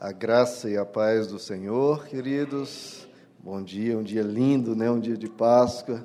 A 0.00 0.10
graça 0.10 0.68
e 0.68 0.76
a 0.76 0.84
paz 0.84 1.28
do 1.28 1.38
Senhor, 1.38 2.04
queridos. 2.06 3.08
Bom 3.38 3.62
dia, 3.62 3.96
um 3.96 4.02
dia 4.02 4.22
lindo, 4.22 4.74
né? 4.74 4.90
Um 4.90 4.98
dia 4.98 5.16
de 5.16 5.28
Páscoa, 5.28 6.04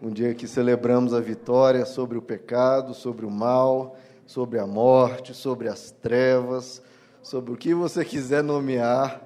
um 0.00 0.10
dia 0.10 0.34
que 0.34 0.46
celebramos 0.46 1.14
a 1.14 1.20
vitória 1.20 1.86
sobre 1.86 2.18
o 2.18 2.22
pecado, 2.22 2.92
sobre 2.92 3.24
o 3.24 3.30
mal, 3.30 3.96
sobre 4.26 4.58
a 4.58 4.66
morte, 4.66 5.34
sobre 5.34 5.68
as 5.68 5.90
trevas, 5.90 6.82
sobre 7.22 7.52
o 7.52 7.56
que 7.56 7.74
você 7.74 8.04
quiser 8.04 8.44
nomear. 8.44 9.22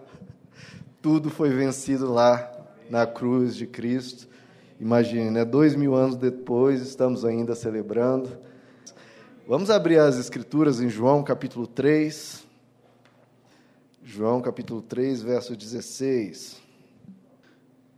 Tudo 1.03 1.29
foi 1.29 1.51
vencido 1.51 2.11
lá 2.11 2.51
na 2.89 3.07
cruz 3.07 3.57
de 3.57 3.67
Cristo. 3.67 4.29
Imagine, 4.81 5.31
né? 5.31 5.45
Dois 5.45 5.75
mil 5.75 5.95
anos 5.95 6.17
depois, 6.17 6.81
estamos 6.81 7.25
ainda 7.25 7.55
celebrando. 7.57 8.31
Vamos 9.47 9.71
abrir 9.71 9.99
as 9.99 10.17
Escrituras 10.19 10.81
em 10.81 10.89
João 10.89 11.23
capítulo 11.23 11.67
3. 11.67 12.54
João 14.07 14.43
capítulo 14.43 14.83
3, 14.83 15.23
verso 15.23 15.57
16. 15.57 16.61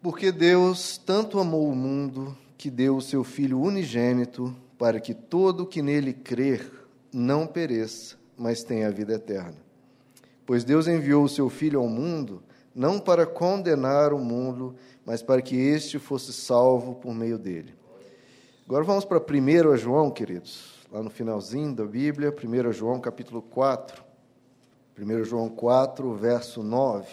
Porque 0.00 0.30
Deus 0.30 0.96
tanto 0.96 1.40
amou 1.40 1.68
o 1.68 1.74
mundo 1.74 2.38
que 2.56 2.70
deu 2.70 2.96
o 2.96 3.02
seu 3.02 3.24
Filho 3.24 3.60
unigênito 3.60 4.54
para 4.78 5.00
que 5.00 5.12
todo 5.12 5.66
que 5.66 5.82
nele 5.82 6.12
crer 6.12 6.70
não 7.12 7.44
pereça, 7.44 8.14
mas 8.38 8.62
tenha 8.62 8.86
a 8.86 8.90
vida 8.92 9.14
eterna. 9.14 9.56
Pois 10.46 10.62
Deus 10.62 10.86
enviou 10.86 11.24
o 11.24 11.28
seu 11.28 11.50
Filho 11.50 11.80
ao 11.80 11.88
mundo 11.88 12.40
não 12.72 13.00
para 13.00 13.26
condenar 13.26 14.12
o 14.12 14.18
mundo, 14.20 14.76
mas 15.04 15.22
para 15.22 15.42
que 15.42 15.56
este 15.56 15.98
fosse 15.98 16.32
salvo 16.32 16.94
por 16.94 17.12
meio 17.12 17.36
dele. 17.36 17.74
Agora 18.64 18.84
vamos 18.84 19.04
para 19.04 19.18
1 19.18 19.76
João, 19.76 20.12
queridos, 20.12 20.86
lá 20.92 21.02
no 21.02 21.10
finalzinho 21.10 21.74
da 21.74 21.84
Bíblia, 21.84 22.32
1 22.32 22.72
João 22.72 23.00
capítulo 23.00 23.42
4. 23.42 24.05
1 24.98 25.24
João 25.24 25.48
4, 25.48 26.14
verso 26.14 26.62
9. 26.62 27.06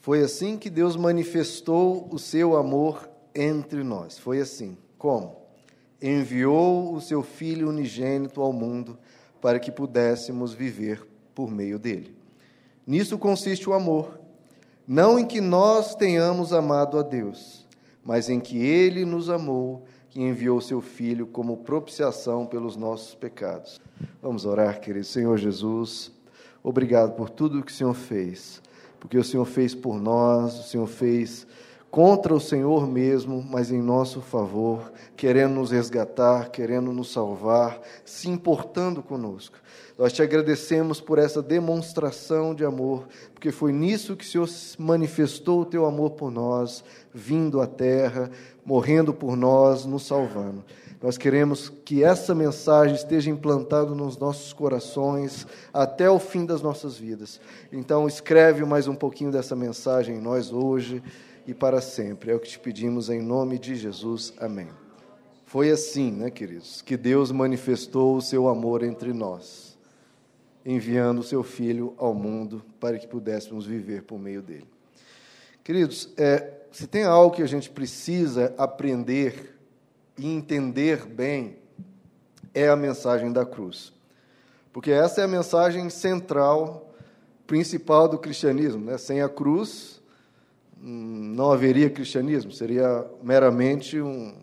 Foi 0.00 0.22
assim 0.22 0.56
que 0.56 0.70
Deus 0.70 0.96
manifestou 0.96 2.08
o 2.10 2.18
seu 2.18 2.56
amor 2.56 3.08
entre 3.34 3.84
nós. 3.84 4.18
Foi 4.18 4.40
assim. 4.40 4.76
Como? 4.98 5.36
Enviou 6.00 6.94
o 6.94 7.00
seu 7.00 7.22
Filho 7.22 7.68
unigênito 7.68 8.40
ao 8.40 8.52
mundo 8.52 8.98
para 9.40 9.58
que 9.58 9.70
pudéssemos 9.70 10.52
viver 10.52 11.06
por 11.34 11.50
meio 11.50 11.78
dele. 11.78 12.16
Nisso 12.86 13.18
consiste 13.18 13.68
o 13.68 13.72
amor 13.72 14.20
não 14.92 15.20
em 15.20 15.24
que 15.24 15.40
nós 15.40 15.94
tenhamos 15.94 16.52
amado 16.52 16.98
a 16.98 17.02
Deus, 17.02 17.64
mas 18.04 18.28
em 18.28 18.40
que 18.40 18.58
Ele 18.58 19.04
nos 19.04 19.30
amou, 19.30 19.84
que 20.10 20.20
enviou 20.20 20.60
seu 20.60 20.80
Filho 20.80 21.26
como 21.26 21.58
propiciação 21.58 22.44
pelos 22.44 22.76
nossos 22.76 23.14
pecados. 23.14 23.80
Vamos 24.20 24.44
orar, 24.44 24.80
querido 24.80 25.06
Senhor 25.06 25.38
Jesus. 25.38 26.12
Obrigado 26.62 27.14
por 27.14 27.30
tudo 27.30 27.62
que 27.62 27.72
o 27.72 27.74
Senhor 27.74 27.94
fez, 27.94 28.60
porque 28.98 29.16
o 29.16 29.24
Senhor 29.24 29.44
fez 29.46 29.74
por 29.74 29.98
nós, 30.00 30.58
o 30.58 30.62
Senhor 30.64 30.86
fez 30.86 31.46
contra 31.90 32.32
o 32.32 32.40
Senhor 32.40 32.86
mesmo, 32.86 33.42
mas 33.42 33.72
em 33.72 33.82
nosso 33.82 34.20
favor, 34.20 34.92
querendo 35.16 35.54
nos 35.54 35.72
resgatar, 35.72 36.50
querendo 36.50 36.92
nos 36.92 37.12
salvar, 37.12 37.80
se 38.04 38.28
importando 38.28 39.02
conosco. 39.02 39.56
Nós 39.98 40.12
te 40.12 40.22
agradecemos 40.22 41.00
por 41.00 41.18
essa 41.18 41.42
demonstração 41.42 42.54
de 42.54 42.64
amor, 42.64 43.08
porque 43.34 43.50
foi 43.50 43.72
nisso 43.72 44.16
que 44.16 44.24
o 44.24 44.28
Senhor 44.28 44.48
manifestou 44.78 45.62
o 45.62 45.66
teu 45.66 45.84
amor 45.84 46.12
por 46.12 46.30
nós, 46.30 46.84
vindo 47.12 47.60
à 47.60 47.66
terra, 47.66 48.30
morrendo 48.64 49.12
por 49.12 49.36
nós, 49.36 49.84
nos 49.84 50.06
salvando. 50.06 50.64
Nós 51.02 51.16
queremos 51.16 51.70
que 51.84 52.04
essa 52.04 52.34
mensagem 52.34 52.94
esteja 52.94 53.30
implantada 53.30 53.94
nos 53.94 54.18
nossos 54.18 54.52
corações 54.52 55.46
até 55.72 56.10
o 56.10 56.18
fim 56.18 56.44
das 56.44 56.60
nossas 56.60 56.96
vidas. 56.96 57.40
Então, 57.72 58.06
escreve 58.06 58.64
mais 58.66 58.86
um 58.86 58.94
pouquinho 58.94 59.32
dessa 59.32 59.56
mensagem 59.56 60.16
em 60.16 60.20
nós 60.20 60.52
hoje 60.52 61.02
e 61.46 61.54
para 61.54 61.80
sempre. 61.80 62.30
É 62.30 62.34
o 62.34 62.40
que 62.40 62.48
te 62.48 62.58
pedimos 62.58 63.10
em 63.10 63.20
nome 63.20 63.58
de 63.58 63.74
Jesus. 63.74 64.32
Amém. 64.38 64.68
Foi 65.46 65.70
assim, 65.70 66.12
né, 66.12 66.30
queridos, 66.30 66.80
que 66.80 66.96
Deus 66.96 67.32
manifestou 67.32 68.16
o 68.16 68.22
seu 68.22 68.48
amor 68.48 68.82
entre 68.82 69.12
nós 69.12 69.70
enviando 70.64 71.20
o 71.20 71.24
seu 71.24 71.42
Filho 71.42 71.94
ao 71.96 72.14
mundo 72.14 72.62
para 72.78 72.98
que 72.98 73.06
pudéssemos 73.06 73.64
viver 73.66 74.02
por 74.02 74.18
meio 74.18 74.42
dele. 74.42 74.68
Queridos, 75.64 76.12
é, 76.16 76.52
se 76.70 76.86
tem 76.86 77.04
algo 77.04 77.34
que 77.34 77.42
a 77.42 77.46
gente 77.46 77.70
precisa 77.70 78.54
aprender 78.58 79.58
e 80.18 80.26
entender 80.26 81.06
bem, 81.06 81.56
é 82.52 82.68
a 82.68 82.76
mensagem 82.76 83.32
da 83.32 83.44
cruz. 83.44 83.92
Porque 84.72 84.90
essa 84.90 85.20
é 85.20 85.24
a 85.24 85.28
mensagem 85.28 85.88
central, 85.90 86.92
principal 87.46 88.08
do 88.08 88.18
cristianismo. 88.18 88.84
Né? 88.84 88.98
Sem 88.98 89.22
a 89.22 89.28
cruz, 89.28 89.99
não 90.80 91.52
haveria 91.52 91.90
cristianismo, 91.90 92.50
seria 92.50 93.04
meramente 93.22 94.00
um, 94.00 94.34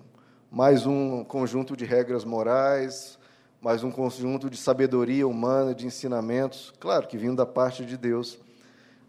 mais 0.51 0.85
um 0.85 1.23
conjunto 1.23 1.75
de 1.75 1.83
regras 1.83 2.23
morais, 2.23 3.17
mas 3.59 3.83
um 3.83 3.89
conjunto 3.89 4.49
de 4.49 4.57
sabedoria 4.57 5.27
humana, 5.27 5.73
de 5.73 5.87
ensinamentos, 5.87 6.71
claro 6.79 7.07
que 7.07 7.17
vindo 7.17 7.37
da 7.37 7.45
parte 7.45 7.83
de 7.83 7.97
Deus, 7.97 8.39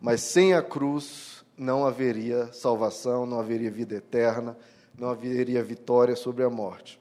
mas 0.00 0.22
sem 0.22 0.54
a 0.54 0.62
cruz 0.62 1.44
não 1.56 1.84
haveria 1.84 2.50
salvação, 2.52 3.26
não 3.26 3.40
haveria 3.40 3.70
vida 3.70 3.96
eterna, 3.96 4.56
não 4.96 5.10
haveria 5.10 5.62
vitória 5.62 6.16
sobre 6.16 6.44
a 6.44 6.50
morte. 6.50 6.98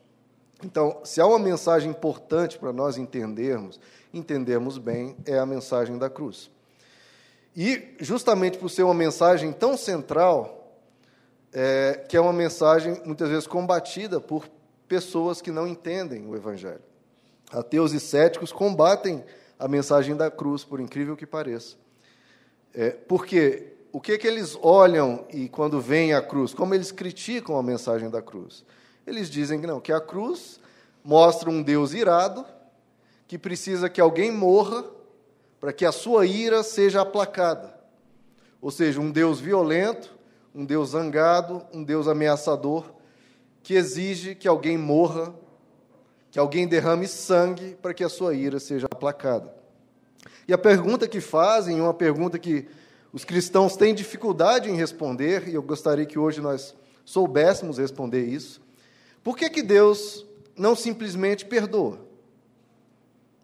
Então, 0.64 1.00
se 1.04 1.22
há 1.22 1.26
uma 1.26 1.40
mensagem 1.40 1.92
importante 1.92 2.58
para 2.58 2.74
nós 2.74 2.98
entendermos, 2.98 3.80
entendermos 4.14 4.78
bem, 4.78 5.16
é 5.26 5.38
a 5.38 5.46
mensagem 5.46 5.98
da 5.98 6.10
cruz. 6.10 6.50
E, 7.58 7.96
justamente 8.00 8.60
por 8.60 8.70
ser 8.70 8.84
uma 8.84 8.94
mensagem 8.94 9.52
tão 9.52 9.76
central, 9.76 10.78
é, 11.52 12.06
que 12.08 12.16
é 12.16 12.22
uma 12.22 12.32
mensagem 12.32 13.02
muitas 13.04 13.30
vezes 13.30 13.48
combatida 13.48 14.22
por 14.22 14.48
pessoas 14.88 15.42
que 15.42 15.50
não 15.50 15.68
entendem 15.68 16.28
o 16.28 16.36
Evangelho. 16.36 16.84
Ateus 17.52 17.94
e 17.94 18.00
céticos 18.00 18.52
combatem 18.52 19.26
a 19.58 19.68
mensagem 19.68 20.16
da 20.16 20.30
cruz, 20.30 20.64
por 20.64 20.80
incrível 20.80 21.18
que 21.18 21.26
pareça. 21.26 21.78
É, 22.76 22.92
porque 22.92 23.74
o 23.92 24.00
que, 24.00 24.12
é 24.12 24.18
que 24.20 24.28
eles 24.28 24.56
olham 24.62 25.26
e 25.34 25.50
quando 25.50 25.82
veem 25.82 26.14
a 26.14 26.22
cruz, 26.22 26.54
como 26.54 26.76
eles 26.76 26.92
criticam 26.92 27.58
a 27.58 27.64
mensagem 27.64 28.08
da 28.08 28.22
cruz? 28.22 28.64
Eles 29.08 29.32
dizem 29.32 29.60
que 29.60 29.66
não, 29.66 29.80
que 29.80 29.92
a 29.92 30.00
cruz 30.00 30.60
mostra 31.04 31.50
um 31.50 31.64
Deus 31.64 31.94
irado 31.94 32.46
que 33.28 33.36
precisa 33.36 33.90
que 33.90 34.00
alguém 34.00 34.32
morra 34.32 34.86
para 35.60 35.74
que 35.74 35.86
a 35.86 35.92
sua 35.92 36.26
ira 36.26 36.64
seja 36.64 37.02
aplacada. 37.02 37.78
Ou 38.62 38.72
seja, 38.72 39.00
um 39.00 39.12
Deus 39.12 39.40
violento, 39.40 40.18
um 40.54 40.66
Deus 40.66 40.90
zangado, 40.90 41.66
um 41.74 41.84
Deus 41.84 42.08
ameaçador, 42.08 42.92
que 43.62 43.74
exige 43.74 44.36
que 44.36 44.48
alguém 44.48 44.78
morra 44.78 45.34
que 46.38 46.40
alguém 46.40 46.68
derrame 46.68 47.08
sangue 47.08 47.76
para 47.82 47.94
que 47.94 48.04
a 48.04 48.10
sua 48.10 48.36
ira 48.36 48.60
seja 48.60 48.88
aplacada. 48.92 49.54
E 50.48 50.54
a 50.54 50.58
pergunta 50.58 51.08
que 51.08 51.20
fazem, 51.20 51.82
uma 51.82 51.94
pergunta 51.94 52.38
que 52.38 52.68
os 53.12 53.26
cristãos 53.26 53.76
têm 53.76 53.96
dificuldade 53.96 54.70
em 54.70 54.76
responder, 54.76 55.48
e 55.48 55.56
eu 55.56 55.64
gostaria 55.64 56.06
que 56.06 56.20
hoje 56.20 56.42
nós 56.42 56.76
soubéssemos 57.04 57.78
responder 57.78 58.26
isso. 58.26 58.62
Por 59.24 59.38
que, 59.38 59.50
que 59.50 59.64
Deus 59.64 60.26
não 60.56 60.76
simplesmente 60.76 61.46
perdoa? 61.46 62.07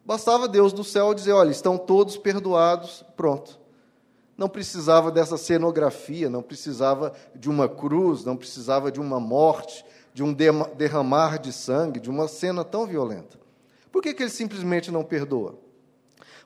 Bastava 0.05 0.47
Deus 0.47 0.73
do 0.73 0.83
céu 0.83 1.13
dizer: 1.13 1.31
olha, 1.31 1.51
estão 1.51 1.77
todos 1.77 2.17
perdoados, 2.17 3.05
pronto. 3.15 3.59
Não 4.37 4.49
precisava 4.49 5.11
dessa 5.11 5.37
cenografia, 5.37 6.29
não 6.29 6.41
precisava 6.41 7.13
de 7.35 7.49
uma 7.49 7.69
cruz, 7.69 8.25
não 8.25 8.35
precisava 8.35 8.91
de 8.91 8.99
uma 8.99 9.19
morte, 9.19 9.85
de 10.13 10.23
um 10.23 10.33
derramar 10.33 11.39
de 11.39 11.53
sangue, 11.53 11.99
de 11.99 12.09
uma 12.09 12.27
cena 12.27 12.63
tão 12.63 12.85
violenta? 12.85 13.39
Por 13.91 14.01
que, 14.01 14.13
que 14.13 14.23
ele 14.23 14.29
simplesmente 14.29 14.91
não 14.91 15.03
perdoa? 15.03 15.55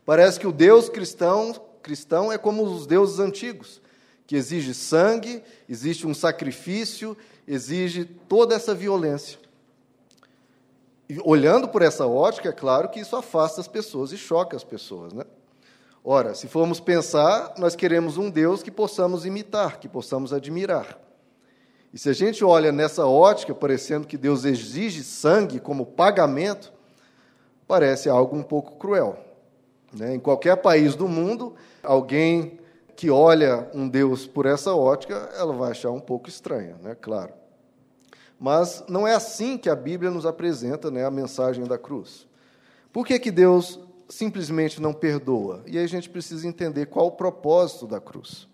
Parece 0.06 0.40
que 0.40 0.48
o 0.48 0.52
Deus 0.52 0.90
cristão, 0.90 1.54
cristão 1.82 2.32
é 2.32 2.38
como 2.38 2.64
os 2.64 2.86
deuses 2.86 3.20
antigos, 3.20 3.82
que 4.26 4.36
exige 4.36 4.74
sangue, 4.74 5.42
existe 5.68 6.06
um 6.06 6.14
sacrifício, 6.14 7.16
exige 7.48 8.04
toda 8.04 8.54
essa 8.54 8.76
violência. 8.76 9.40
Olhando 11.24 11.70
por 11.70 11.82
essa 11.82 12.06
ótica, 12.06 12.50
é 12.50 12.54
claro 12.54 12.90
que 12.90 13.00
isso 13.00 13.16
afasta 13.16 13.62
as 13.62 13.68
pessoas 13.68 14.12
e 14.12 14.18
choca 14.18 14.58
as 14.58 14.64
pessoas, 14.64 15.14
né? 15.14 15.24
Ora, 16.04 16.34
se 16.34 16.48
formos 16.48 16.80
pensar, 16.80 17.54
nós 17.58 17.76
queremos 17.76 18.18
um 18.18 18.30
Deus 18.30 18.64
que 18.64 18.72
possamos 18.72 19.26
imitar, 19.26 19.80
que 19.80 19.88
possamos 19.88 20.34
admirar. 20.34 20.98
E 21.94 21.98
se 21.98 22.10
a 22.10 22.14
gente 22.14 22.44
olha 22.44 22.72
nessa 22.72 23.06
ótica, 23.06 23.56
parecendo 23.56 24.08
que 24.08 24.18
Deus 24.18 24.46
exige 24.46 25.04
sangue 25.04 25.60
como 25.60 25.86
pagamento, 25.86 26.72
parece 27.68 28.10
algo 28.10 28.36
um 28.36 28.44
pouco 28.44 28.78
cruel. 28.78 29.18
Né? 29.94 30.16
Em 30.16 30.20
qualquer 30.20 30.58
país 30.58 30.96
do 30.96 31.08
mundo, 31.08 31.56
alguém 31.84 32.60
que 32.96 33.10
olha 33.10 33.70
um 33.74 33.88
Deus 33.88 34.26
por 34.26 34.46
essa 34.46 34.74
ótica, 34.74 35.30
ela 35.38 35.54
vai 35.54 35.72
achar 35.72 35.92
um 35.92 36.00
pouco 36.00 36.28
estranha, 36.30 36.76
né? 36.82 36.96
claro. 36.96 37.34
Mas 38.40 38.84
não 38.88 39.08
é 39.08 39.16
assim 39.16 39.58
que 39.58 39.70
a 39.70 39.76
Bíblia 39.76 40.12
nos 40.12 40.26
apresenta 40.26 40.92
né, 40.92 41.06
a 41.06 41.12
mensagem 41.12 41.66
da 41.66 41.78
cruz. 41.78 42.28
Por 42.94 43.06
que, 43.06 43.20
que 43.20 43.32
Deus 43.32 43.80
simplesmente 44.08 44.82
não 44.82 44.94
perdoa? 44.94 45.64
E 45.66 45.78
aí 45.78 45.84
a 45.84 45.88
gente 45.88 46.10
precisa 46.10 46.48
entender 46.48 46.86
qual 46.86 47.08
o 47.08 47.12
propósito 47.12 47.88
da 47.88 48.00
cruz. 48.00 48.48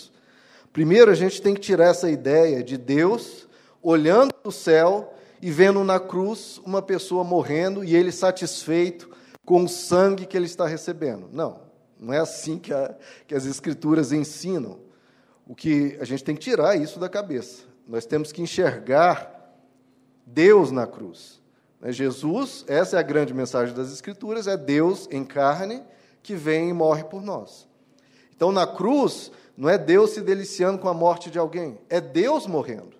Primeiro, 0.72 1.12
a 1.12 1.16
gente 1.16 1.42
tem 1.42 1.54
que 1.54 1.62
tirar 1.62 1.90
essa 1.90 2.10
ideia 2.10 2.64
de 2.64 2.78
Deus 2.78 3.48
olhando 3.82 4.34
para 4.34 4.50
o 4.50 4.52
céu 4.52 5.14
e 5.42 5.52
vendo 5.52 5.84
na 5.84 6.00
cruz 6.00 6.60
uma 6.66 6.82
pessoa 6.82 7.24
morrendo 7.24 7.84
e 7.84 7.96
ele 7.96 8.12
satisfeito 8.12 9.12
com 9.46 9.66
o 9.66 9.70
sangue 9.70 10.26
que 10.26 10.38
ele 10.38 10.46
está 10.46 10.66
recebendo. 10.66 11.30
Não, 11.32 11.60
não 12.00 12.14
é 12.14 12.20
assim 12.20 12.58
que, 12.58 12.74
a, 12.74 12.96
que 13.28 13.36
as 13.36 13.46
Escrituras 13.46 14.12
ensinam. 14.12 14.80
O 15.46 15.54
que 15.54 15.98
a 16.00 16.06
gente 16.06 16.24
tem 16.24 16.36
que 16.36 16.42
tirar 16.42 16.78
isso 16.78 16.98
da 16.98 17.10
cabeça. 17.10 17.64
Nós 17.86 18.06
temos 18.06 18.32
que 18.32 18.42
enxergar 18.42 19.33
Deus 20.26 20.72
na 20.72 20.88
cruz. 20.88 21.42
Né, 21.80 21.92
Jesus, 21.92 22.64
essa 22.68 22.98
é 22.98 23.00
a 23.00 23.04
grande 23.04 23.34
mensagem 23.34 23.76
das 23.76 23.92
Escrituras, 23.92 24.48
é 24.48 24.56
Deus 24.56 25.08
em 25.12 25.24
carne 25.24 25.84
que 26.22 26.36
vem 26.36 26.70
e 26.70 26.74
morre 26.74 27.04
por 27.04 27.22
nós. 27.22 27.68
Então, 28.36 28.52
na 28.52 28.66
cruz, 28.66 29.32
não 29.56 29.70
é 29.70 29.78
Deus 29.78 30.12
se 30.12 30.22
deliciando 30.22 30.80
com 30.80 30.88
a 30.88 30.94
morte 30.94 31.30
de 31.30 31.38
alguém, 31.38 31.78
é 31.90 32.02
Deus 32.02 32.48
morrendo. 32.48 32.94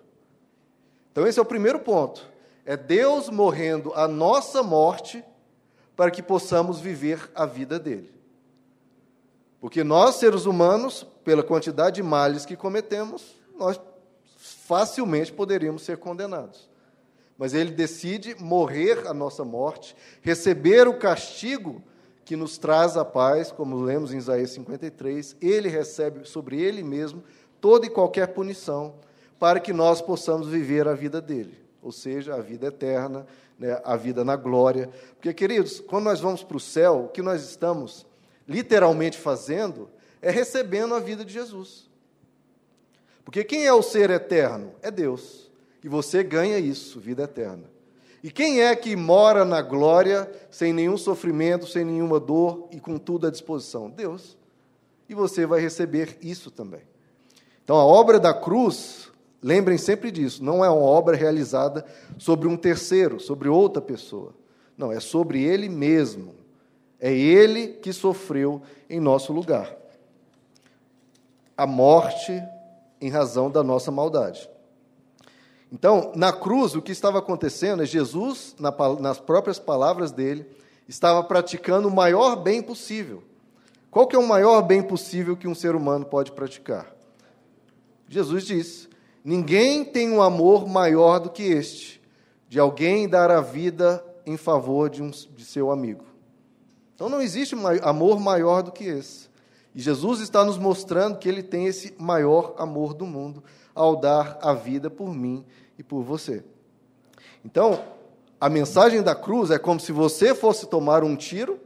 Então, 1.10 1.26
esse 1.26 1.38
é 1.38 1.42
o 1.42 1.46
primeiro 1.46 1.78
ponto. 1.78 2.28
É 2.66 2.76
Deus 2.76 3.28
morrendo 3.28 3.92
a 3.94 4.08
nossa 4.08 4.62
morte 4.62 5.22
para 5.94 6.10
que 6.10 6.22
possamos 6.22 6.80
viver 6.80 7.30
a 7.34 7.46
vida 7.46 7.78
dele. 7.78 8.12
Porque 9.60 9.84
nós, 9.84 10.16
seres 10.16 10.44
humanos, 10.44 11.06
pela 11.24 11.42
quantidade 11.42 11.96
de 11.96 12.02
males 12.02 12.44
que 12.44 12.56
cometemos, 12.56 13.34
nós 13.56 13.80
facilmente 14.36 15.32
poderíamos 15.32 15.82
ser 15.82 15.98
condenados. 15.98 16.68
Mas 17.36 17.54
ele 17.54 17.70
decide 17.70 18.34
morrer 18.38 19.06
a 19.06 19.14
nossa 19.14 19.44
morte, 19.44 19.96
receber 20.22 20.86
o 20.86 20.98
castigo 20.98 21.82
que 22.24 22.36
nos 22.36 22.56
traz 22.56 22.96
a 22.96 23.04
paz, 23.04 23.52
como 23.52 23.76
lemos 23.76 24.12
em 24.12 24.18
Isaías 24.18 24.50
53, 24.50 25.36
ele 25.40 25.68
recebe 25.68 26.26
sobre 26.26 26.60
ele 26.60 26.82
mesmo 26.82 27.22
toda 27.60 27.86
e 27.86 27.90
qualquer 27.90 28.28
punição, 28.28 28.94
para 29.38 29.60
que 29.60 29.72
nós 29.72 30.00
possamos 30.00 30.48
viver 30.48 30.88
a 30.88 30.94
vida 30.94 31.20
dele, 31.20 31.58
ou 31.82 31.92
seja, 31.92 32.34
a 32.34 32.40
vida 32.40 32.68
eterna, 32.68 33.26
né, 33.58 33.80
a 33.84 33.96
vida 33.96 34.24
na 34.24 34.36
glória. 34.36 34.88
Porque, 35.16 35.32
queridos, 35.34 35.80
quando 35.80 36.04
nós 36.04 36.20
vamos 36.20 36.42
para 36.42 36.56
o 36.56 36.60
céu, 36.60 37.06
o 37.06 37.08
que 37.08 37.20
nós 37.22 37.42
estamos 37.42 38.06
literalmente 38.48 39.18
fazendo 39.18 39.90
é 40.22 40.30
recebendo 40.30 40.94
a 40.94 41.00
vida 41.00 41.24
de 41.24 41.32
Jesus. 41.32 41.90
Porque 43.24 43.44
quem 43.44 43.66
é 43.66 43.72
o 43.72 43.82
ser 43.82 44.10
eterno? 44.10 44.74
É 44.82 44.90
Deus. 44.90 45.43
E 45.84 45.88
você 45.88 46.22
ganha 46.22 46.58
isso, 46.58 46.98
vida 46.98 47.24
eterna. 47.24 47.64
E 48.22 48.30
quem 48.30 48.62
é 48.62 48.74
que 48.74 48.96
mora 48.96 49.44
na 49.44 49.60
glória 49.60 50.32
sem 50.50 50.72
nenhum 50.72 50.96
sofrimento, 50.96 51.66
sem 51.66 51.84
nenhuma 51.84 52.18
dor 52.18 52.68
e 52.72 52.80
com 52.80 52.96
tudo 52.96 53.26
à 53.26 53.30
disposição? 53.30 53.90
Deus. 53.90 54.34
E 55.06 55.14
você 55.14 55.44
vai 55.44 55.60
receber 55.60 56.16
isso 56.22 56.50
também. 56.50 56.80
Então, 57.62 57.76
a 57.76 57.84
obra 57.84 58.18
da 58.18 58.32
cruz, 58.32 59.10
lembrem 59.42 59.76
sempre 59.76 60.10
disso, 60.10 60.42
não 60.42 60.64
é 60.64 60.70
uma 60.70 60.80
obra 60.80 61.14
realizada 61.14 61.84
sobre 62.16 62.48
um 62.48 62.56
terceiro, 62.56 63.20
sobre 63.20 63.50
outra 63.50 63.82
pessoa. 63.82 64.34
Não, 64.78 64.90
é 64.90 65.00
sobre 65.00 65.42
ele 65.42 65.68
mesmo. 65.68 66.34
É 66.98 67.12
ele 67.12 67.74
que 67.74 67.92
sofreu 67.92 68.62
em 68.88 68.98
nosso 68.98 69.34
lugar. 69.34 69.76
A 71.54 71.66
morte 71.66 72.42
em 73.02 73.10
razão 73.10 73.50
da 73.50 73.62
nossa 73.62 73.90
maldade. 73.90 74.48
Então, 75.72 76.12
na 76.14 76.32
cruz, 76.32 76.74
o 76.74 76.82
que 76.82 76.92
estava 76.92 77.18
acontecendo 77.18 77.82
é 77.82 77.86
Jesus, 77.86 78.54
nas 79.00 79.18
próprias 79.18 79.58
palavras 79.58 80.12
dele, 80.12 80.46
estava 80.88 81.22
praticando 81.22 81.88
o 81.88 81.94
maior 81.94 82.36
bem 82.36 82.62
possível. 82.62 83.22
Qual 83.90 84.06
que 84.06 84.16
é 84.16 84.18
o 84.18 84.26
maior 84.26 84.62
bem 84.62 84.82
possível 84.82 85.36
que 85.36 85.48
um 85.48 85.54
ser 85.54 85.74
humano 85.74 86.04
pode 86.04 86.32
praticar? 86.32 86.94
Jesus 88.08 88.44
disse: 88.44 88.88
Ninguém 89.24 89.84
tem 89.84 90.10
um 90.10 90.20
amor 90.20 90.66
maior 90.66 91.18
do 91.18 91.30
que 91.30 91.42
este, 91.42 92.02
de 92.48 92.58
alguém 92.58 93.08
dar 93.08 93.30
a 93.30 93.40
vida 93.40 94.04
em 94.26 94.36
favor 94.36 94.90
de, 94.90 95.02
um, 95.02 95.10
de 95.10 95.44
seu 95.44 95.70
amigo. 95.70 96.04
Então 96.94 97.08
não 97.08 97.20
existe 97.20 97.54
amor 97.82 98.20
maior 98.20 98.62
do 98.62 98.72
que 98.72 98.84
esse. 98.84 99.28
E 99.74 99.80
Jesus 99.80 100.20
está 100.20 100.44
nos 100.44 100.56
mostrando 100.56 101.18
que 101.18 101.28
ele 101.28 101.42
tem 101.42 101.66
esse 101.66 101.94
maior 101.98 102.54
amor 102.58 102.94
do 102.94 103.04
mundo 103.04 103.42
ao 103.74 103.96
dar 103.96 104.38
a 104.40 104.54
vida 104.54 104.88
por 104.88 105.12
mim 105.12 105.44
e 105.78 105.82
por 105.82 106.02
você. 106.02 106.44
Então, 107.44 107.82
a 108.40 108.48
mensagem 108.48 109.02
da 109.02 109.14
cruz 109.14 109.50
é 109.50 109.58
como 109.58 109.80
se 109.80 109.92
você 109.92 110.34
fosse 110.34 110.66
tomar 110.66 111.02
um 111.02 111.16
tiro, 111.16 111.60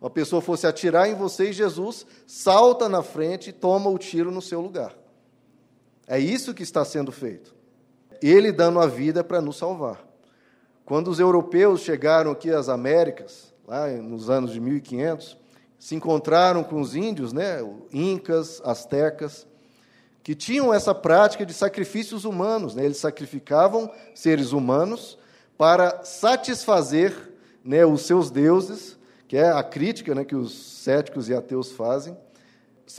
uma 0.00 0.10
pessoa 0.10 0.40
fosse 0.40 0.66
atirar 0.66 1.08
em 1.08 1.14
você 1.14 1.50
e 1.50 1.52
Jesus 1.52 2.06
salta 2.26 2.88
na 2.88 3.02
frente 3.02 3.50
e 3.50 3.52
toma 3.52 3.90
o 3.90 3.98
tiro 3.98 4.30
no 4.30 4.40
seu 4.40 4.60
lugar. 4.60 4.94
É 6.06 6.18
isso 6.18 6.54
que 6.54 6.62
está 6.62 6.84
sendo 6.84 7.12
feito. 7.12 7.54
Ele 8.22 8.50
dando 8.50 8.80
a 8.80 8.86
vida 8.86 9.22
para 9.22 9.40
nos 9.40 9.56
salvar. 9.56 10.04
Quando 10.84 11.08
os 11.08 11.20
europeus 11.20 11.82
chegaram 11.82 12.32
aqui 12.32 12.50
às 12.50 12.68
Américas, 12.68 13.54
lá 13.66 13.86
nos 13.88 14.28
anos 14.28 14.52
de 14.52 14.58
1500, 14.58 15.38
se 15.78 15.94
encontraram 15.94 16.64
com 16.64 16.80
os 16.80 16.96
índios, 16.96 17.32
né, 17.32 17.58
incas, 17.92 18.60
astecas, 18.64 19.46
que 20.22 20.34
tinham 20.34 20.72
essa 20.72 20.94
prática 20.94 21.46
de 21.46 21.52
sacrifícios 21.52 22.24
humanos. 22.24 22.74
Né? 22.74 22.84
Eles 22.84 22.98
sacrificavam 22.98 23.90
seres 24.14 24.52
humanos 24.52 25.18
para 25.56 26.04
satisfazer 26.04 27.14
né, 27.64 27.84
os 27.84 28.02
seus 28.02 28.30
deuses, 28.30 28.98
que 29.28 29.36
é 29.36 29.50
a 29.50 29.62
crítica 29.62 30.14
né, 30.14 30.24
que 30.24 30.36
os 30.36 30.52
céticos 30.52 31.28
e 31.28 31.34
ateus 31.34 31.72
fazem, 31.72 32.16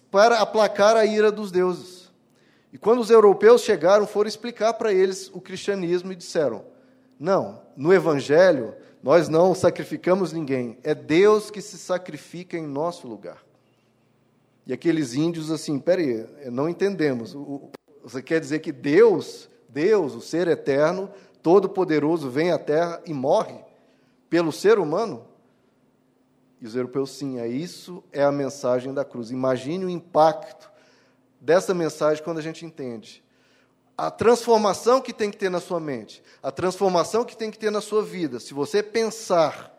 para 0.10 0.40
aplacar 0.40 0.96
a 0.96 1.06
ira 1.06 1.32
dos 1.32 1.52
deuses. 1.52 2.12
E 2.72 2.78
quando 2.78 3.00
os 3.00 3.10
europeus 3.10 3.62
chegaram, 3.62 4.08
foram 4.08 4.28
explicar 4.28 4.74
para 4.74 4.94
eles 4.94 5.30
o 5.34 5.42
cristianismo 5.42 6.12
e 6.12 6.16
disseram: 6.16 6.64
não, 7.20 7.62
no 7.76 7.94
Evangelho 7.94 8.74
nós 9.04 9.28
não 9.28 9.56
sacrificamos 9.56 10.32
ninguém, 10.32 10.78
é 10.84 10.94
Deus 10.94 11.50
que 11.50 11.62
se 11.62 11.78
sacrifica 11.78 12.56
em 12.56 12.68
nosso 12.68 13.08
lugar. 13.08 13.44
E 14.66 14.74
aqueles 14.74 15.14
índios 15.14 15.52
assim, 15.52 15.80
peraí, 15.80 16.26
não 16.52 16.70
entendemos. 16.70 17.36
Você 18.04 18.22
quer 18.22 18.40
dizer 18.40 18.60
que 18.60 18.72
Deus, 18.72 19.50
Deus, 19.68 20.14
o 20.14 20.22
ser 20.22 20.48
eterno, 20.48 21.10
todo-poderoso, 21.42 22.30
vem 22.30 22.52
à 22.52 22.60
terra 22.60 23.02
e 23.06 23.14
morre 23.14 23.60
pelo 24.30 24.52
ser 24.52 24.80
humano? 24.80 25.26
E 26.62 26.68
os 26.68 26.76
europeus, 26.76 27.10
sim, 27.12 27.40
é 27.40 27.48
isso 27.48 28.04
é 28.12 28.24
a 28.24 28.32
mensagem 28.32 28.94
da 28.94 29.04
cruz. 29.04 29.32
Imagine 29.32 29.86
o 29.86 29.90
impacto 29.90 30.72
dessa 31.40 31.74
mensagem 31.74 32.24
quando 32.24 32.38
a 32.38 32.44
gente 32.44 32.64
entende. 32.64 33.24
A 33.98 34.12
transformação 34.12 35.02
que 35.02 35.12
tem 35.12 35.32
que 35.32 35.38
ter 35.38 35.50
na 35.50 35.60
sua 35.60 35.80
mente, 35.80 36.24
a 36.42 36.52
transformação 36.52 37.26
que 37.26 37.36
tem 37.36 37.50
que 37.50 37.58
ter 37.58 37.72
na 37.72 37.82
sua 37.82 38.04
vida. 38.04 38.40
Se 38.40 38.54
você 38.54 38.84
pensar 38.84 39.76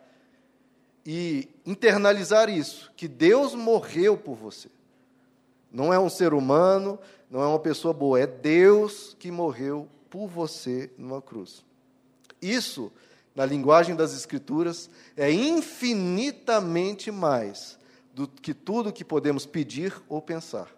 e 1.05 1.49
internalizar 1.65 2.49
isso, 2.49 2.91
que 2.95 3.07
Deus 3.07 3.53
morreu 3.53 4.17
por 4.17 4.35
você. 4.35 4.69
Não 5.71 5.93
é 5.93 5.99
um 5.99 6.09
ser 6.09 6.33
humano, 6.33 6.99
não 7.29 7.41
é 7.41 7.47
uma 7.47 7.59
pessoa 7.59 7.93
boa, 7.93 8.19
é 8.19 8.27
Deus 8.27 9.15
que 9.19 9.31
morreu 9.31 9.87
por 10.09 10.27
você 10.27 10.91
numa 10.97 11.21
cruz. 11.21 11.65
Isso, 12.41 12.91
na 13.35 13.45
linguagem 13.45 13.95
das 13.95 14.15
Escrituras, 14.15 14.89
é 15.17 15.31
infinitamente 15.31 17.11
mais 17.11 17.77
do 18.13 18.27
que 18.27 18.53
tudo 18.53 18.93
que 18.93 19.03
podemos 19.03 19.45
pedir 19.45 19.93
ou 20.07 20.21
pensar. 20.21 20.69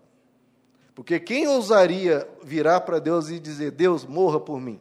Porque 0.96 1.20
quem 1.20 1.48
ousaria 1.48 2.28
virar 2.42 2.82
para 2.82 3.00
Deus 3.00 3.30
e 3.30 3.38
dizer: 3.38 3.72
Deus, 3.72 4.06
morra 4.06 4.40
por 4.40 4.62
mim? 4.62 4.80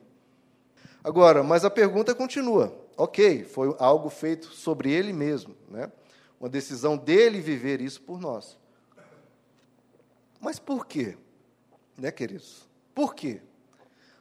Agora, 1.03 1.43
mas 1.43 1.65
a 1.65 1.71
pergunta 1.71 2.15
continua 2.15 2.84
ok, 2.97 3.45
foi 3.45 3.75
algo 3.79 4.09
feito 4.09 4.49
sobre 4.49 4.93
ele 4.93 5.13
mesmo, 5.13 5.57
né? 5.69 5.91
uma 6.39 6.49
decisão 6.49 6.97
dele 6.97 7.41
viver 7.41 7.81
isso 7.81 8.01
por 8.03 8.21
nós. 8.21 8.59
Mas 10.41 10.59
por 10.59 10.87
quê? 10.87 11.17
Né, 11.97 12.11
queridos? 12.11 12.69
Por 12.95 13.15
quê? 13.15 13.41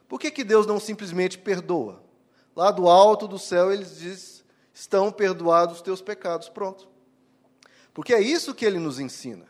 Por 0.08 0.18
que, 0.18 0.30
que 0.30 0.44
Deus 0.44 0.66
não 0.66 0.80
simplesmente 0.80 1.36
perdoa? 1.36 2.02
Lá 2.56 2.70
do 2.70 2.88
alto 2.88 3.28
do 3.28 3.38
céu 3.38 3.72
ele 3.72 3.84
diz: 3.84 4.44
estão 4.72 5.12
perdoados 5.12 5.76
os 5.76 5.82
teus 5.82 6.00
pecados. 6.00 6.48
Pronto. 6.48 6.88
Porque 7.92 8.14
é 8.14 8.20
isso 8.20 8.54
que 8.54 8.64
ele 8.64 8.78
nos 8.78 8.98
ensina. 8.98 9.46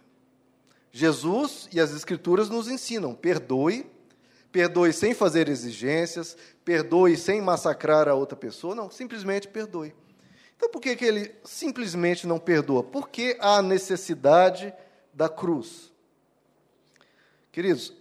Jesus 0.91 1.69
e 1.73 1.81
as 1.81 1.93
Escrituras 1.93 2.49
nos 2.49 2.69
ensinam: 2.69 3.15
perdoe 3.15 3.91
perdoe 4.55 4.93
sem 4.93 5.13
fazer 5.13 5.49
exigências, 5.49 6.37
perdoe 6.65 7.17
sem 7.17 7.41
massacrar 7.41 8.09
a 8.09 8.15
outra 8.15 8.37
pessoa, 8.37 8.73
não, 8.73 8.89
simplesmente 8.89 9.49
perdoe. 9.49 9.93
Então, 10.57 10.71
por 10.71 10.81
que, 10.81 10.95
que 10.95 11.05
ele 11.05 11.35
simplesmente 11.43 12.25
não 12.25 12.39
perdoa? 12.39 12.85
Porque 12.85 13.37
há 13.41 13.61
necessidade 13.61 14.73
da 15.13 15.29
cruz. 15.29 15.91
Queridos, 17.51 17.93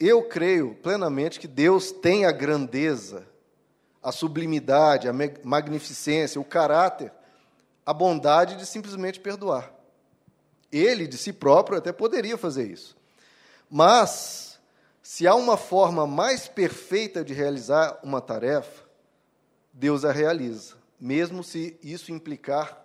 eu 0.00 0.22
creio 0.22 0.74
plenamente 0.76 1.38
que 1.38 1.46
Deus 1.46 1.92
tem 1.92 2.24
a 2.24 2.32
grandeza, 2.32 3.26
a 4.02 4.10
sublimidade, 4.10 5.10
a 5.10 5.12
magnificência, 5.44 6.40
o 6.40 6.44
caráter 6.44 7.12
a 7.84 7.92
bondade 7.92 8.56
de 8.56 8.64
simplesmente 8.64 9.20
perdoar. 9.20 9.70
Ele, 10.72 11.06
de 11.06 11.18
si 11.18 11.34
próprio, 11.34 11.76
até 11.76 11.92
poderia 11.92 12.38
fazer 12.38 12.68
isso. 12.68 12.96
Mas, 13.70 14.45
se 15.06 15.24
há 15.24 15.36
uma 15.36 15.56
forma 15.56 16.04
mais 16.04 16.48
perfeita 16.48 17.24
de 17.24 17.32
realizar 17.32 17.96
uma 18.02 18.20
tarefa, 18.20 18.82
Deus 19.72 20.04
a 20.04 20.10
realiza, 20.10 20.74
mesmo 20.98 21.44
se 21.44 21.78
isso 21.80 22.10
implicar 22.10 22.84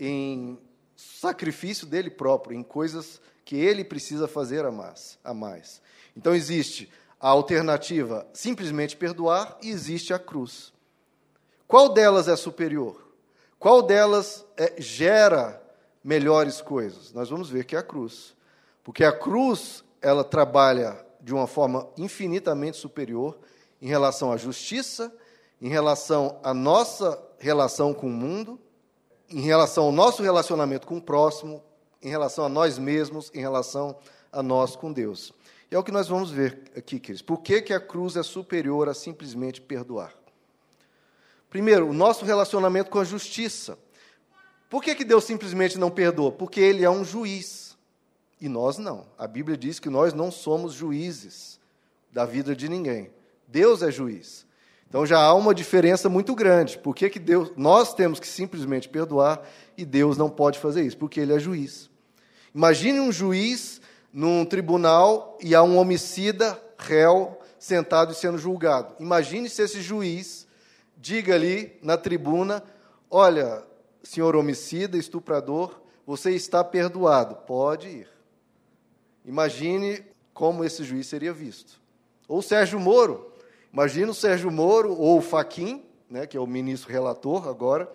em 0.00 0.58
sacrifício 0.96 1.86
dele 1.86 2.08
próprio, 2.08 2.56
em 2.56 2.62
coisas 2.62 3.20
que 3.44 3.54
ele 3.54 3.84
precisa 3.84 4.26
fazer 4.26 4.64
a 4.64 4.72
mais. 4.72 5.18
A 5.22 5.34
mais. 5.34 5.82
Então, 6.16 6.34
existe 6.34 6.90
a 7.20 7.28
alternativa 7.28 8.26
simplesmente 8.32 8.96
perdoar 8.96 9.58
e 9.60 9.68
existe 9.68 10.14
a 10.14 10.18
cruz. 10.18 10.72
Qual 11.66 11.90
delas 11.90 12.28
é 12.28 12.36
superior? 12.36 13.12
Qual 13.58 13.82
delas 13.82 14.42
é, 14.56 14.72
gera 14.78 15.62
melhores 16.02 16.62
coisas? 16.62 17.12
Nós 17.12 17.28
vamos 17.28 17.50
ver 17.50 17.66
que 17.66 17.76
é 17.76 17.78
a 17.78 17.82
cruz. 17.82 18.34
Porque 18.82 19.04
a 19.04 19.12
cruz, 19.12 19.84
ela 20.00 20.24
trabalha 20.24 21.06
de 21.28 21.34
uma 21.34 21.46
forma 21.46 21.86
infinitamente 21.98 22.78
superior 22.78 23.38
em 23.82 23.86
relação 23.86 24.32
à 24.32 24.38
justiça, 24.38 25.14
em 25.60 25.68
relação 25.68 26.40
à 26.42 26.54
nossa 26.54 27.22
relação 27.38 27.92
com 27.92 28.06
o 28.06 28.10
mundo, 28.10 28.58
em 29.28 29.42
relação 29.42 29.84
ao 29.84 29.92
nosso 29.92 30.22
relacionamento 30.22 30.86
com 30.86 30.96
o 30.96 31.02
próximo, 31.02 31.62
em 32.00 32.08
relação 32.08 32.46
a 32.46 32.48
nós 32.48 32.78
mesmos, 32.78 33.30
em 33.34 33.40
relação 33.40 33.94
a 34.32 34.42
nós 34.42 34.74
com 34.74 34.90
Deus. 34.90 35.34
E 35.70 35.74
é 35.74 35.78
o 35.78 35.84
que 35.84 35.92
nós 35.92 36.08
vamos 36.08 36.30
ver 36.30 36.62
aqui, 36.74 36.98
queridos. 36.98 37.20
Por 37.20 37.42
que, 37.42 37.60
que 37.60 37.74
a 37.74 37.80
cruz 37.80 38.16
é 38.16 38.22
superior 38.22 38.88
a 38.88 38.94
simplesmente 38.94 39.60
perdoar? 39.60 40.14
Primeiro, 41.50 41.90
o 41.90 41.92
nosso 41.92 42.24
relacionamento 42.24 42.88
com 42.88 43.00
a 43.00 43.04
justiça. 43.04 43.78
Por 44.70 44.82
que, 44.82 44.94
que 44.94 45.04
Deus 45.04 45.24
simplesmente 45.24 45.78
não 45.78 45.90
perdoa? 45.90 46.32
Porque 46.32 46.58
Ele 46.58 46.86
é 46.86 46.90
um 46.90 47.04
juiz. 47.04 47.67
E 48.40 48.48
nós 48.48 48.78
não. 48.78 49.06
A 49.18 49.26
Bíblia 49.26 49.56
diz 49.56 49.80
que 49.80 49.90
nós 49.90 50.14
não 50.14 50.30
somos 50.30 50.72
juízes 50.72 51.58
da 52.12 52.24
vida 52.24 52.54
de 52.54 52.68
ninguém. 52.68 53.10
Deus 53.46 53.82
é 53.82 53.90
juiz. 53.90 54.46
Então 54.88 55.04
já 55.04 55.18
há 55.18 55.34
uma 55.34 55.54
diferença 55.54 56.08
muito 56.08 56.34
grande. 56.34 56.78
Por 56.78 56.94
que, 56.94 57.10
que 57.10 57.18
Deus, 57.18 57.52
nós 57.56 57.92
temos 57.92 58.18
que 58.18 58.26
simplesmente 58.26 58.88
perdoar 58.88 59.42
e 59.76 59.84
Deus 59.84 60.16
não 60.16 60.30
pode 60.30 60.58
fazer 60.58 60.82
isso? 60.82 60.96
Porque 60.96 61.20
Ele 61.20 61.34
é 61.34 61.38
juiz. 61.38 61.90
Imagine 62.54 63.00
um 63.00 63.12
juiz 63.12 63.80
num 64.12 64.44
tribunal 64.44 65.36
e 65.42 65.54
há 65.54 65.62
um 65.62 65.76
homicida 65.76 66.60
réu 66.78 67.38
sentado 67.58 68.12
e 68.12 68.14
sendo 68.14 68.38
julgado. 68.38 68.94
Imagine 68.98 69.48
se 69.48 69.62
esse 69.62 69.82
juiz 69.82 70.46
diga 70.96 71.34
ali 71.34 71.76
na 71.82 71.96
tribuna: 71.96 72.62
Olha, 73.10 73.62
senhor 74.02 74.34
homicida, 74.36 74.96
estuprador, 74.96 75.80
você 76.06 76.30
está 76.30 76.64
perdoado, 76.64 77.34
pode 77.46 77.88
ir. 77.88 78.17
Imagine 79.28 80.02
como 80.32 80.64
esse 80.64 80.82
juiz 80.82 81.06
seria 81.06 81.34
visto. 81.34 81.78
Ou 82.26 82.40
Sérgio 82.40 82.80
Moro, 82.80 83.30
imagine 83.70 84.08
o 84.10 84.14
Sérgio 84.14 84.50
Moro 84.50 84.98
ou 84.98 85.18
o 85.18 85.20
Faquim, 85.20 85.84
né, 86.08 86.26
que 86.26 86.34
é 86.34 86.40
o 86.40 86.46
ministro 86.46 86.90
relator 86.90 87.46
agora 87.46 87.92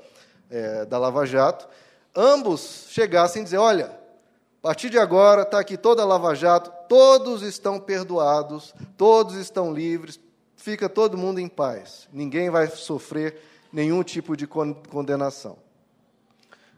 é, 0.47 0.85
da 0.85 0.99
Lava 0.99 1.25
Jato, 1.25 1.67
ambos 2.15 2.85
chegassem 2.89 3.41
e 3.41 3.45
dizer: 3.45 3.57
olha, 3.57 3.87
a 3.87 4.61
partir 4.61 4.91
de 4.91 4.99
agora 4.99 5.41
está 5.41 5.59
aqui 5.59 5.75
toda 5.75 6.03
a 6.03 6.05
Lava 6.05 6.35
Jato, 6.35 6.71
todos 6.87 7.41
estão 7.41 7.79
perdoados, 7.79 8.71
todos 8.95 9.33
estão 9.33 9.73
livres, 9.73 10.19
fica 10.55 10.87
todo 10.87 11.17
mundo 11.17 11.39
em 11.39 11.47
paz. 11.47 12.07
Ninguém 12.13 12.51
vai 12.51 12.67
sofrer 12.67 13.41
nenhum 13.71 14.03
tipo 14.03 14.37
de 14.37 14.45
condenação. 14.45 15.57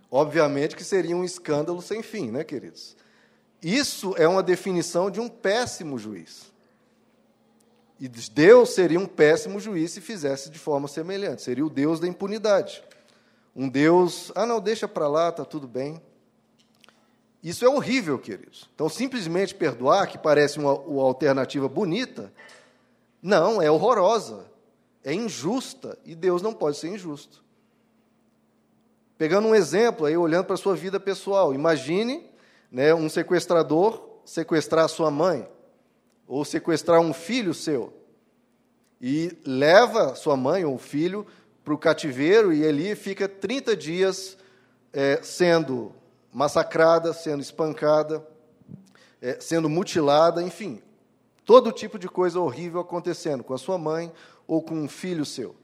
Obviamente 0.10 0.78
que 0.78 0.84
seria 0.86 1.14
um 1.14 1.26
escândalo 1.26 1.82
sem 1.82 2.02
fim, 2.02 2.32
né, 2.32 2.46
queridos? 2.46 2.96
Isso 3.66 4.14
é 4.16 4.28
uma 4.28 4.44
definição 4.44 5.10
de 5.10 5.20
um 5.20 5.28
péssimo 5.28 5.98
juiz. 5.98 6.54
E 8.00 8.08
Deus 8.08 8.76
seria 8.76 9.00
um 9.00 9.08
péssimo 9.08 9.60
juiz 9.60 9.90
se 9.90 10.02
fizesse 10.02 10.52
de 10.52 10.60
forma 10.60 10.88
semelhante. 10.88 11.42
Seria 11.42 11.66
o 11.66 11.70
Deus 11.70 12.00
da 12.00 12.08
impunidade. 12.08 12.84
Um 13.56 13.68
Deus, 13.68 14.32
ah, 14.36 14.46
não, 14.46 14.60
deixa 14.60 14.88
para 14.88 15.08
lá, 15.08 15.30
está 15.30 15.44
tudo 15.44 15.68
bem. 15.68 16.00
Isso 17.42 17.66
é 17.66 17.68
horrível, 17.68 18.20
queridos. 18.20 18.70
Então, 18.76 18.88
simplesmente 18.88 19.56
perdoar, 19.56 20.06
que 20.06 20.20
parece 20.20 20.60
uma, 20.60 20.74
uma 20.74 21.02
alternativa 21.02 21.68
bonita, 21.68 22.32
não, 23.20 23.60
é 23.60 23.72
horrorosa, 23.72 24.46
é 25.04 25.12
injusta, 25.12 25.98
e 26.06 26.14
Deus 26.14 26.40
não 26.40 26.54
pode 26.54 26.78
ser 26.78 26.90
injusto. 26.90 27.44
Pegando 29.18 29.48
um 29.48 29.56
exemplo 29.56 30.06
aí, 30.06 30.16
olhando 30.16 30.46
para 30.46 30.54
a 30.54 30.58
sua 30.58 30.76
vida 30.76 31.00
pessoal, 31.00 31.52
imagine 31.52 32.35
né, 32.76 32.94
um 32.94 33.08
sequestrador 33.08 34.20
sequestrar 34.26 34.90
sua 34.90 35.10
mãe, 35.10 35.48
ou 36.28 36.44
sequestrar 36.44 37.00
um 37.00 37.14
filho 37.14 37.54
seu, 37.54 37.94
e 39.00 39.38
leva 39.46 40.16
sua 40.16 40.36
mãe 40.36 40.66
ou 40.66 40.78
filho 40.78 41.26
para 41.64 41.74
o 41.74 41.78
cativeiro, 41.78 42.52
e 42.52 42.68
ali 42.68 42.96
fica 42.96 43.30
30 43.30 43.76
dias 43.76 44.38
é, 44.92 45.22
sendo 45.22 45.94
massacrada, 46.34 47.14
sendo 47.14 47.42
espancada, 47.42 48.28
é, 49.22 49.40
sendo 49.40 49.70
mutilada, 49.70 50.42
enfim, 50.42 50.82
Todo 51.46 51.72
tipo 51.72 52.00
de 52.00 52.10
coisa 52.10 52.40
horrível 52.40 52.82
acontecendo 52.82 53.44
com 53.44 53.54
a 53.54 53.58
sua 53.58 53.78
mãe 53.78 54.12
ou 54.48 54.64
com 54.64 54.74
um 54.74 54.90
filho 54.90 55.24
seu. 55.24 55.56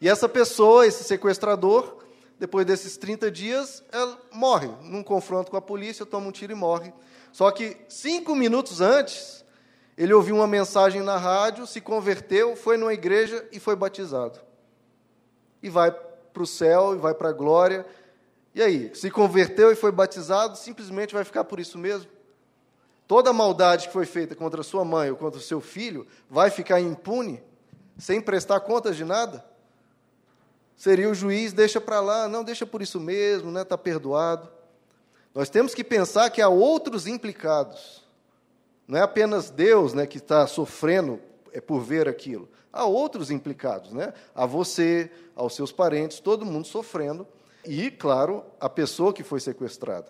E 0.00 0.08
essa 0.08 0.28
pessoa, 0.28 0.84
esse 0.84 1.04
sequestrador, 1.04 1.98
depois 2.40 2.66
desses 2.66 2.96
30 2.96 3.30
dias, 3.30 3.84
ela 3.92 4.18
morre 4.32 4.68
num 4.82 5.04
confronto 5.04 5.50
com 5.50 5.56
a 5.56 5.62
polícia, 5.62 6.04
toma 6.04 6.26
um 6.26 6.32
tiro 6.32 6.50
e 6.50 6.56
morre. 6.56 6.92
Só 7.30 7.50
que 7.52 7.76
cinco 7.88 8.34
minutos 8.34 8.80
antes, 8.80 9.44
ele 9.96 10.12
ouviu 10.12 10.34
uma 10.34 10.48
mensagem 10.48 11.02
na 11.02 11.16
rádio, 11.16 11.66
se 11.66 11.80
converteu, 11.80 12.56
foi 12.56 12.76
numa 12.76 12.92
igreja 12.92 13.46
e 13.52 13.60
foi 13.60 13.76
batizado. 13.76 14.40
E 15.62 15.68
vai 15.68 15.92
para 15.92 16.42
o 16.42 16.46
céu, 16.46 16.94
e 16.94 16.98
vai 16.98 17.14
para 17.14 17.28
a 17.28 17.32
glória. 17.32 17.86
E 18.54 18.62
aí, 18.62 18.90
se 18.94 19.10
converteu 19.10 19.70
e 19.70 19.76
foi 19.76 19.92
batizado, 19.92 20.56
simplesmente 20.56 21.14
vai 21.14 21.22
ficar 21.22 21.44
por 21.44 21.60
isso 21.60 21.78
mesmo? 21.78 22.10
toda 23.10 23.30
a 23.30 23.32
maldade 23.32 23.88
que 23.88 23.92
foi 23.92 24.06
feita 24.06 24.36
contra 24.36 24.62
sua 24.62 24.84
mãe 24.84 25.10
ou 25.10 25.16
contra 25.16 25.40
o 25.40 25.42
seu 25.42 25.60
filho 25.60 26.06
vai 26.28 26.48
ficar 26.48 26.80
impune, 26.80 27.42
sem 27.98 28.20
prestar 28.20 28.60
contas 28.60 28.96
de 28.96 29.04
nada? 29.04 29.44
Seria 30.80 31.10
o 31.10 31.14
juiz, 31.14 31.52
deixa 31.52 31.78
para 31.78 32.00
lá, 32.00 32.26
não, 32.26 32.42
deixa 32.42 32.64
por 32.64 32.80
isso 32.80 32.98
mesmo, 32.98 33.48
está 33.48 33.58
né, 33.58 33.64
tá 33.66 33.76
perdoado. 33.76 34.50
Nós 35.34 35.50
temos 35.50 35.74
que 35.74 35.84
pensar 35.84 36.30
que 36.30 36.40
há 36.40 36.48
outros 36.48 37.06
implicados. 37.06 38.02
Não 38.88 38.98
é 38.98 39.02
apenas 39.02 39.50
Deus 39.50 39.92
né, 39.92 40.06
que 40.06 40.16
está 40.16 40.46
sofrendo 40.46 41.20
é, 41.52 41.60
por 41.60 41.80
ver 41.80 42.08
aquilo. 42.08 42.48
Há 42.72 42.86
outros 42.86 43.30
implicados, 43.30 43.92
né? 43.92 44.14
A 44.34 44.46
você, 44.46 45.10
aos 45.36 45.54
seus 45.54 45.70
parentes, 45.70 46.18
todo 46.18 46.46
mundo 46.46 46.66
sofrendo. 46.66 47.28
E, 47.62 47.90
claro, 47.90 48.42
a 48.58 48.70
pessoa 48.70 49.12
que 49.12 49.22
foi 49.22 49.38
sequestrada. 49.38 50.08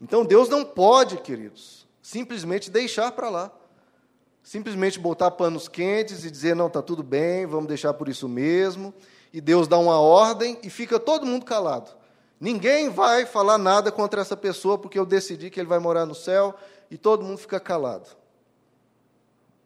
Então 0.00 0.24
Deus 0.24 0.48
não 0.48 0.64
pode, 0.64 1.18
queridos, 1.18 1.86
simplesmente 2.00 2.70
deixar 2.70 3.12
para 3.12 3.28
lá. 3.28 3.52
Simplesmente 4.42 4.98
botar 4.98 5.30
panos 5.32 5.68
quentes 5.68 6.24
e 6.24 6.30
dizer, 6.30 6.56
não, 6.56 6.68
está 6.68 6.80
tudo 6.80 7.02
bem, 7.02 7.44
vamos 7.44 7.66
deixar 7.66 7.92
por 7.92 8.08
isso 8.08 8.26
mesmo. 8.26 8.94
E 9.32 9.40
Deus 9.40 9.66
dá 9.66 9.78
uma 9.78 9.98
ordem 9.98 10.58
e 10.62 10.68
fica 10.68 11.00
todo 11.00 11.26
mundo 11.26 11.44
calado. 11.44 11.90
Ninguém 12.38 12.90
vai 12.90 13.24
falar 13.24 13.56
nada 13.56 13.90
contra 13.92 14.20
essa 14.20 14.36
pessoa 14.36 14.76
porque 14.76 14.98
eu 14.98 15.06
decidi 15.06 15.48
que 15.48 15.60
ele 15.60 15.68
vai 15.68 15.78
morar 15.78 16.04
no 16.04 16.14
céu 16.14 16.54
e 16.90 16.98
todo 16.98 17.24
mundo 17.24 17.38
fica 17.38 17.58
calado. 17.58 18.08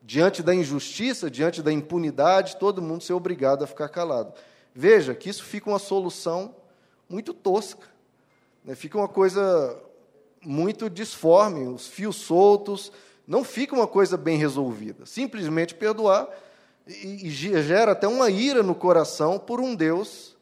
Diante 0.02 0.42
da 0.42 0.54
injustiça, 0.54 1.30
diante 1.30 1.62
da 1.62 1.72
impunidade, 1.72 2.56
todo 2.56 2.82
mundo 2.82 3.02
ser 3.02 3.14
obrigado 3.14 3.64
a 3.64 3.66
ficar 3.66 3.88
calado. 3.88 4.32
Veja 4.74 5.14
que 5.14 5.28
isso 5.28 5.42
fica 5.42 5.68
uma 5.68 5.78
solução 5.78 6.54
muito 7.08 7.34
tosca. 7.34 7.88
Né? 8.64 8.74
Fica 8.74 8.98
uma 8.98 9.08
coisa 9.08 9.76
muito 10.44 10.88
disforme, 10.88 11.66
os 11.66 11.88
fios 11.88 12.16
soltos, 12.16 12.92
não 13.26 13.42
fica 13.42 13.74
uma 13.74 13.86
coisa 13.86 14.16
bem 14.16 14.38
resolvida. 14.38 15.06
Simplesmente 15.06 15.74
perdoar 15.74 16.28
e, 16.86 17.26
e 17.26 17.30
gera 17.30 17.92
até 17.92 18.06
uma 18.06 18.30
ira 18.30 18.62
no 18.62 18.74
coração 18.74 19.38
por 19.38 19.60
um 19.60 19.74
Deus 19.74 20.36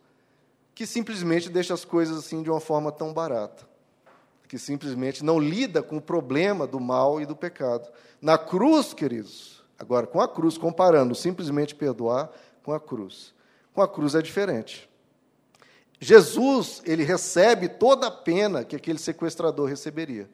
que 0.75 0.87
simplesmente 0.87 1.49
deixa 1.49 1.73
as 1.73 1.85
coisas 1.85 2.19
assim 2.19 2.43
de 2.43 2.51
uma 2.51 2.61
forma 2.61 2.91
tão 2.91 3.13
barata, 3.13 3.65
que 4.49 4.59
simplesmente 4.59 5.25
não 5.25 5.39
lida 5.39 5.83
com 5.83 5.99
o 5.99 6.03
problema 6.03 6.67
do 6.67 6.81
mal 6.81 7.21
e 7.21 7.27
do 7.27 7.37
pecado. 7.37 7.89
Na 8.21 8.37
cruz, 8.37 8.93
queridos, 8.93 9.63
agora 9.79 10.07
com 10.07 10.21
a 10.21 10.29
cruz, 10.29 10.59
comparando 10.59 11.15
simplesmente 11.15 11.75
perdoar 11.75 12.31
com 12.63 12.73
a 12.73 12.81
cruz. 12.81 13.33
Com 13.73 13.81
a 13.83 13.89
cruz 13.89 14.15
é 14.15 14.23
diferente. 14.23 14.89
Jesus, 16.01 16.83
ele 16.85 17.05
recebe 17.05 17.69
toda 17.69 18.09
a 18.09 18.11
pena 18.11 18.65
que 18.65 18.77
aquele 18.77 18.99
sequestrador 18.99 19.69
receberia. 19.69 20.29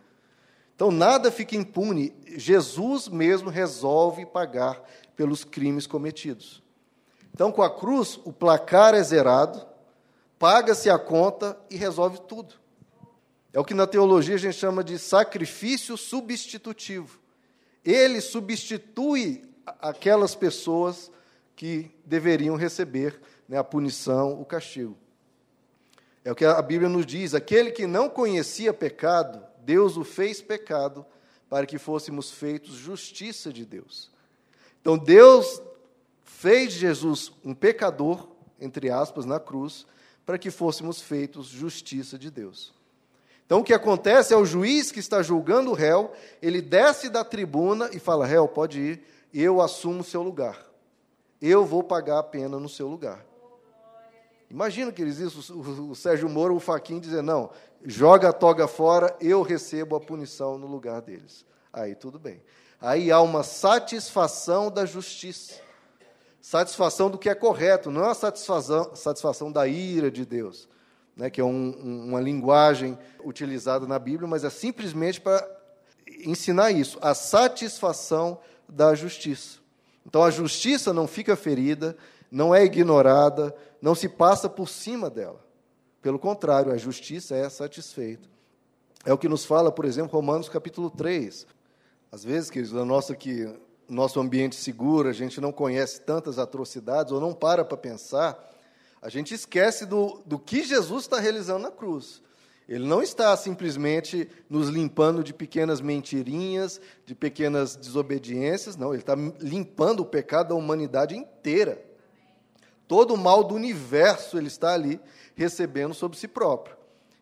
Então, 0.74 0.90
nada 0.90 1.30
fica 1.30 1.54
impune. 1.54 2.14
Jesus 2.26 3.06
mesmo 3.06 3.50
resolve 3.50 4.24
pagar 4.24 4.82
pelos 5.20 5.44
crimes 5.44 5.86
cometidos. 5.86 6.62
Então, 7.34 7.52
com 7.52 7.62
a 7.62 7.68
cruz, 7.68 8.18
o 8.24 8.32
placar 8.32 8.94
é 8.94 9.02
zerado, 9.02 9.62
paga-se 10.38 10.88
a 10.88 10.98
conta 10.98 11.60
e 11.68 11.76
resolve 11.76 12.22
tudo. 12.22 12.54
É 13.52 13.60
o 13.60 13.64
que 13.64 13.74
na 13.74 13.86
teologia 13.86 14.36
a 14.36 14.38
gente 14.38 14.56
chama 14.56 14.82
de 14.82 14.98
sacrifício 14.98 15.94
substitutivo. 15.98 17.20
Ele 17.84 18.18
substitui 18.18 19.44
aquelas 19.66 20.34
pessoas 20.34 21.12
que 21.54 21.94
deveriam 22.02 22.56
receber 22.56 23.20
né, 23.46 23.58
a 23.58 23.64
punição, 23.64 24.40
o 24.40 24.44
castigo. 24.46 24.96
É 26.24 26.32
o 26.32 26.34
que 26.34 26.46
a 26.46 26.62
Bíblia 26.62 26.88
nos 26.88 27.04
diz: 27.04 27.34
aquele 27.34 27.72
que 27.72 27.86
não 27.86 28.08
conhecia 28.08 28.72
pecado, 28.72 29.44
Deus 29.58 29.98
o 29.98 30.02
fez 30.02 30.40
pecado 30.40 31.04
para 31.46 31.66
que 31.66 31.76
fôssemos 31.76 32.30
feitos 32.30 32.76
justiça 32.76 33.52
de 33.52 33.66
Deus. 33.66 34.09
Então 34.80 34.96
Deus 34.96 35.62
fez 36.22 36.72
Jesus 36.72 37.32
um 37.44 37.54
pecador, 37.54 38.28
entre 38.60 38.90
aspas, 38.90 39.24
na 39.24 39.38
cruz, 39.38 39.86
para 40.24 40.38
que 40.38 40.50
fôssemos 40.50 41.00
feitos 41.00 41.46
justiça 41.46 42.18
de 42.18 42.30
Deus. 42.30 42.72
Então 43.44 43.60
o 43.60 43.64
que 43.64 43.74
acontece 43.74 44.32
é 44.32 44.36
o 44.36 44.44
juiz 44.44 44.92
que 44.92 45.00
está 45.00 45.22
julgando 45.22 45.70
o 45.70 45.74
réu, 45.74 46.12
ele 46.40 46.62
desce 46.62 47.08
da 47.08 47.24
tribuna 47.24 47.90
e 47.92 47.98
fala: 47.98 48.26
réu, 48.26 48.46
pode 48.46 48.80
ir, 48.80 49.02
eu 49.34 49.60
assumo 49.60 50.00
o 50.00 50.04
seu 50.04 50.22
lugar. 50.22 50.66
Eu 51.42 51.64
vou 51.64 51.82
pagar 51.82 52.18
a 52.18 52.22
pena 52.22 52.58
no 52.58 52.68
seu 52.68 52.86
lugar. 52.86 53.24
Imagina, 54.50 54.90
queridos, 54.90 55.20
isso, 55.20 55.54
o, 55.54 55.90
o 55.90 55.94
Sérgio 55.94 56.28
Moro, 56.28 56.56
o 56.56 56.60
Faquin 56.60 56.98
dizer, 56.98 57.22
não, 57.22 57.50
joga 57.84 58.30
a 58.30 58.32
toga 58.32 58.66
fora, 58.66 59.16
eu 59.20 59.42
recebo 59.42 59.94
a 59.94 60.00
punição 60.00 60.58
no 60.58 60.66
lugar 60.66 61.00
deles. 61.00 61.46
Aí 61.72 61.94
tudo 61.94 62.18
bem. 62.18 62.42
Aí 62.80 63.10
há 63.10 63.20
uma 63.20 63.42
satisfação 63.42 64.70
da 64.70 64.86
justiça. 64.86 65.60
Satisfação 66.40 67.10
do 67.10 67.18
que 67.18 67.28
é 67.28 67.34
correto, 67.34 67.90
não 67.90 68.00
é 68.02 68.06
uma 68.06 68.14
satisfação, 68.14 68.94
satisfação 68.96 69.52
da 69.52 69.68
ira 69.68 70.10
de 70.10 70.24
Deus, 70.24 70.66
né, 71.14 71.28
que 71.28 71.40
é 71.40 71.44
um, 71.44 72.06
uma 72.08 72.20
linguagem 72.20 72.98
utilizada 73.22 73.86
na 73.86 73.98
Bíblia, 73.98 74.26
mas 74.26 74.42
é 74.42 74.48
simplesmente 74.48 75.20
para 75.20 75.46
ensinar 76.24 76.70
isso, 76.70 76.98
a 77.02 77.14
satisfação 77.14 78.40
da 78.66 78.94
justiça. 78.94 79.58
Então 80.06 80.24
a 80.24 80.30
justiça 80.30 80.94
não 80.94 81.06
fica 81.06 81.36
ferida, 81.36 81.94
não 82.30 82.54
é 82.54 82.64
ignorada, 82.64 83.54
não 83.82 83.94
se 83.94 84.08
passa 84.08 84.48
por 84.48 84.68
cima 84.68 85.10
dela. 85.10 85.44
Pelo 86.00 86.18
contrário, 86.18 86.72
a 86.72 86.78
justiça 86.78 87.36
é 87.36 87.48
satisfeita. 87.50 88.28
É 89.04 89.12
o 89.12 89.18
que 89.18 89.28
nos 89.28 89.44
fala, 89.44 89.70
por 89.70 89.84
exemplo, 89.84 90.12
Romanos 90.12 90.48
capítulo 90.48 90.90
3. 90.90 91.46
Às 92.12 92.24
vezes, 92.24 92.50
queridos, 92.50 92.72
no 92.72 92.84
nosso, 92.84 93.14
nosso 93.88 94.18
ambiente 94.18 94.56
seguro, 94.56 95.08
a 95.08 95.12
gente 95.12 95.40
não 95.40 95.52
conhece 95.52 96.00
tantas 96.00 96.38
atrocidades 96.38 97.12
ou 97.12 97.20
não 97.20 97.32
para 97.32 97.64
para 97.64 97.76
pensar, 97.76 98.50
a 99.00 99.08
gente 99.08 99.32
esquece 99.32 99.86
do, 99.86 100.20
do 100.26 100.38
que 100.38 100.62
Jesus 100.62 101.04
está 101.04 101.20
realizando 101.20 101.62
na 101.62 101.70
cruz. 101.70 102.20
Ele 102.68 102.86
não 102.86 103.02
está 103.02 103.36
simplesmente 103.36 104.28
nos 104.48 104.68
limpando 104.68 105.24
de 105.24 105.32
pequenas 105.32 105.80
mentirinhas, 105.80 106.80
de 107.04 107.14
pequenas 107.14 107.74
desobediências, 107.74 108.76
não, 108.76 108.92
ele 108.92 109.02
está 109.02 109.14
limpando 109.40 110.00
o 110.00 110.06
pecado 110.06 110.50
da 110.50 110.54
humanidade 110.54 111.16
inteira. 111.16 111.82
Todo 112.86 113.14
o 113.14 113.18
mal 113.18 113.42
do 113.42 113.54
universo 113.54 114.36
ele 114.36 114.48
está 114.48 114.74
ali 114.74 115.00
recebendo 115.34 115.94
sobre 115.94 116.18
si 116.18 116.28
próprio. 116.28 116.76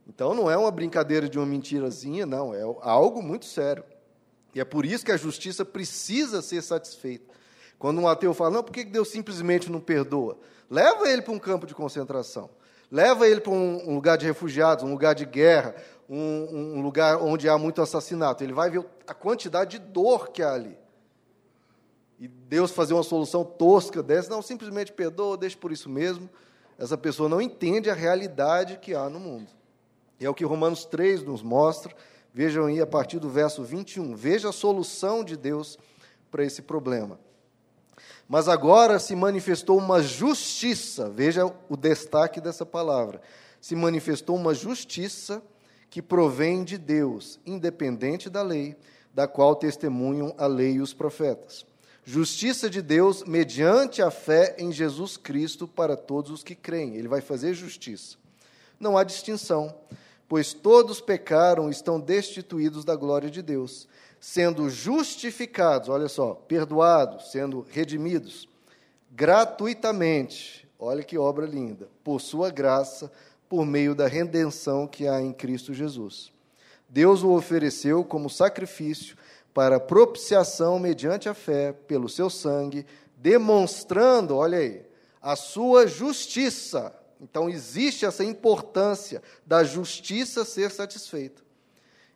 Então 0.07 0.35
não 0.35 0.50
é 0.50 0.57
uma 0.57 0.71
brincadeira 0.71 1.28
de 1.28 1.38
uma 1.38 1.47
mentirazinha, 1.47 2.26
não, 2.26 2.54
é 2.54 2.62
algo 2.83 3.23
muito 3.23 3.45
sério. 3.45 3.85
E 4.55 4.61
é 4.61 4.64
por 4.64 4.85
isso 4.85 5.05
que 5.05 5.12
a 5.12 5.17
justiça 5.17 5.64
precisa 5.64 6.43
ser 6.43 6.62
satisfeita. 6.62 7.35
Quando 7.78 8.00
um 8.00 8.09
ateu 8.09 8.35
fala, 8.35 8.50
não, 8.50 8.62
por 8.62 8.73
que 8.73 8.85
Deus 8.85 9.09
simplesmente 9.09 9.71
não 9.71 9.81
perdoa? 9.81 10.38
Leva 10.71 11.09
ele 11.09 11.23
para 11.23 11.33
um 11.33 11.38
campo 11.38 11.67
de 11.67 11.75
concentração. 11.75 12.50
Leva 12.90 13.28
ele 13.28 13.40
para 13.40 13.52
um, 13.52 13.95
lugar 13.95 14.17
de 14.17 14.26
refugiados, 14.26 14.83
um 14.83 14.90
lugar 14.90 15.14
de 15.14 15.25
guerra, 15.26 15.75
um, 16.09 16.76
um 16.78 16.81
lugar 16.81 17.19
onde 17.19 17.49
há 17.49 17.59
muito 17.59 17.83
assassinato. 17.83 18.43
Ele 18.43 18.52
vai 18.52 18.71
ver 18.71 18.85
a 19.07 19.14
quantidade 19.14 19.78
de 19.78 19.78
dor 19.78 20.31
que 20.31 20.43
há 20.43 20.52
ali. 20.52 20.76
E 22.19 22.26
Deus 22.26 22.73
fazer 22.73 22.95
uma 22.95 23.02
solução 23.02 23.45
tosca 23.45 24.02
dessa, 24.02 24.30
não, 24.30 24.43
simplesmente 24.43 24.91
perdoa, 24.91 25.37
deixa 25.37 25.56
por 25.56 25.71
isso 25.71 25.89
mesmo. 25.89 26.28
Essa 26.78 26.97
pessoa 26.97 27.28
não 27.28 27.41
entende 27.41 27.91
a 27.91 27.95
realidade 27.95 28.78
que 28.78 28.95
há 28.95 29.08
no 29.08 29.21
mundo. 29.21 29.52
E 30.19 30.26
é 30.26 30.30
o 30.30 30.34
que 30.34 30.45
Romanos 30.45 30.84
3 30.84 31.23
nos 31.23 31.43
mostra. 31.43 31.95
Vejam 32.32 32.67
aí 32.67 32.80
a 32.80 32.86
partir 32.86 33.19
do 33.19 33.28
verso 33.28 33.62
21. 33.62 34.14
Veja 34.14 34.50
a 34.50 34.52
solução 34.52 35.25
de 35.25 35.36
Deus 35.36 35.78
para 36.30 36.45
esse 36.45 36.62
problema. 36.62 37.19
Mas 38.28 38.49
agora 38.49 38.99
se 38.99 39.17
manifestou 39.17 39.78
uma 39.78 40.02
justiça, 40.02 41.08
veja 41.08 41.47
o 41.69 41.76
destaque 41.76 42.41
dessa 42.41 42.67
palavra. 42.67 43.23
Se 43.60 43.75
manifestou 43.75 44.36
uma 44.36 44.54
justiça 44.54 45.43
que 45.88 46.02
provém 46.02 46.62
de 46.62 46.76
Deus, 46.76 47.41
independente 47.47 48.28
da 48.28 48.43
lei, 48.43 48.76
da 49.14 49.26
qual 49.26 49.56
testemunham 49.56 50.34
a 50.36 50.47
lei 50.47 50.75
e 50.75 50.80
os 50.80 50.93
profetas. 50.93 51.64
Justiça 52.04 52.71
de 52.71 52.80
Deus 52.80 53.25
mediante 53.25 54.00
a 54.00 54.10
fé 54.10 54.54
em 54.58 54.73
Jesus 54.73 55.17
Cristo 55.17 55.67
para 55.67 55.97
todos 55.97 56.30
os 56.30 56.45
que 56.45 56.54
creem. 56.54 56.97
Ele 56.97 57.08
vai 57.08 57.21
fazer 57.21 57.54
justiça. 57.54 58.17
Não 58.78 58.97
há 58.97 59.04
distinção, 59.04 59.75
pois 60.28 60.52
todos 60.52 61.00
pecaram 61.00 61.69
e 61.69 61.73
estão 61.73 61.99
destituídos 61.99 62.84
da 62.84 62.95
glória 62.95 63.30
de 63.30 63.43
Deus 63.43 63.88
sendo 64.21 64.69
justificados, 64.69 65.88
olha 65.88 66.08
só, 66.08 66.34
perdoados, 66.34 67.30
sendo 67.30 67.64
redimidos, 67.71 68.49
gratuitamente, 69.10 70.69
olha 70.78 71.02
que 71.02 71.17
obra 71.17 71.47
linda, 71.47 71.88
por 72.02 72.21
sua 72.21 72.50
graça, 72.50 73.10
por 73.49 73.64
meio 73.64 73.95
da 73.95 74.06
redenção 74.06 74.86
que 74.86 75.06
há 75.06 75.21
em 75.21 75.32
Cristo 75.32 75.73
Jesus. 75.73 76.32
Deus 76.88 77.23
o 77.23 77.30
ofereceu 77.30 78.04
como 78.04 78.30
sacrifício 78.30 79.17
para 79.54 79.80
propiciação 79.80 80.78
mediante 80.78 81.28
a 81.28 81.34
fé, 81.34 81.73
pelo 81.73 82.08
seu 82.08 82.28
sangue, 82.28 82.86
demonstrando, 83.17 84.36
olha 84.36 84.58
aí, 84.58 84.82
a 85.21 85.34
sua 85.36 85.86
justiça. 85.86 86.95
Então 87.21 87.49
existe 87.49 88.04
essa 88.04 88.25
importância 88.25 89.23
da 89.47 89.65
justiça 89.65 90.45
ser 90.45 90.71
satisfeita. 90.71 91.43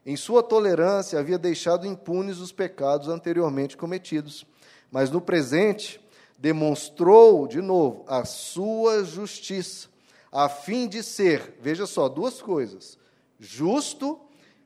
Em 0.05 0.17
sua 0.17 0.43
tolerância, 0.43 1.19
havia 1.19 1.38
deixado 1.38 1.87
impunes 1.87 2.38
os 2.38 2.51
pecados 2.51 3.09
anteriormente 3.09 3.77
cometidos, 3.77 4.45
mas 4.91 5.11
no 5.11 5.21
presente 5.21 6.01
demonstrou, 6.38 7.47
de 7.47 7.61
novo, 7.61 8.05
a 8.09 8.25
sua 8.25 9.05
justiça, 9.05 9.88
a 10.31 10.49
fim 10.49 10.88
de 10.88 11.03
ser, 11.03 11.57
veja 11.61 11.87
só, 11.87 12.09
duas 12.09 12.43
coisas: 12.43 12.99
justo 13.38 14.21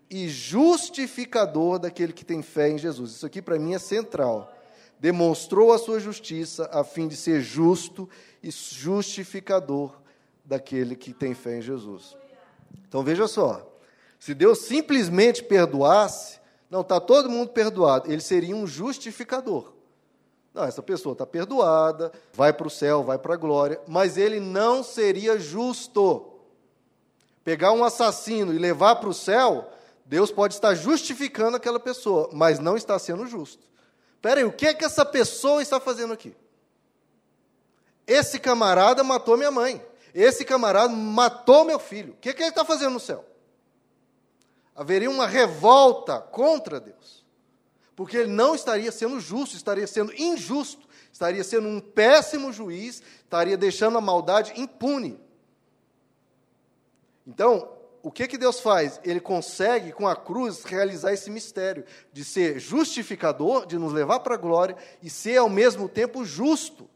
e 0.08 0.28
justificador 0.28 1.78
daquele 1.78 2.12
que 2.12 2.24
tem 2.24 2.40
fé 2.40 2.70
em 2.70 2.78
Jesus. 2.78 3.12
Isso 3.12 3.26
aqui 3.26 3.42
para 3.42 3.58
mim 3.58 3.74
é 3.74 3.78
central. 3.78 4.52
Demonstrou 4.98 5.72
a 5.72 5.78
sua 5.78 6.00
justiça 6.00 6.70
a 6.72 6.82
fim 6.82 7.06
de 7.06 7.16
ser 7.16 7.42
justo 7.42 8.08
e 8.42 8.50
justificador 8.50 10.05
daquele 10.46 10.94
que 10.94 11.12
tem 11.12 11.34
fé 11.34 11.58
em 11.58 11.62
Jesus. 11.62 12.16
Então 12.88 13.02
veja 13.02 13.26
só, 13.26 13.76
se 14.18 14.32
Deus 14.32 14.60
simplesmente 14.60 15.42
perdoasse, 15.42 16.38
não, 16.70 16.80
está 16.80 17.00
todo 17.00 17.28
mundo 17.28 17.50
perdoado, 17.50 18.10
ele 18.10 18.20
seria 18.20 18.54
um 18.56 18.66
justificador. 18.66 19.72
Não, 20.54 20.64
essa 20.64 20.82
pessoa 20.82 21.12
está 21.12 21.26
perdoada, 21.26 22.10
vai 22.32 22.52
para 22.52 22.66
o 22.66 22.70
céu, 22.70 23.02
vai 23.02 23.18
para 23.18 23.34
a 23.34 23.36
glória, 23.36 23.80
mas 23.86 24.16
ele 24.16 24.40
não 24.40 24.82
seria 24.82 25.38
justo. 25.38 26.32
Pegar 27.44 27.72
um 27.72 27.84
assassino 27.84 28.54
e 28.54 28.58
levar 28.58 28.96
para 28.96 29.08
o 29.08 29.14
céu, 29.14 29.70
Deus 30.06 30.30
pode 30.30 30.54
estar 30.54 30.74
justificando 30.74 31.56
aquela 31.56 31.78
pessoa, 31.78 32.30
mas 32.32 32.58
não 32.58 32.76
está 32.76 32.98
sendo 32.98 33.26
justo. 33.26 33.66
Espera 34.14 34.40
aí, 34.40 34.44
o 34.44 34.52
que 34.52 34.66
é 34.66 34.74
que 34.74 34.84
essa 34.84 35.04
pessoa 35.04 35.60
está 35.60 35.78
fazendo 35.78 36.12
aqui? 36.12 36.34
Esse 38.06 38.38
camarada 38.38 39.04
matou 39.04 39.36
minha 39.36 39.50
mãe. 39.50 39.84
Esse 40.18 40.44
camarada 40.44 40.92
matou 40.92 41.64
meu 41.64 41.78
filho. 41.78 42.14
O 42.14 42.16
que, 42.16 42.32
que 42.32 42.42
ele 42.42 42.48
está 42.50 42.64
fazendo 42.64 42.94
no 42.94 43.00
céu? 43.00 43.24
haveria 44.76 45.10
uma 45.10 45.26
revolta 45.26 46.20
contra 46.20 46.78
Deus. 46.78 47.24
Porque 47.96 48.18
ele 48.18 48.30
não 48.30 48.54
estaria 48.54 48.92
sendo 48.92 49.18
justo, 49.18 49.56
estaria 49.56 49.86
sendo 49.86 50.12
injusto, 50.14 50.86
estaria 51.10 51.42
sendo 51.42 51.66
um 51.66 51.80
péssimo 51.80 52.52
juiz, 52.52 53.02
estaria 53.24 53.56
deixando 53.56 53.96
a 53.96 54.02
maldade 54.02 54.52
impune. 54.60 55.18
Então, 57.26 57.72
o 58.02 58.12
que, 58.12 58.28
que 58.28 58.36
Deus 58.36 58.60
faz? 58.60 59.00
Ele 59.02 59.18
consegue, 59.18 59.92
com 59.92 60.06
a 60.06 60.14
cruz, 60.14 60.62
realizar 60.62 61.14
esse 61.14 61.30
mistério 61.30 61.86
de 62.12 62.22
ser 62.22 62.60
justificador, 62.60 63.64
de 63.64 63.78
nos 63.78 63.94
levar 63.94 64.20
para 64.20 64.34
a 64.34 64.38
glória 64.38 64.76
e 65.02 65.08
ser 65.08 65.38
ao 65.38 65.48
mesmo 65.48 65.88
tempo 65.88 66.22
justo, 66.22 66.88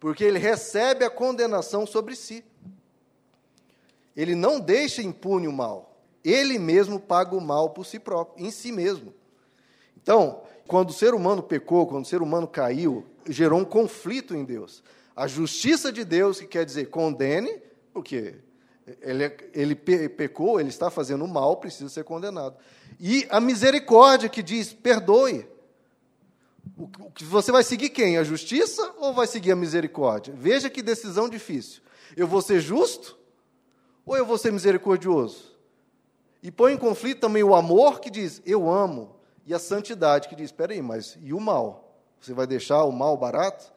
porque 0.00 0.24
ele 0.24 0.38
recebe 0.38 1.04
a 1.04 1.10
condenação 1.10 1.86
sobre 1.86 2.16
si. 2.16 2.42
Ele 4.16 4.34
não 4.34 4.58
deixa 4.58 5.02
impune 5.02 5.46
o 5.46 5.52
mal. 5.52 5.94
Ele 6.24 6.58
mesmo 6.58 6.98
paga 6.98 7.36
o 7.36 7.40
mal 7.40 7.70
por 7.70 7.84
si 7.84 7.98
próprio, 7.98 8.44
em 8.44 8.50
si 8.50 8.72
mesmo. 8.72 9.14
Então, 10.02 10.42
quando 10.66 10.90
o 10.90 10.94
ser 10.94 11.14
humano 11.14 11.42
pecou, 11.42 11.86
quando 11.86 12.04
o 12.04 12.08
ser 12.08 12.22
humano 12.22 12.48
caiu, 12.48 13.04
gerou 13.28 13.60
um 13.60 13.64
conflito 13.64 14.34
em 14.34 14.44
Deus. 14.44 14.82
A 15.14 15.26
justiça 15.26 15.92
de 15.92 16.04
Deus, 16.04 16.40
que 16.40 16.46
quer 16.46 16.64
dizer 16.64 16.86
condene, 16.88 17.60
porque 17.92 18.36
Ele, 19.02 19.24
é, 19.24 19.36
ele 19.52 19.74
pecou, 19.74 20.58
ele 20.58 20.70
está 20.70 20.90
fazendo 20.90 21.26
mal, 21.28 21.58
precisa 21.58 21.88
ser 21.90 22.04
condenado. 22.04 22.56
E 22.98 23.26
a 23.30 23.38
misericórdia 23.38 24.28
que 24.28 24.42
diz: 24.42 24.72
perdoe. 24.72 25.46
O, 26.80 26.88
você 27.26 27.52
vai 27.52 27.62
seguir 27.62 27.90
quem? 27.90 28.16
A 28.16 28.24
justiça 28.24 28.94
ou 28.98 29.12
vai 29.12 29.26
seguir 29.26 29.52
a 29.52 29.56
misericórdia? 29.56 30.32
Veja 30.34 30.70
que 30.70 30.80
decisão 30.80 31.28
difícil. 31.28 31.82
Eu 32.16 32.26
vou 32.26 32.40
ser 32.40 32.58
justo 32.58 33.18
ou 34.06 34.16
eu 34.16 34.24
vou 34.24 34.38
ser 34.38 34.50
misericordioso? 34.50 35.50
E 36.42 36.50
põe 36.50 36.72
em 36.72 36.78
conflito 36.78 37.20
também 37.20 37.42
o 37.42 37.54
amor 37.54 38.00
que 38.00 38.08
diz: 38.08 38.40
eu 38.46 38.70
amo, 38.70 39.14
e 39.44 39.52
a 39.52 39.58
santidade 39.58 40.26
que 40.26 40.34
diz: 40.34 40.46
espera 40.46 40.72
aí, 40.72 40.80
mas 40.80 41.18
e 41.20 41.34
o 41.34 41.40
mal? 41.40 41.98
Você 42.18 42.32
vai 42.32 42.46
deixar 42.46 42.84
o 42.84 42.92
mal 42.92 43.14
barato? 43.14 43.70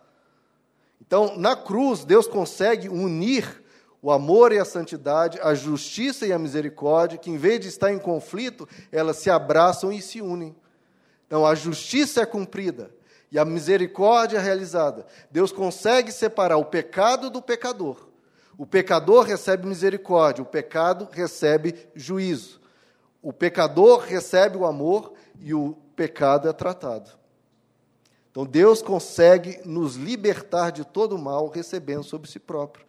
Então, 1.01 1.37
na 1.37 1.57
cruz, 1.57 2.05
Deus 2.05 2.25
consegue 2.25 2.87
unir 2.87 3.61
o 4.01 4.11
amor 4.11 4.53
e 4.53 4.59
a 4.59 4.65
santidade, 4.65 5.39
a 5.41 5.53
justiça 5.53 6.25
e 6.25 6.31
a 6.31 6.39
misericórdia, 6.39 7.17
que 7.17 7.29
em 7.29 7.37
vez 7.37 7.59
de 7.59 7.67
estar 7.67 7.91
em 7.91 7.99
conflito, 7.99 8.67
elas 8.91 9.17
se 9.17 9.29
abraçam 9.29 9.91
e 9.91 10.01
se 10.01 10.21
unem. 10.21 10.55
Então, 11.33 11.47
a 11.47 11.55
justiça 11.55 12.21
é 12.21 12.27
cumprida 12.27 12.91
e 13.31 13.39
a 13.39 13.43
misericórdia 13.43 14.37
é 14.37 14.39
realizada. 14.39 15.03
Deus 15.31 15.51
consegue 15.51 16.11
separar 16.11 16.57
o 16.57 16.65
pecado 16.65 17.27
do 17.27 17.41
pecador. 17.41 18.07
O 18.55 18.67
pecador 18.67 19.25
recebe 19.25 19.65
misericórdia, 19.65 20.43
o 20.43 20.45
pecado 20.45 21.09
recebe 21.11 21.73
juízo. 21.95 22.61
O 23.19 23.33
pecador 23.33 24.01
recebe 24.01 24.57
o 24.57 24.63
amor 24.63 25.13
e 25.39 25.55
o 25.55 25.75
pecado 25.95 26.47
é 26.47 26.53
tratado. 26.53 27.09
Então, 28.29 28.45
Deus 28.45 28.83
consegue 28.83 29.59
nos 29.65 29.95
libertar 29.95 30.69
de 30.69 30.85
todo 30.85 31.15
o 31.15 31.19
mal 31.19 31.49
recebendo 31.49 32.03
sobre 32.03 32.29
si 32.29 32.37
próprio. 32.37 32.85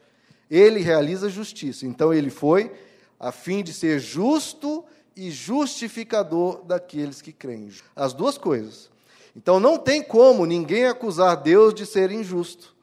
Ele 0.51 0.81
realiza 0.81 1.31
justiça. 1.31 1.87
Então 1.87 2.13
ele 2.13 2.29
foi 2.29 2.71
a 3.19 3.33
fim 3.33 3.63
de 3.65 3.73
ser 3.73 3.99
justo 3.99 4.85
e 5.17 5.31
justificador 5.31 6.65
daqueles 6.65 7.23
que 7.23 7.33
creem. 7.33 7.71
As 7.95 8.13
duas 8.13 8.37
coisas. 8.37 8.91
Então 9.37 9.59
não 9.59 9.79
tem 9.79 10.03
como 10.03 10.47
ninguém 10.47 10.87
acusar 10.87 11.37
Deus 11.37 11.75
de 11.75 11.85
ser 11.85 12.11
injusto, 12.11 12.75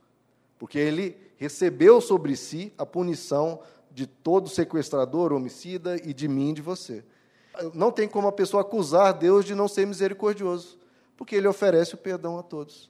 porque 0.60 0.78
ele 0.78 1.16
recebeu 1.38 2.02
sobre 2.02 2.36
si 2.36 2.74
a 2.78 2.86
punição 2.86 3.62
de 3.90 4.06
todo 4.06 4.50
sequestrador, 4.50 5.34
homicida 5.34 5.96
e 6.04 6.14
de 6.14 6.28
mim, 6.28 6.54
de 6.54 6.62
você. 6.62 7.04
Não 7.74 7.92
tem 7.92 8.08
como 8.08 8.28
a 8.28 8.32
pessoa 8.32 8.62
acusar 8.62 9.14
Deus 9.14 9.46
de 9.46 9.56
não 9.56 9.68
ser 9.68 9.86
misericordioso, 9.86 10.78
porque 11.18 11.36
ele 11.36 11.48
oferece 11.48 11.96
o 11.96 11.98
perdão 11.98 12.38
a 12.38 12.44
todos. 12.44 12.90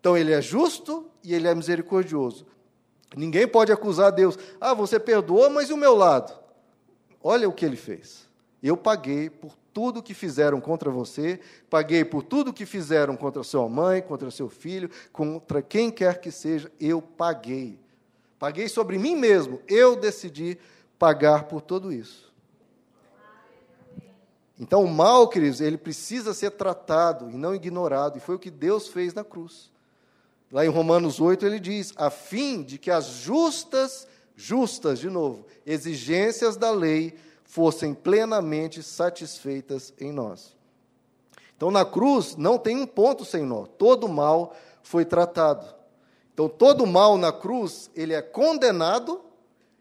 Então 0.00 0.16
ele 0.16 0.32
é 0.32 0.40
justo 0.40 1.06
e 1.22 1.34
ele 1.34 1.46
é 1.46 1.54
misericordioso. 1.54 2.46
Ninguém 3.14 3.46
pode 3.46 3.70
acusar 3.70 4.10
Deus. 4.10 4.38
Ah, 4.60 4.74
você 4.74 4.98
perdoou, 4.98 5.50
mas 5.50 5.68
e 5.68 5.72
o 5.72 5.76
meu 5.76 5.94
lado? 5.94 6.41
Olha 7.22 7.48
o 7.48 7.52
que 7.52 7.64
ele 7.64 7.76
fez. 7.76 8.28
Eu 8.62 8.76
paguei 8.76 9.30
por 9.30 9.56
tudo 9.72 10.02
que 10.02 10.14
fizeram 10.14 10.60
contra 10.60 10.90
você, 10.90 11.40
paguei 11.70 12.04
por 12.04 12.22
tudo 12.22 12.52
que 12.52 12.66
fizeram 12.66 13.16
contra 13.16 13.42
sua 13.42 13.68
mãe, 13.68 14.02
contra 14.02 14.30
seu 14.30 14.48
filho, 14.48 14.90
contra 15.12 15.62
quem 15.62 15.90
quer 15.90 16.20
que 16.20 16.30
seja, 16.30 16.70
eu 16.78 17.00
paguei. 17.00 17.78
Paguei 18.38 18.68
sobre 18.68 18.98
mim 18.98 19.16
mesmo. 19.16 19.60
Eu 19.68 19.96
decidi 19.96 20.58
pagar 20.98 21.44
por 21.44 21.60
tudo 21.60 21.92
isso. 21.92 22.32
Então, 24.58 24.84
o 24.84 24.88
mal, 24.88 25.28
queridos, 25.28 25.60
ele 25.60 25.78
precisa 25.78 26.32
ser 26.34 26.52
tratado 26.52 27.30
e 27.30 27.36
não 27.36 27.54
ignorado, 27.54 28.18
e 28.18 28.20
foi 28.20 28.36
o 28.36 28.38
que 28.38 28.50
Deus 28.50 28.86
fez 28.86 29.12
na 29.12 29.24
cruz. 29.24 29.72
Lá 30.52 30.64
em 30.64 30.68
Romanos 30.68 31.18
8 31.18 31.44
ele 31.46 31.58
diz: 31.58 31.92
a 31.96 32.10
fim 32.10 32.62
de 32.62 32.78
que 32.78 32.90
as 32.90 33.06
justas, 33.06 34.06
justas, 34.36 34.98
de 34.98 35.08
novo, 35.08 35.46
exigências 35.64 36.56
da 36.56 36.70
lei 36.70 37.14
fossem 37.44 37.92
plenamente 37.94 38.82
satisfeitas 38.82 39.92
em 40.00 40.10
nós. 40.12 40.56
Então 41.56 41.70
na 41.70 41.84
cruz 41.84 42.34
não 42.36 42.58
tem 42.58 42.76
um 42.76 42.86
ponto 42.86 43.24
sem 43.24 43.44
nó, 43.44 43.66
todo 43.66 44.08
mal 44.08 44.56
foi 44.82 45.04
tratado. 45.04 45.74
Então 46.32 46.48
todo 46.48 46.86
mal 46.86 47.16
na 47.16 47.32
cruz, 47.32 47.90
ele 47.94 48.14
é 48.14 48.22
condenado 48.22 49.20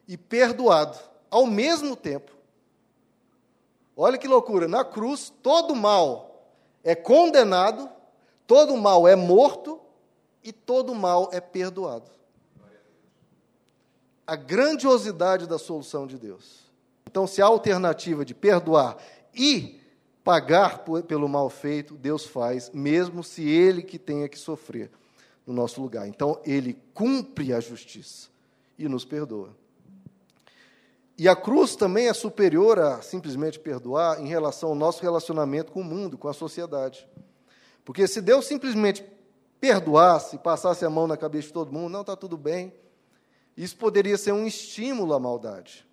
e 0.07 0.17
perdoado 0.17 0.97
ao 1.29 1.47
mesmo 1.47 1.95
tempo. 1.95 2.31
Olha 3.95 4.17
que 4.17 4.27
loucura, 4.27 4.67
na 4.67 4.83
cruz 4.83 5.33
todo 5.41 5.75
mal 5.75 6.45
é 6.83 6.93
condenado, 6.93 7.89
todo 8.45 8.75
mal 8.75 9.07
é 9.07 9.15
morto 9.15 9.79
e 10.43 10.51
todo 10.51 10.93
mal 10.93 11.29
é 11.31 11.39
perdoado. 11.39 12.09
A 14.25 14.35
grandiosidade 14.35 15.47
da 15.47 15.57
solução 15.57 16.07
de 16.07 16.17
Deus. 16.17 16.71
Então, 17.05 17.27
se 17.27 17.41
a 17.41 17.45
alternativa 17.45 18.23
de 18.23 18.33
perdoar 18.33 18.97
e 19.33 19.79
pagar 20.23 20.85
pelo 21.07 21.27
mal 21.27 21.49
feito, 21.49 21.95
Deus 21.95 22.25
faz, 22.25 22.69
mesmo 22.73 23.23
se 23.23 23.47
ele 23.49 23.81
que 23.81 23.99
tenha 23.99 24.29
que 24.29 24.37
sofrer 24.37 24.91
no 25.45 25.53
nosso 25.53 25.81
lugar. 25.81 26.07
Então, 26.07 26.39
ele 26.45 26.79
cumpre 26.93 27.53
a 27.53 27.59
justiça 27.59 28.29
e 28.77 28.87
nos 28.87 29.03
perdoa. 29.03 29.55
E 31.17 31.27
a 31.27 31.35
cruz 31.35 31.75
também 31.75 32.07
é 32.07 32.13
superior 32.13 32.79
a 32.79 33.01
simplesmente 33.01 33.59
perdoar 33.59 34.19
em 34.21 34.27
relação 34.27 34.69
ao 34.69 34.75
nosso 34.75 35.01
relacionamento 35.01 35.71
com 35.71 35.81
o 35.81 35.83
mundo, 35.83 36.17
com 36.17 36.27
a 36.27 36.33
sociedade. 36.33 37.07
Porque 37.83 38.07
se 38.07 38.21
Deus 38.21 38.45
simplesmente 38.45 39.05
perdoasse, 39.59 40.37
passasse 40.39 40.83
a 40.83 40.89
mão 40.89 41.05
na 41.05 41.17
cabeça 41.17 41.47
de 41.47 41.53
todo 41.53 41.71
mundo, 41.71 41.91
não, 41.91 42.01
está 42.01 42.15
tudo 42.15 42.37
bem. 42.37 42.73
Isso 43.61 43.77
poderia 43.77 44.17
ser 44.17 44.31
um 44.31 44.47
estímulo 44.47 45.13
à 45.13 45.19
maldade. 45.19 45.87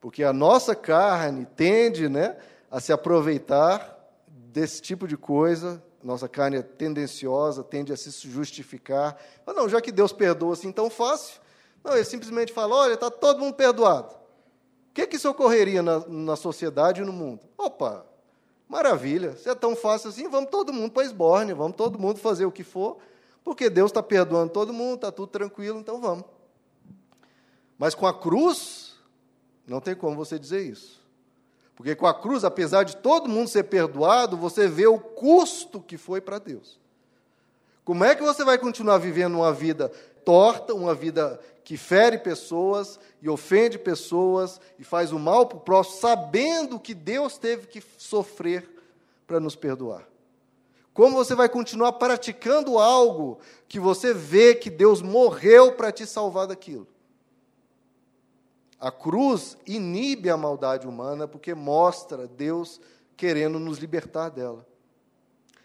Porque 0.00 0.22
a 0.22 0.32
nossa 0.32 0.72
carne 0.72 1.44
tende 1.44 2.08
né, 2.08 2.36
a 2.70 2.78
se 2.78 2.92
aproveitar 2.92 3.98
desse 4.28 4.80
tipo 4.80 5.08
de 5.08 5.16
coisa, 5.16 5.82
nossa 6.00 6.28
carne 6.28 6.58
é 6.58 6.62
tendenciosa, 6.62 7.64
tende 7.64 7.92
a 7.92 7.96
se 7.96 8.12
justificar. 8.28 9.20
Mas 9.44 9.56
não, 9.56 9.68
já 9.68 9.80
que 9.80 9.90
Deus 9.90 10.12
perdoa 10.12 10.52
assim 10.52 10.70
tão 10.70 10.88
fácil, 10.88 11.40
não, 11.82 11.94
ele 11.94 12.04
simplesmente 12.04 12.52
fala: 12.52 12.76
olha, 12.76 12.94
está 12.94 13.10
todo 13.10 13.40
mundo 13.40 13.54
perdoado. 13.54 14.14
O 14.14 14.94
que, 14.94 15.08
que 15.08 15.16
isso 15.16 15.28
ocorreria 15.28 15.82
na, 15.82 16.06
na 16.06 16.36
sociedade 16.36 17.00
e 17.00 17.04
no 17.04 17.12
mundo? 17.12 17.40
Opa, 17.58 18.06
Maravilha, 18.68 19.36
se 19.36 19.48
é 19.48 19.56
tão 19.56 19.74
fácil 19.74 20.10
assim, 20.10 20.28
vamos 20.28 20.50
todo 20.50 20.72
mundo 20.72 20.92
para 20.92 21.02
Esbórnia, 21.02 21.52
vamos 21.52 21.76
todo 21.76 21.98
mundo 21.98 22.20
fazer 22.20 22.44
o 22.44 22.52
que 22.52 22.62
for, 22.62 22.98
porque 23.42 23.68
Deus 23.68 23.90
está 23.90 24.00
perdoando 24.00 24.52
todo 24.52 24.72
mundo, 24.72 24.94
está 24.94 25.10
tudo 25.10 25.26
tranquilo, 25.26 25.80
então 25.80 26.00
vamos. 26.00 26.24
Mas 27.80 27.94
com 27.94 28.06
a 28.06 28.12
cruz, 28.12 28.92
não 29.66 29.80
tem 29.80 29.94
como 29.94 30.14
você 30.14 30.38
dizer 30.38 30.60
isso. 30.60 31.00
Porque 31.74 31.96
com 31.96 32.06
a 32.06 32.12
cruz, 32.12 32.44
apesar 32.44 32.82
de 32.82 32.94
todo 32.94 33.26
mundo 33.26 33.48
ser 33.48 33.64
perdoado, 33.64 34.36
você 34.36 34.68
vê 34.68 34.86
o 34.86 34.98
custo 34.98 35.80
que 35.80 35.96
foi 35.96 36.20
para 36.20 36.38
Deus. 36.38 36.78
Como 37.82 38.04
é 38.04 38.14
que 38.14 38.22
você 38.22 38.44
vai 38.44 38.58
continuar 38.58 38.98
vivendo 38.98 39.36
uma 39.36 39.50
vida 39.50 39.88
torta, 40.26 40.74
uma 40.74 40.94
vida 40.94 41.40
que 41.64 41.78
fere 41.78 42.18
pessoas 42.18 43.00
e 43.22 43.30
ofende 43.30 43.78
pessoas 43.78 44.60
e 44.78 44.84
faz 44.84 45.10
o 45.10 45.18
mal 45.18 45.46
para 45.46 45.56
o 45.56 45.60
próximo, 45.62 46.00
sabendo 46.02 46.78
que 46.78 46.92
Deus 46.92 47.38
teve 47.38 47.66
que 47.66 47.82
sofrer 47.96 48.68
para 49.26 49.40
nos 49.40 49.56
perdoar? 49.56 50.06
Como 50.92 51.16
você 51.16 51.34
vai 51.34 51.48
continuar 51.48 51.94
praticando 51.94 52.78
algo 52.78 53.38
que 53.66 53.80
você 53.80 54.12
vê 54.12 54.54
que 54.54 54.68
Deus 54.68 55.00
morreu 55.00 55.72
para 55.72 55.90
te 55.90 56.06
salvar 56.06 56.46
daquilo? 56.46 56.86
A 58.80 58.90
cruz 58.90 59.58
inibe 59.66 60.30
a 60.30 60.36
maldade 60.38 60.88
humana 60.88 61.28
porque 61.28 61.54
mostra 61.54 62.26
Deus 62.26 62.80
querendo 63.14 63.58
nos 63.58 63.78
libertar 63.78 64.30
dela. 64.30 64.66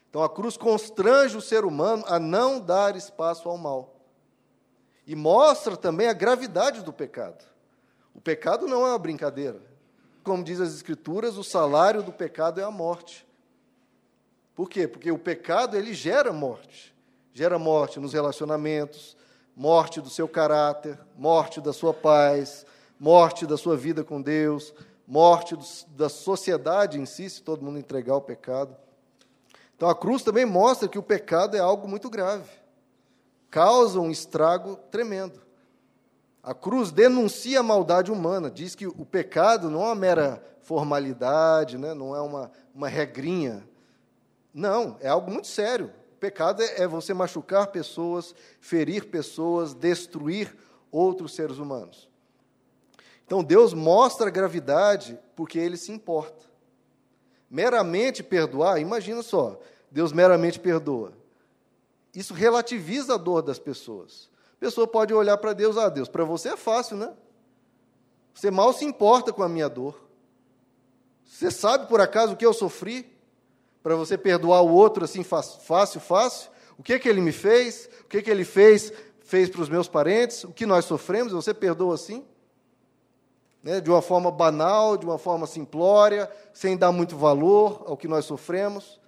Então 0.09 0.21
a 0.21 0.29
cruz 0.29 0.57
constrange 0.57 1.37
o 1.37 1.41
ser 1.41 1.63
humano 1.63 2.03
a 2.07 2.19
não 2.19 2.59
dar 2.59 2.95
espaço 2.97 3.47
ao 3.47 3.57
mal. 3.57 3.95
E 5.07 5.15
mostra 5.15 5.77
também 5.77 6.07
a 6.07 6.13
gravidade 6.13 6.81
do 6.83 6.91
pecado. 6.91 7.45
O 8.13 8.19
pecado 8.19 8.67
não 8.67 8.85
é 8.85 8.89
uma 8.89 8.99
brincadeira. 8.99 9.61
Como 10.23 10.43
diz 10.43 10.59
as 10.59 10.73
Escrituras, 10.73 11.37
o 11.37 11.43
salário 11.43 12.03
do 12.03 12.11
pecado 12.11 12.59
é 12.59 12.63
a 12.63 12.71
morte. 12.71 13.25
Por 14.55 14.69
quê? 14.69 14.87
Porque 14.87 15.11
o 15.11 15.19
pecado 15.19 15.77
ele 15.77 15.93
gera 15.93 16.33
morte. 16.33 16.93
Gera 17.33 17.59
morte 17.59 17.99
nos 17.99 18.13
relacionamentos, 18.13 19.15
morte 19.55 19.99
do 20.01 20.09
seu 20.09 20.27
caráter, 20.27 20.97
morte 21.17 21.59
da 21.59 21.73
sua 21.73 21.93
paz, 21.93 22.65
morte 22.99 23.45
da 23.45 23.57
sua 23.57 23.75
vida 23.75 24.03
com 24.03 24.21
Deus, 24.21 24.73
morte 25.07 25.55
do, 25.55 25.65
da 25.95 26.09
sociedade 26.09 26.99
em 26.99 27.05
si, 27.05 27.29
se 27.29 27.41
todo 27.41 27.63
mundo 27.63 27.79
entregar 27.79 28.15
o 28.15 28.21
pecado. 28.21 28.75
Então 29.75 29.89
a 29.89 29.95
cruz 29.95 30.23
também 30.23 30.45
mostra 30.45 30.87
que 30.87 30.99
o 30.99 31.03
pecado 31.03 31.55
é 31.55 31.59
algo 31.59 31.87
muito 31.87 32.09
grave 32.09 32.65
causa 33.55 34.01
um 34.01 34.11
estrago 34.11 34.75
tremendo. 34.91 35.41
A 36.43 36.53
cruz 36.53 36.91
denuncia 36.91 37.61
a 37.61 37.63
maldade 37.63 38.11
humana, 38.11 38.51
diz 38.51 38.75
que 38.75 38.85
o 38.85 39.05
pecado 39.05 39.69
não 39.69 39.81
é 39.81 39.85
uma 39.85 39.95
mera 39.95 40.43
formalidade, 40.59 41.77
né? 41.77 41.93
não 41.93 42.13
é 42.13 42.19
uma, 42.19 42.51
uma 42.73 42.89
regrinha. 42.89 43.65
Não, 44.53 44.97
é 44.99 45.07
algo 45.07 45.31
muito 45.31 45.47
sério. 45.47 45.89
O 46.15 46.17
pecado 46.17 46.61
é, 46.61 46.81
é 46.81 46.87
você 46.87 47.13
machucar 47.13 47.67
pessoas, 47.67 48.35
ferir 48.59 49.05
pessoas, 49.05 49.73
destruir 49.73 50.53
outros 50.91 51.33
seres 51.33 51.57
humanos. 51.57 52.09
Então 53.25 53.43
Deus 53.43 53.73
mostra 53.73 54.27
a 54.27 54.31
gravidade 54.31 55.19
porque 55.35 55.57
ele 55.57 55.77
se 55.77 55.91
importa. 55.91 56.45
Meramente 57.49 58.23
perdoar, 58.23 58.79
imagina 58.79 59.21
só, 59.21 59.59
Deus 59.89 60.11
meramente 60.11 60.59
perdoa. 60.59 61.13
Isso 62.13 62.33
relativiza 62.33 63.15
a 63.15 63.17
dor 63.17 63.41
das 63.41 63.59
pessoas. 63.59 64.29
A 64.53 64.59
pessoa 64.59 64.87
pode 64.87 65.13
olhar 65.13 65.37
para 65.37 65.53
Deus, 65.53 65.77
ah, 65.77 65.89
Deus, 65.89 66.07
para 66.07 66.23
você 66.23 66.49
é 66.49 66.57
fácil, 66.57 66.97
né? 66.97 67.13
Você 68.33 68.51
mal 68.51 68.73
se 68.73 68.85
importa 68.85 69.33
com 69.33 69.43
a 69.43 69.49
minha 69.49 69.69
dor. 69.69 69.99
Você 71.25 71.49
sabe 71.51 71.87
por 71.87 71.99
acaso 71.99 72.33
o 72.33 72.37
que 72.37 72.45
eu 72.45 72.53
sofri? 72.53 73.13
Para 73.81 73.95
você 73.95 74.17
perdoar 74.17 74.61
o 74.61 74.71
outro 74.71 75.03
assim 75.03 75.23
fácil, 75.23 75.99
fácil? 75.99 76.51
O 76.77 76.83
que, 76.83 76.97
que 76.99 77.07
ele 77.07 77.21
me 77.21 77.31
fez? 77.31 77.89
O 78.01 78.05
que, 78.05 78.21
que 78.21 78.29
ele 78.29 78.43
fez, 78.43 78.91
fez 79.21 79.49
para 79.49 79.61
os 79.61 79.69
meus 79.69 79.87
parentes? 79.87 80.43
O 80.43 80.51
que 80.51 80.65
nós 80.65 80.85
sofremos? 80.85 81.31
Você 81.33 81.53
perdoa 81.53 81.95
assim? 81.95 82.25
Né? 83.65 83.81
De 83.81 83.89
uma 83.89 84.01
forma 84.01 84.29
banal, 84.29 84.95
de 84.95 85.07
uma 85.07 85.17
forma 85.17 85.47
simplória, 85.47 86.31
sem 86.53 86.77
dar 86.77 86.91
muito 86.91 87.17
valor 87.17 87.83
ao 87.87 87.97
que 87.97 88.07
nós 88.07 88.23
sofremos. 88.25 89.01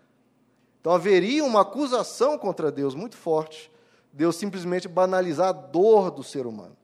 Então 0.82 0.92
haveria 0.92 1.46
uma 1.46 1.62
acusação 1.62 2.40
contra 2.40 2.72
Deus 2.72 2.96
muito 2.96 3.16
forte. 3.16 3.72
Deus 4.12 4.36
simplesmente 4.36 4.88
banalizar 4.88 5.50
a 5.50 5.52
dor 5.52 6.10
do 6.10 6.24
ser 6.24 6.48
humano. 6.48 6.76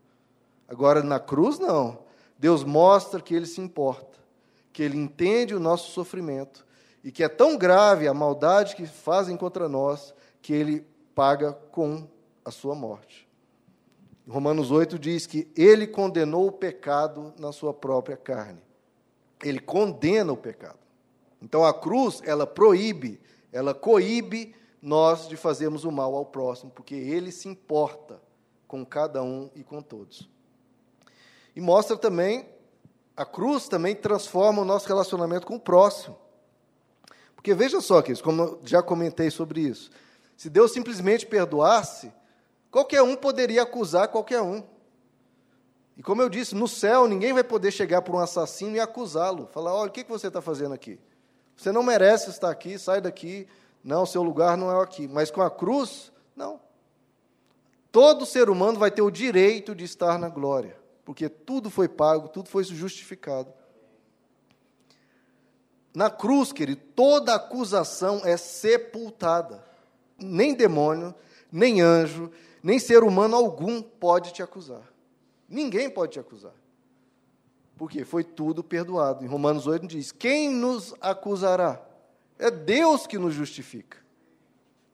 Agora, 0.67 1.01
na 1.01 1.19
cruz, 1.19 1.57
não. 1.57 1.97
Deus 2.37 2.63
mostra 2.63 3.19
que 3.19 3.33
ele 3.33 3.47
se 3.47 3.59
importa, 3.59 4.19
que 4.71 4.83
ele 4.83 4.97
entende 4.97 5.55
o 5.55 5.59
nosso 5.59 5.91
sofrimento 5.91 6.65
e 7.03 7.11
que 7.11 7.23
é 7.23 7.29
tão 7.29 7.57
grave 7.57 8.07
a 8.07 8.13
maldade 8.13 8.75
que 8.75 8.85
fazem 8.85 9.35
contra 9.35 9.67
nós 9.67 10.13
que 10.41 10.53
ele 10.53 10.85
paga 11.15 11.53
com 11.71 12.07
a 12.45 12.51
sua 12.51 12.75
morte. 12.75 13.27
Romanos 14.27 14.71
8 14.71 14.97
diz 14.97 15.25
que 15.25 15.51
ele 15.55 15.85
condenou 15.85 16.47
o 16.47 16.51
pecado 16.51 17.33
na 17.37 17.51
sua 17.51 17.73
própria 17.73 18.15
carne. 18.15 18.61
Ele 19.43 19.59
condena 19.59 20.31
o 20.31 20.37
pecado. 20.37 20.79
Então 21.41 21.65
a 21.65 21.73
cruz, 21.73 22.21
ela 22.23 22.47
proíbe, 22.47 23.19
ela 23.51 23.73
coíbe 23.73 24.55
nós 24.81 25.27
de 25.27 25.35
fazermos 25.35 25.83
o 25.83 25.91
mal 25.91 26.15
ao 26.15 26.25
próximo, 26.25 26.71
porque 26.71 26.95
ele 26.95 27.31
se 27.31 27.49
importa 27.49 28.21
com 28.67 28.85
cada 28.85 29.21
um 29.21 29.49
e 29.53 29.63
com 29.63 29.81
todos. 29.81 30.29
E 31.55 31.61
mostra 31.61 31.97
também, 31.97 32.47
a 33.15 33.25
cruz 33.25 33.67
também 33.67 33.95
transforma 33.95 34.61
o 34.61 34.65
nosso 34.65 34.87
relacionamento 34.87 35.45
com 35.45 35.55
o 35.55 35.59
próximo. 35.59 36.17
Porque 37.35 37.53
veja 37.53 37.81
só, 37.81 38.01
queridos, 38.01 38.21
como 38.21 38.41
eu 38.41 38.61
já 38.63 38.81
comentei 38.81 39.29
sobre 39.29 39.61
isso, 39.61 39.91
se 40.35 40.49
Deus 40.49 40.71
simplesmente 40.71 41.25
perdoasse, 41.25 42.11
qualquer 42.73 43.01
um 43.01 43.15
poderia 43.15 43.63
acusar 43.63 44.09
qualquer 44.09 44.41
um. 44.41 44.61
E 45.95 46.03
como 46.03 46.21
eu 46.21 46.27
disse, 46.27 46.53
no 46.53 46.67
céu 46.67 47.07
ninguém 47.07 47.31
vai 47.31 47.43
poder 47.43 47.71
chegar 47.71 48.01
por 48.01 48.15
um 48.15 48.19
assassino 48.19 48.75
e 48.75 48.81
acusá-lo. 48.81 49.47
Falar: 49.53 49.73
olha, 49.73 49.89
o 49.89 49.93
que 49.93 50.03
você 50.03 50.27
está 50.27 50.41
fazendo 50.41 50.73
aqui? 50.73 50.99
Você 51.55 51.71
não 51.71 51.83
merece 51.83 52.29
estar 52.29 52.49
aqui, 52.49 52.77
sai 52.77 52.99
daqui. 52.99 53.47
Não, 53.81 54.05
seu 54.05 54.21
lugar 54.21 54.57
não 54.57 54.69
é 54.69 54.83
aqui. 54.83 55.07
Mas 55.07 55.31
com 55.31 55.41
a 55.41 55.49
cruz, 55.49 56.11
não. 56.35 56.59
Todo 57.91 58.25
ser 58.25 58.49
humano 58.49 58.77
vai 58.77 58.91
ter 58.91 59.01
o 59.01 59.09
direito 59.09 59.73
de 59.73 59.85
estar 59.85 60.19
na 60.19 60.27
glória 60.27 60.83
porque 61.05 61.27
tudo 61.27 61.69
foi 61.69 61.87
pago, 61.87 62.29
tudo 62.29 62.49
foi 62.49 62.63
justificado. 62.63 63.53
Na 65.93 66.09
cruz, 66.09 66.51
querido, 66.51 66.81
toda 66.95 67.35
acusação 67.35 68.21
é 68.23 68.35
sepultada. 68.35 69.63
Nem 70.17 70.55
demônio, 70.55 71.13
nem 71.51 71.81
anjo, 71.81 72.31
nem 72.63 72.79
ser 72.79 73.03
humano 73.03 73.35
algum 73.35 73.81
pode 73.81 74.31
te 74.31 74.41
acusar. 74.41 74.89
Ninguém 75.49 75.89
pode 75.89 76.13
te 76.13 76.19
acusar. 76.19 76.55
Porque 77.75 78.05
foi 78.05 78.23
tudo 78.23 78.63
perdoado. 78.63 79.25
Em 79.25 79.27
Romanos 79.27 79.67
8 79.67 79.85
diz: 79.85 80.13
Quem 80.13 80.49
nos 80.49 80.95
acusará? 81.01 81.81
É 82.39 82.49
Deus 82.49 83.05
que 83.05 83.17
nos 83.17 83.33
justifica. 83.33 83.97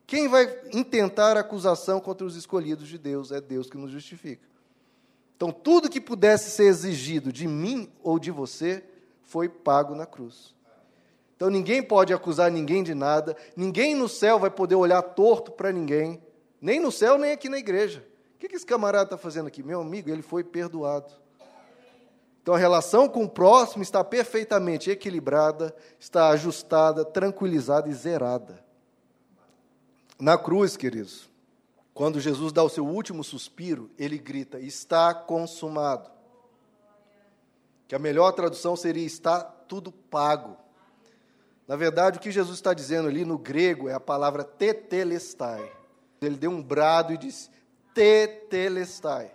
Quem 0.07 0.27
vai 0.27 0.59
intentar 0.73 1.37
acusação 1.37 1.99
contra 1.99 2.25
os 2.25 2.35
escolhidos 2.35 2.87
de 2.87 2.97
Deus? 2.97 3.31
É 3.31 3.39
Deus 3.39 3.69
que 3.69 3.77
nos 3.77 3.91
justifica. 3.91 4.47
Então, 5.35 5.51
tudo 5.51 5.89
que 5.89 6.01
pudesse 6.01 6.49
ser 6.49 6.65
exigido 6.65 7.31
de 7.31 7.47
mim 7.47 7.89
ou 8.03 8.17
de 8.17 8.31
você 8.31 8.83
foi 9.21 9.47
pago 9.47 9.93
na 9.93 10.05
cruz. 10.05 10.55
Então, 11.35 11.49
ninguém 11.49 11.81
pode 11.81 12.11
acusar 12.11 12.51
ninguém 12.51 12.83
de 12.83 12.93
nada, 12.93 13.37
ninguém 13.55 13.95
no 13.95 14.09
céu 14.09 14.39
vai 14.39 14.49
poder 14.49 14.75
olhar 14.75 15.01
torto 15.01 15.51
para 15.51 15.71
ninguém, 15.71 16.21
nem 16.61 16.79
no 16.79 16.91
céu, 16.91 17.17
nem 17.17 17.31
aqui 17.31 17.49
na 17.49 17.57
igreja. 17.57 18.05
O 18.35 18.37
que 18.39 18.55
esse 18.55 18.65
camarada 18.65 19.03
está 19.05 19.17
fazendo 19.17 19.47
aqui? 19.47 19.61
Meu 19.61 19.81
amigo, 19.81 20.09
ele 20.09 20.21
foi 20.21 20.43
perdoado. 20.43 21.11
Então, 22.41 22.53
a 22.53 22.57
relação 22.57 23.07
com 23.07 23.25
o 23.25 23.29
próximo 23.29 23.83
está 23.83 24.03
perfeitamente 24.03 24.89
equilibrada, 24.89 25.75
está 25.99 26.29
ajustada, 26.29 27.05
tranquilizada 27.05 27.89
e 27.89 27.93
zerada. 27.93 28.63
Na 30.19 30.37
cruz, 30.37 30.75
queridos, 30.75 31.29
quando 31.93 32.19
Jesus 32.19 32.51
dá 32.51 32.63
o 32.63 32.69
seu 32.69 32.85
último 32.85 33.23
suspiro, 33.23 33.91
ele 33.97 34.17
grita: 34.17 34.59
Está 34.59 35.13
consumado. 35.13 36.09
Que 37.87 37.95
a 37.95 37.99
melhor 37.99 38.31
tradução 38.31 38.75
seria: 38.75 39.05
Está 39.05 39.41
tudo 39.41 39.91
pago. 39.91 40.57
Na 41.67 41.75
verdade, 41.75 42.17
o 42.17 42.21
que 42.21 42.31
Jesus 42.31 42.57
está 42.57 42.73
dizendo 42.73 43.07
ali 43.09 43.23
no 43.23 43.37
grego 43.37 43.87
é 43.87 43.93
a 43.93 43.99
palavra 43.99 44.43
tetelestai. 44.43 45.78
Ele 46.21 46.35
deu 46.35 46.51
um 46.51 46.61
brado 46.61 47.13
e 47.13 47.17
disse: 47.17 47.49
tetelestai. 47.93 49.31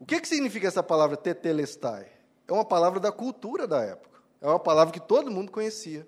O 0.00 0.06
que, 0.06 0.20
que 0.20 0.28
significa 0.28 0.68
essa 0.68 0.82
palavra 0.82 1.16
tetelestai? 1.16 2.06
É 2.46 2.52
uma 2.52 2.64
palavra 2.64 3.00
da 3.00 3.10
cultura 3.10 3.66
da 3.66 3.82
época. 3.82 4.20
É 4.40 4.46
uma 4.46 4.60
palavra 4.60 4.92
que 4.92 5.00
todo 5.00 5.30
mundo 5.30 5.50
conhecia. 5.50 6.06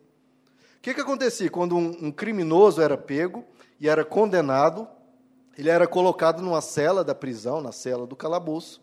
O 0.76 0.80
que, 0.80 0.94
que 0.94 1.00
acontecia 1.00 1.50
quando 1.50 1.76
um, 1.76 2.06
um 2.06 2.12
criminoso 2.12 2.80
era 2.80 2.96
pego 2.96 3.44
e 3.78 3.88
era 3.88 4.04
condenado 4.04 4.88
ele 5.60 5.68
era 5.68 5.86
colocado 5.86 6.40
numa 6.42 6.62
cela 6.62 7.04
da 7.04 7.14
prisão, 7.14 7.60
na 7.60 7.70
cela 7.70 8.06
do 8.06 8.16
calabouço, 8.16 8.80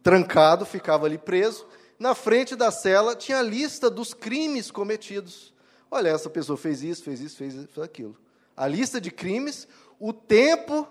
trancado, 0.00 0.64
ficava 0.64 1.06
ali 1.06 1.18
preso. 1.18 1.66
Na 1.98 2.14
frente 2.14 2.54
da 2.54 2.70
cela 2.70 3.16
tinha 3.16 3.38
a 3.38 3.42
lista 3.42 3.90
dos 3.90 4.14
crimes 4.14 4.70
cometidos. 4.70 5.52
Olha, 5.90 6.10
essa 6.10 6.30
pessoa 6.30 6.56
fez 6.56 6.84
isso, 6.84 7.02
fez 7.02 7.20
isso, 7.20 7.36
fez, 7.36 7.54
fez 7.54 7.78
aquilo. 7.78 8.16
A 8.56 8.68
lista 8.68 9.00
de 9.00 9.10
crimes, 9.10 9.66
o 10.06 10.12
tempo 10.12 10.86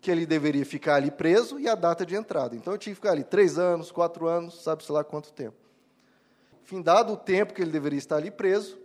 que 0.00 0.10
ele 0.10 0.26
deveria 0.26 0.66
ficar 0.66 0.96
ali 0.96 1.08
preso 1.08 1.56
e 1.56 1.68
a 1.68 1.76
data 1.76 2.04
de 2.04 2.16
entrada. 2.16 2.56
Então 2.56 2.72
eu 2.72 2.78
tinha 2.78 2.92
que 2.92 2.96
ficar 2.96 3.12
ali 3.12 3.22
três 3.22 3.58
anos, 3.58 3.92
quatro 3.92 4.26
anos, 4.26 4.60
sabe-se 4.60 4.90
lá 4.90 5.04
quanto 5.04 5.32
tempo. 5.32 5.56
Findado 6.64 7.12
o 7.12 7.16
tempo 7.16 7.54
que 7.54 7.62
ele 7.62 7.70
deveria 7.70 7.98
estar 7.98 8.16
ali 8.16 8.28
preso, 8.28 8.76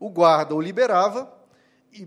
o 0.00 0.10
guarda 0.10 0.52
o 0.52 0.60
liberava 0.60 1.32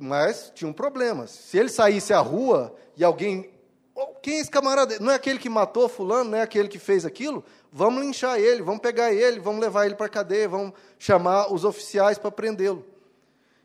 mas 0.02 0.52
tinha 0.54 0.70
um 0.70 0.74
problema. 0.74 1.26
Se 1.26 1.58
ele 1.58 1.70
saísse 1.70 2.14
à 2.14 2.20
rua 2.20 2.76
e 2.98 3.06
alguém. 3.06 3.52
Oh, 3.96 4.08
quem 4.22 4.38
é 4.38 4.40
esse 4.42 4.52
camarada? 4.52 4.98
Não 5.00 5.12
é 5.12 5.16
aquele 5.16 5.40
que 5.40 5.50
matou 5.50 5.88
Fulano, 5.88 6.32
não 6.32 6.38
é 6.38 6.42
aquele 6.42 6.68
que 6.68 6.80
fez 6.80 7.06
aquilo? 7.06 7.44
Vamos 7.72 8.04
linchar 8.04 8.38
ele, 8.38 8.62
vamos 8.62 8.82
pegar 8.82 9.14
ele, 9.14 9.40
vamos 9.40 9.62
levar 9.62 9.86
ele 9.86 9.96
para 9.96 10.08
a 10.08 10.10
cadeia, 10.10 10.50
vamos 10.50 10.74
chamar 10.98 11.54
os 11.54 11.64
oficiais 11.64 12.18
para 12.18 12.32
prendê-lo. 12.32 12.86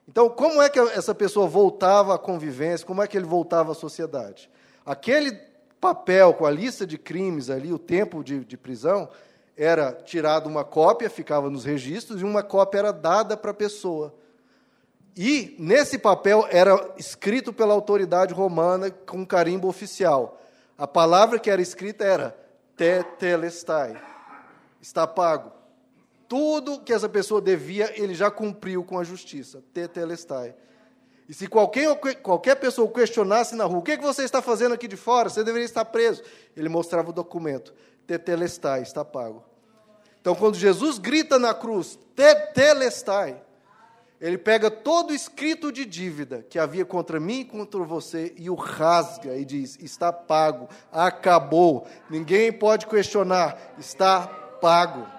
Então, 0.08 0.30
como 0.30 0.62
é 0.62 0.70
que 0.70 0.80
essa 0.80 1.14
pessoa 1.14 1.46
voltava 1.46 2.14
à 2.14 2.18
convivência? 2.18 2.86
Como 2.86 3.02
é 3.02 3.06
que 3.06 3.14
ele 3.16 3.26
voltava 3.26 3.72
à 3.72 3.74
sociedade? 3.74 4.50
Aquele 4.84 5.32
papel 5.78 6.32
com 6.32 6.46
a 6.46 6.50
lista 6.50 6.86
de 6.86 6.96
crimes 6.96 7.50
ali, 7.50 7.72
o 7.74 7.78
tempo 7.78 8.24
de, 8.24 8.42
de 8.42 8.56
prisão, 8.56 9.08
era 9.54 9.92
tirado 9.92 10.48
uma 10.48 10.64
cópia, 10.64 11.10
ficava 11.10 11.50
nos 11.50 11.64
registros, 11.64 12.22
e 12.22 12.24
uma 12.24 12.42
cópia 12.42 12.78
era 12.78 12.92
dada 12.92 13.36
para 13.36 13.50
a 13.50 13.54
pessoa. 13.54 14.14
E 15.14 15.54
nesse 15.58 15.98
papel 15.98 16.46
era 16.50 16.94
escrito 16.96 17.52
pela 17.52 17.74
autoridade 17.74 18.32
romana 18.32 18.90
com 18.90 19.26
carimbo 19.26 19.68
oficial. 19.68 20.40
A 20.78 20.86
palavra 20.86 21.38
que 21.38 21.50
era 21.50 21.60
escrita 21.60 22.04
era 22.04 22.38
tetelestai. 22.76 24.00
Está 24.80 25.06
pago. 25.06 25.57
Tudo 26.28 26.80
que 26.80 26.92
essa 26.92 27.08
pessoa 27.08 27.40
devia, 27.40 27.92
ele 28.00 28.14
já 28.14 28.30
cumpriu 28.30 28.84
com 28.84 28.98
a 28.98 29.04
justiça. 29.04 29.64
Tetelestai. 29.72 30.54
E 31.28 31.34
se 31.34 31.46
qualquer, 31.46 31.94
qualquer 32.22 32.56
pessoa 32.56 32.90
questionasse 32.90 33.56
na 33.56 33.64
rua, 33.64 33.78
o 33.78 33.82
que, 33.82 33.96
que 33.96 34.02
você 34.02 34.22
está 34.22 34.40
fazendo 34.40 34.74
aqui 34.74 34.86
de 34.86 34.96
fora? 34.96 35.28
Você 35.28 35.42
deveria 35.42 35.64
estar 35.64 35.84
preso. 35.86 36.22
Ele 36.56 36.68
mostrava 36.68 37.10
o 37.10 37.12
documento. 37.12 37.74
Tetelestai, 38.06 38.82
está 38.82 39.04
pago. 39.04 39.44
Então, 40.20 40.34
quando 40.34 40.56
Jesus 40.56 40.98
grita 40.98 41.38
na 41.38 41.54
cruz, 41.54 41.98
tetelestai, 42.14 43.40
ele 44.20 44.36
pega 44.36 44.70
todo 44.70 45.10
o 45.10 45.14
escrito 45.14 45.70
de 45.70 45.84
dívida 45.84 46.44
que 46.48 46.58
havia 46.58 46.84
contra 46.84 47.20
mim 47.20 47.40
e 47.40 47.44
contra 47.44 47.80
você 47.84 48.34
e 48.36 48.50
o 48.50 48.54
rasga 48.54 49.36
e 49.36 49.44
diz: 49.44 49.78
está 49.80 50.12
pago, 50.12 50.68
acabou, 50.90 51.86
ninguém 52.10 52.52
pode 52.52 52.86
questionar, 52.86 53.74
está 53.78 54.26
pago. 54.26 55.17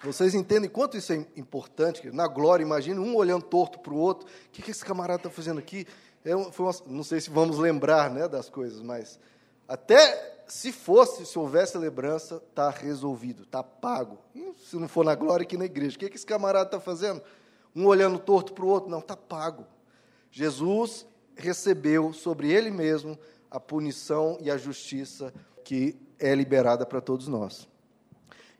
Vocês 0.00 0.32
entendem 0.32 0.70
quanto 0.70 0.96
isso 0.96 1.12
é 1.12 1.26
importante? 1.36 2.08
Na 2.12 2.28
glória, 2.28 2.62
imagine 2.62 3.00
um 3.00 3.16
olhando 3.16 3.42
torto 3.42 3.80
para 3.80 3.92
o 3.92 3.96
outro. 3.96 4.28
O 4.28 4.50
que, 4.52 4.70
esse 4.70 4.84
camarada 4.84 5.18
está 5.18 5.28
fazendo 5.30 5.58
aqui? 5.58 5.88
É 6.24 6.36
uma, 6.36 6.52
não 6.86 7.02
sei 7.02 7.20
se 7.20 7.28
vamos 7.28 7.58
lembrar 7.58 8.10
né, 8.10 8.28
das 8.28 8.48
coisas, 8.48 8.80
mas 8.80 9.18
até 9.66 10.44
se 10.46 10.70
fosse, 10.70 11.26
se 11.26 11.36
houvesse 11.36 11.76
lembrança, 11.76 12.40
está 12.48 12.70
resolvido, 12.70 13.42
está 13.42 13.60
pago. 13.60 14.20
E 14.36 14.54
se 14.64 14.76
não 14.76 14.86
for 14.86 15.04
na 15.04 15.16
glória, 15.16 15.42
aqui 15.42 15.56
na 15.56 15.64
igreja. 15.64 15.96
O 15.96 15.98
que, 15.98 16.08
que 16.08 16.14
esse 16.14 16.24
camarada 16.24 16.66
está 16.66 16.78
fazendo? 16.78 17.20
Um 17.74 17.86
olhando 17.86 18.20
torto 18.20 18.52
para 18.52 18.64
o 18.64 18.68
outro? 18.68 18.88
Não, 18.88 19.00
está 19.00 19.16
pago. 19.16 19.66
Jesus 20.30 21.04
recebeu 21.36 22.12
sobre 22.12 22.50
ele 22.50 22.70
mesmo 22.70 23.18
a 23.50 23.60
punição 23.60 24.38
e 24.40 24.50
a 24.50 24.56
justiça 24.56 25.32
que 25.64 25.96
é 26.18 26.34
liberada 26.34 26.84
para 26.86 27.00
todos 27.00 27.28
nós. 27.28 27.68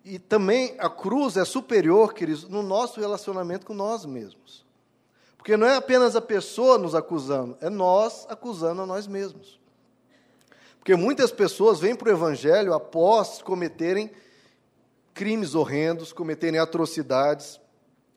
E 0.05 0.19
também 0.19 0.77
a 0.79 0.89
cruz 0.89 1.37
é 1.37 1.45
superior, 1.45 2.15
queridos, 2.15 2.49
no 2.49 2.62
nosso 2.62 3.01
relacionamento 3.01 3.67
com 3.67 3.75
nós 3.75 4.05
mesmos. 4.05 4.65
Porque 5.37 5.57
não 5.57 5.67
é 5.67 5.77
apenas 5.77 6.15
a 6.15 6.21
pessoa 6.21 6.79
nos 6.79 6.95
acusando, 6.95 7.57
é 7.61 7.69
nós 7.69 8.27
acusando 8.29 8.83
a 8.83 8.87
nós 8.87 9.07
mesmos. 9.07 9.59
Porque 10.79 10.95
muitas 10.95 11.33
pessoas 11.33 11.81
vêm 11.81 11.97
para 11.97 12.09
o 12.09 12.12
Evangelho 12.12 12.73
após 12.73 13.43
cometerem 13.43 14.11
crimes 15.12 15.55
horrendos, 15.55 16.12
cometerem 16.12 16.61
atrocidades, 16.61 17.61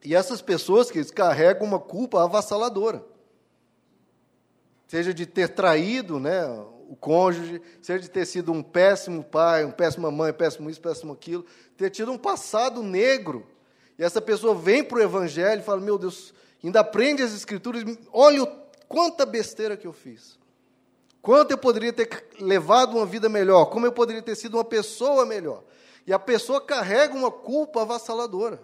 e 0.04 0.14
essas 0.14 0.40
pessoas 0.40 0.90
que 0.90 1.04
carregam 1.06 1.66
uma 1.66 1.80
culpa 1.80 2.22
avassaladora. 2.22 3.04
Seja 4.90 5.14
de 5.14 5.24
ter 5.24 5.50
traído 5.50 6.18
né, 6.18 6.44
o 6.88 6.96
cônjuge, 6.96 7.62
seja 7.80 8.00
de 8.00 8.10
ter 8.10 8.26
sido 8.26 8.50
um 8.50 8.60
péssimo 8.60 9.22
pai, 9.22 9.64
um 9.64 9.70
péssima 9.70 10.10
mãe, 10.10 10.32
péssimo 10.32 10.68
isso, 10.68 10.80
péssimo 10.80 11.12
aquilo, 11.12 11.46
ter 11.76 11.90
tido 11.90 12.10
um 12.10 12.18
passado 12.18 12.82
negro. 12.82 13.46
E 13.96 14.02
essa 14.02 14.20
pessoa 14.20 14.52
vem 14.52 14.82
para 14.82 14.98
o 14.98 15.00
Evangelho 15.00 15.60
e 15.60 15.64
fala: 15.64 15.80
Meu 15.80 15.96
Deus, 15.96 16.34
ainda 16.64 16.80
aprende 16.80 17.22
as 17.22 17.32
Escrituras, 17.32 17.84
olha 18.12 18.44
quanta 18.88 19.24
besteira 19.24 19.76
que 19.76 19.86
eu 19.86 19.92
fiz. 19.92 20.36
Quanto 21.22 21.52
eu 21.52 21.58
poderia 21.58 21.92
ter 21.92 22.26
levado 22.40 22.96
uma 22.96 23.06
vida 23.06 23.28
melhor, 23.28 23.66
como 23.66 23.86
eu 23.86 23.92
poderia 23.92 24.22
ter 24.22 24.34
sido 24.34 24.56
uma 24.56 24.64
pessoa 24.64 25.24
melhor. 25.24 25.62
E 26.04 26.12
a 26.12 26.18
pessoa 26.18 26.60
carrega 26.60 27.14
uma 27.14 27.30
culpa 27.30 27.82
avassaladora. 27.82 28.60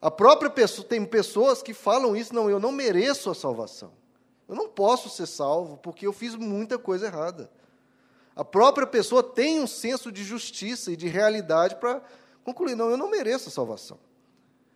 A 0.00 0.12
própria 0.12 0.48
pessoa, 0.48 0.86
tem 0.86 1.04
pessoas 1.04 1.60
que 1.60 1.74
falam 1.74 2.14
isso, 2.14 2.32
não, 2.32 2.48
eu 2.48 2.60
não 2.60 2.70
mereço 2.70 3.30
a 3.30 3.34
salvação. 3.34 4.00
Eu 4.52 4.56
não 4.56 4.68
posso 4.68 5.08
ser 5.08 5.24
salvo 5.24 5.78
porque 5.78 6.06
eu 6.06 6.12
fiz 6.12 6.34
muita 6.34 6.78
coisa 6.78 7.06
errada. 7.06 7.50
A 8.36 8.44
própria 8.44 8.86
pessoa 8.86 9.22
tem 9.22 9.58
um 9.58 9.66
senso 9.66 10.12
de 10.12 10.22
justiça 10.22 10.92
e 10.92 10.96
de 10.96 11.08
realidade 11.08 11.76
para 11.76 12.02
concluir: 12.44 12.74
não, 12.74 12.90
eu 12.90 12.98
não 12.98 13.10
mereço 13.10 13.48
a 13.48 13.52
salvação. 13.52 13.98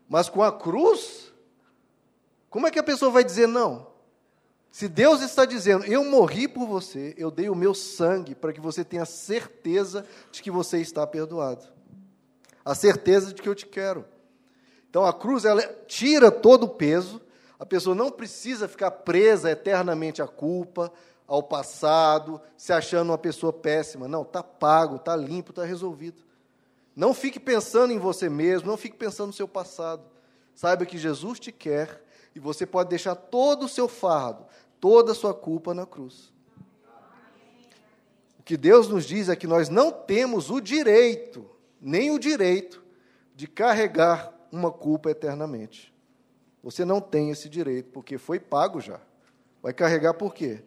Mas 0.09 0.31
com 0.31 0.43
a 0.43 0.51
cruz, 0.51 1.31
como 2.49 2.67
é 2.67 2.71
que 2.71 2.79
a 2.79 2.83
pessoa 2.83 3.11
vai 3.11 3.23
dizer 3.23 3.47
não? 3.47 3.89
Se 4.71 4.89
Deus 4.89 5.21
está 5.21 5.45
dizendo, 5.45 5.85
eu 5.85 6.03
morri 6.07 6.49
por 6.49 6.67
você, 6.67 7.15
eu 7.19 7.31
dei 7.31 7.51
o 7.51 7.55
meu 7.55 7.75
sangue 7.75 8.35
para 8.35 8.55
que 8.55 8.61
você 8.63 8.83
tenha 8.83 9.05
certeza 9.05 10.07
de 10.33 10.43
que 10.43 10.51
você 10.51 10.79
está 10.81 11.07
perdoado. 11.07 11.67
A 12.65 12.75
certeza 12.75 13.31
de 13.31 13.43
que 13.43 13.49
eu 13.49 13.55
te 13.55 13.67
quero. 13.67 14.07
Então 14.89 15.05
a 15.05 15.13
cruz 15.13 15.45
ela 15.45 15.63
tira 15.87 16.31
todo 16.31 16.63
o 16.63 16.69
peso 16.71 17.21
a 17.59 17.65
pessoa 17.65 17.95
não 17.95 18.11
precisa 18.11 18.69
ficar 18.69 18.91
presa 18.91 19.51
eternamente 19.51 20.21
à 20.21 20.27
culpa, 20.27 20.93
ao 21.27 21.43
passado, 21.43 22.41
se 22.57 22.73
achando 22.73 23.11
uma 23.11 23.19
pessoa 23.19 23.53
péssima. 23.53 24.07
Não, 24.07 24.23
está 24.23 24.43
pago, 24.43 24.97
está 24.97 25.17
limpo, 25.17 25.51
está 25.51 25.65
resolvido. 25.65 26.23
Não 26.95 27.13
fique 27.13 27.41
pensando 27.41 27.93
em 27.93 27.99
você 27.99 28.29
mesmo, 28.29 28.69
não 28.69 28.77
fique 28.77 28.97
pensando 28.97 29.29
no 29.29 29.33
seu 29.33 29.49
passado. 29.49 30.03
Saiba 30.55 30.87
que 30.87 30.97
Jesus 30.97 31.39
te 31.39 31.53
quer 31.53 32.03
e 32.35 32.41
você 32.41 32.65
pode 32.65 32.91
deixar 32.91 33.15
todo 33.15 33.65
o 33.65 33.69
seu 33.69 33.89
fardo, 33.89 34.47
toda 34.81 35.13
a 35.13 35.15
sua 35.15 35.35
culpa 35.35 35.75
na 35.75 35.85
cruz. 35.85 36.33
O 38.39 38.43
que 38.43 38.57
Deus 38.57 38.89
nos 38.89 39.05
diz 39.05 39.29
é 39.29 39.37
que 39.37 39.47
nós 39.47 39.69
não 39.69 39.91
temos 39.91 40.51
o 40.51 40.61
direito, 40.61 41.49
nem 41.81 42.11
o 42.11 42.19
direito, 42.19 42.85
de 43.35 43.47
carregar 43.47 44.33
uma 44.53 44.71
culpa 44.71 45.11
eternamente. 45.11 45.96
Você 46.67 46.85
não 46.85 47.01
tem 47.01 47.31
esse 47.31 47.49
direito, 47.49 47.91
porque 47.93 48.19
foi 48.19 48.41
pago 48.41 48.81
já. 48.81 48.99
Vai 49.63 49.73
carregar 49.73 50.15
por 50.15 50.35
quê? 50.35 50.65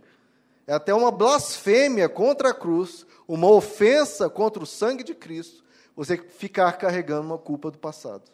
É 0.65 0.73
até 0.73 0.93
uma 0.93 1.11
blasfêmia 1.11 2.07
contra 2.07 2.51
a 2.51 2.53
cruz, 2.53 3.05
uma 3.27 3.49
ofensa 3.49 4.29
contra 4.29 4.63
o 4.63 4.65
sangue 4.65 5.03
de 5.03 5.13
Cristo, 5.13 5.61
você 5.93 6.15
ficar 6.15 6.71
carregando 6.77 7.27
uma 7.27 7.37
culpa 7.37 7.69
do 7.69 7.77
passado. 7.77 8.31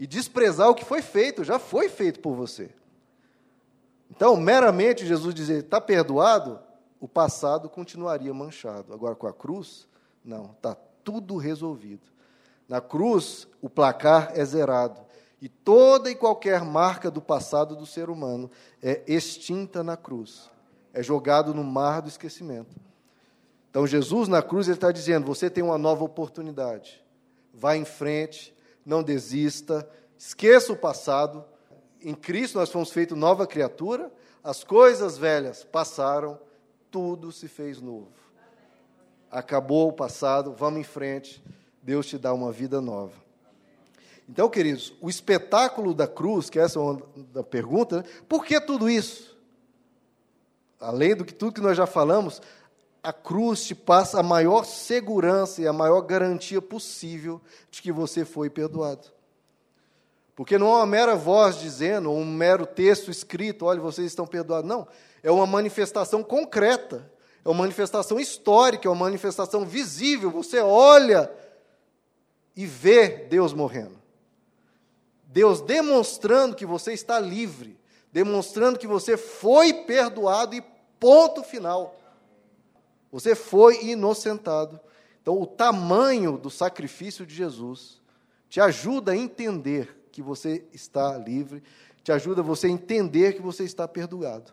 E 0.00 0.04
desprezar 0.04 0.68
o 0.68 0.74
que 0.74 0.84
foi 0.84 1.00
feito, 1.00 1.44
já 1.44 1.60
foi 1.60 1.88
feito 1.88 2.18
por 2.18 2.34
você. 2.34 2.70
Então, 4.10 4.34
meramente 4.36 5.06
Jesus 5.06 5.32
dizer, 5.32 5.62
está 5.62 5.80
perdoado, 5.80 6.58
o 6.98 7.06
passado 7.06 7.68
continuaria 7.68 8.34
manchado. 8.34 8.92
Agora, 8.92 9.14
com 9.14 9.28
a 9.28 9.32
cruz, 9.32 9.86
não, 10.24 10.46
está 10.56 10.74
tudo 11.04 11.36
resolvido. 11.36 12.02
Na 12.68 12.80
cruz, 12.80 13.46
o 13.62 13.70
placar 13.70 14.32
é 14.34 14.44
zerado. 14.44 15.08
E 15.40 15.48
toda 15.48 16.10
e 16.10 16.14
qualquer 16.14 16.62
marca 16.64 17.10
do 17.10 17.20
passado 17.20 17.74
do 17.74 17.86
ser 17.86 18.10
humano 18.10 18.50
é 18.82 19.02
extinta 19.06 19.82
na 19.82 19.96
cruz, 19.96 20.50
é 20.92 21.02
jogado 21.02 21.54
no 21.54 21.64
mar 21.64 22.02
do 22.02 22.08
esquecimento. 22.08 22.76
Então, 23.70 23.86
Jesus 23.86 24.28
na 24.28 24.42
cruz 24.42 24.68
está 24.68 24.92
dizendo: 24.92 25.26
você 25.26 25.48
tem 25.48 25.62
uma 25.64 25.78
nova 25.78 26.04
oportunidade. 26.04 27.02
Vá 27.54 27.76
em 27.76 27.84
frente, 27.84 28.54
não 28.84 29.02
desista, 29.02 29.88
esqueça 30.18 30.72
o 30.72 30.76
passado. 30.76 31.44
Em 32.02 32.14
Cristo 32.14 32.58
nós 32.58 32.70
fomos 32.70 32.90
feitos 32.90 33.16
nova 33.16 33.46
criatura, 33.46 34.12
as 34.42 34.64
coisas 34.64 35.16
velhas 35.16 35.64
passaram, 35.64 36.38
tudo 36.90 37.30
se 37.30 37.46
fez 37.46 37.80
novo. 37.80 38.08
Acabou 39.30 39.88
o 39.88 39.92
passado, 39.92 40.52
vamos 40.52 40.80
em 40.80 40.84
frente, 40.84 41.42
Deus 41.82 42.06
te 42.06 42.18
dá 42.18 42.32
uma 42.32 42.50
vida 42.50 42.80
nova. 42.80 43.29
Então, 44.30 44.48
queridos, 44.48 44.92
o 45.00 45.10
espetáculo 45.10 45.92
da 45.92 46.06
cruz, 46.06 46.48
que 46.48 46.60
essa 46.60 46.78
é 46.78 46.82
uma 46.82 47.02
da 47.32 47.42
pergunta, 47.42 47.96
né? 47.96 48.04
por 48.28 48.44
que 48.44 48.60
tudo 48.60 48.88
isso? 48.88 49.36
Além 50.78 51.16
do 51.16 51.24
que 51.24 51.34
tudo 51.34 51.54
que 51.54 51.60
nós 51.60 51.76
já 51.76 51.84
falamos, 51.84 52.40
a 53.02 53.12
cruz 53.12 53.64
te 53.64 53.74
passa 53.74 54.20
a 54.20 54.22
maior 54.22 54.64
segurança 54.64 55.60
e 55.60 55.66
a 55.66 55.72
maior 55.72 56.00
garantia 56.02 56.62
possível 56.62 57.40
de 57.72 57.82
que 57.82 57.90
você 57.90 58.24
foi 58.24 58.48
perdoado. 58.48 59.08
Porque 60.36 60.56
não 60.56 60.68
é 60.68 60.76
uma 60.76 60.86
mera 60.86 61.16
voz 61.16 61.58
dizendo, 61.58 62.12
um 62.12 62.24
mero 62.24 62.64
texto 62.64 63.10
escrito, 63.10 63.64
olha, 63.66 63.80
vocês 63.80 64.06
estão 64.06 64.28
perdoados. 64.28 64.68
Não, 64.68 64.86
é 65.24 65.30
uma 65.32 65.46
manifestação 65.46 66.22
concreta, 66.22 67.10
é 67.44 67.48
uma 67.48 67.58
manifestação 67.58 68.20
histórica, 68.20 68.86
é 68.86 68.90
uma 68.90 69.06
manifestação 69.06 69.66
visível. 69.66 70.30
Você 70.30 70.60
olha 70.60 71.28
e 72.54 72.64
vê 72.64 73.08
Deus 73.08 73.52
morrendo. 73.52 73.99
Deus 75.32 75.60
demonstrando 75.60 76.56
que 76.56 76.66
você 76.66 76.92
está 76.92 77.20
livre, 77.20 77.78
demonstrando 78.12 78.78
que 78.78 78.86
você 78.86 79.16
foi 79.16 79.72
perdoado 79.72 80.56
e 80.56 80.62
ponto 80.98 81.42
final. 81.44 81.96
Você 83.12 83.36
foi 83.36 83.84
inocentado. 83.84 84.80
Então, 85.22 85.40
o 85.40 85.46
tamanho 85.46 86.36
do 86.36 86.50
sacrifício 86.50 87.24
de 87.24 87.34
Jesus 87.34 88.00
te 88.48 88.60
ajuda 88.60 89.12
a 89.12 89.16
entender 89.16 90.08
que 90.10 90.20
você 90.20 90.64
está 90.72 91.16
livre, 91.16 91.62
te 92.02 92.10
ajuda 92.10 92.42
você 92.42 92.66
a 92.66 92.70
entender 92.70 93.34
que 93.34 93.42
você 93.42 93.62
está 93.62 93.86
perdoado. 93.86 94.52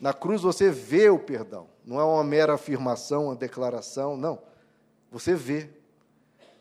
Na 0.00 0.12
cruz 0.12 0.42
você 0.42 0.70
vê 0.72 1.08
o 1.08 1.18
perdão, 1.18 1.68
não 1.84 2.00
é 2.00 2.04
uma 2.04 2.24
mera 2.24 2.54
afirmação, 2.54 3.26
uma 3.26 3.36
declaração, 3.36 4.16
não. 4.16 4.42
Você 5.12 5.36
vê. 5.36 5.70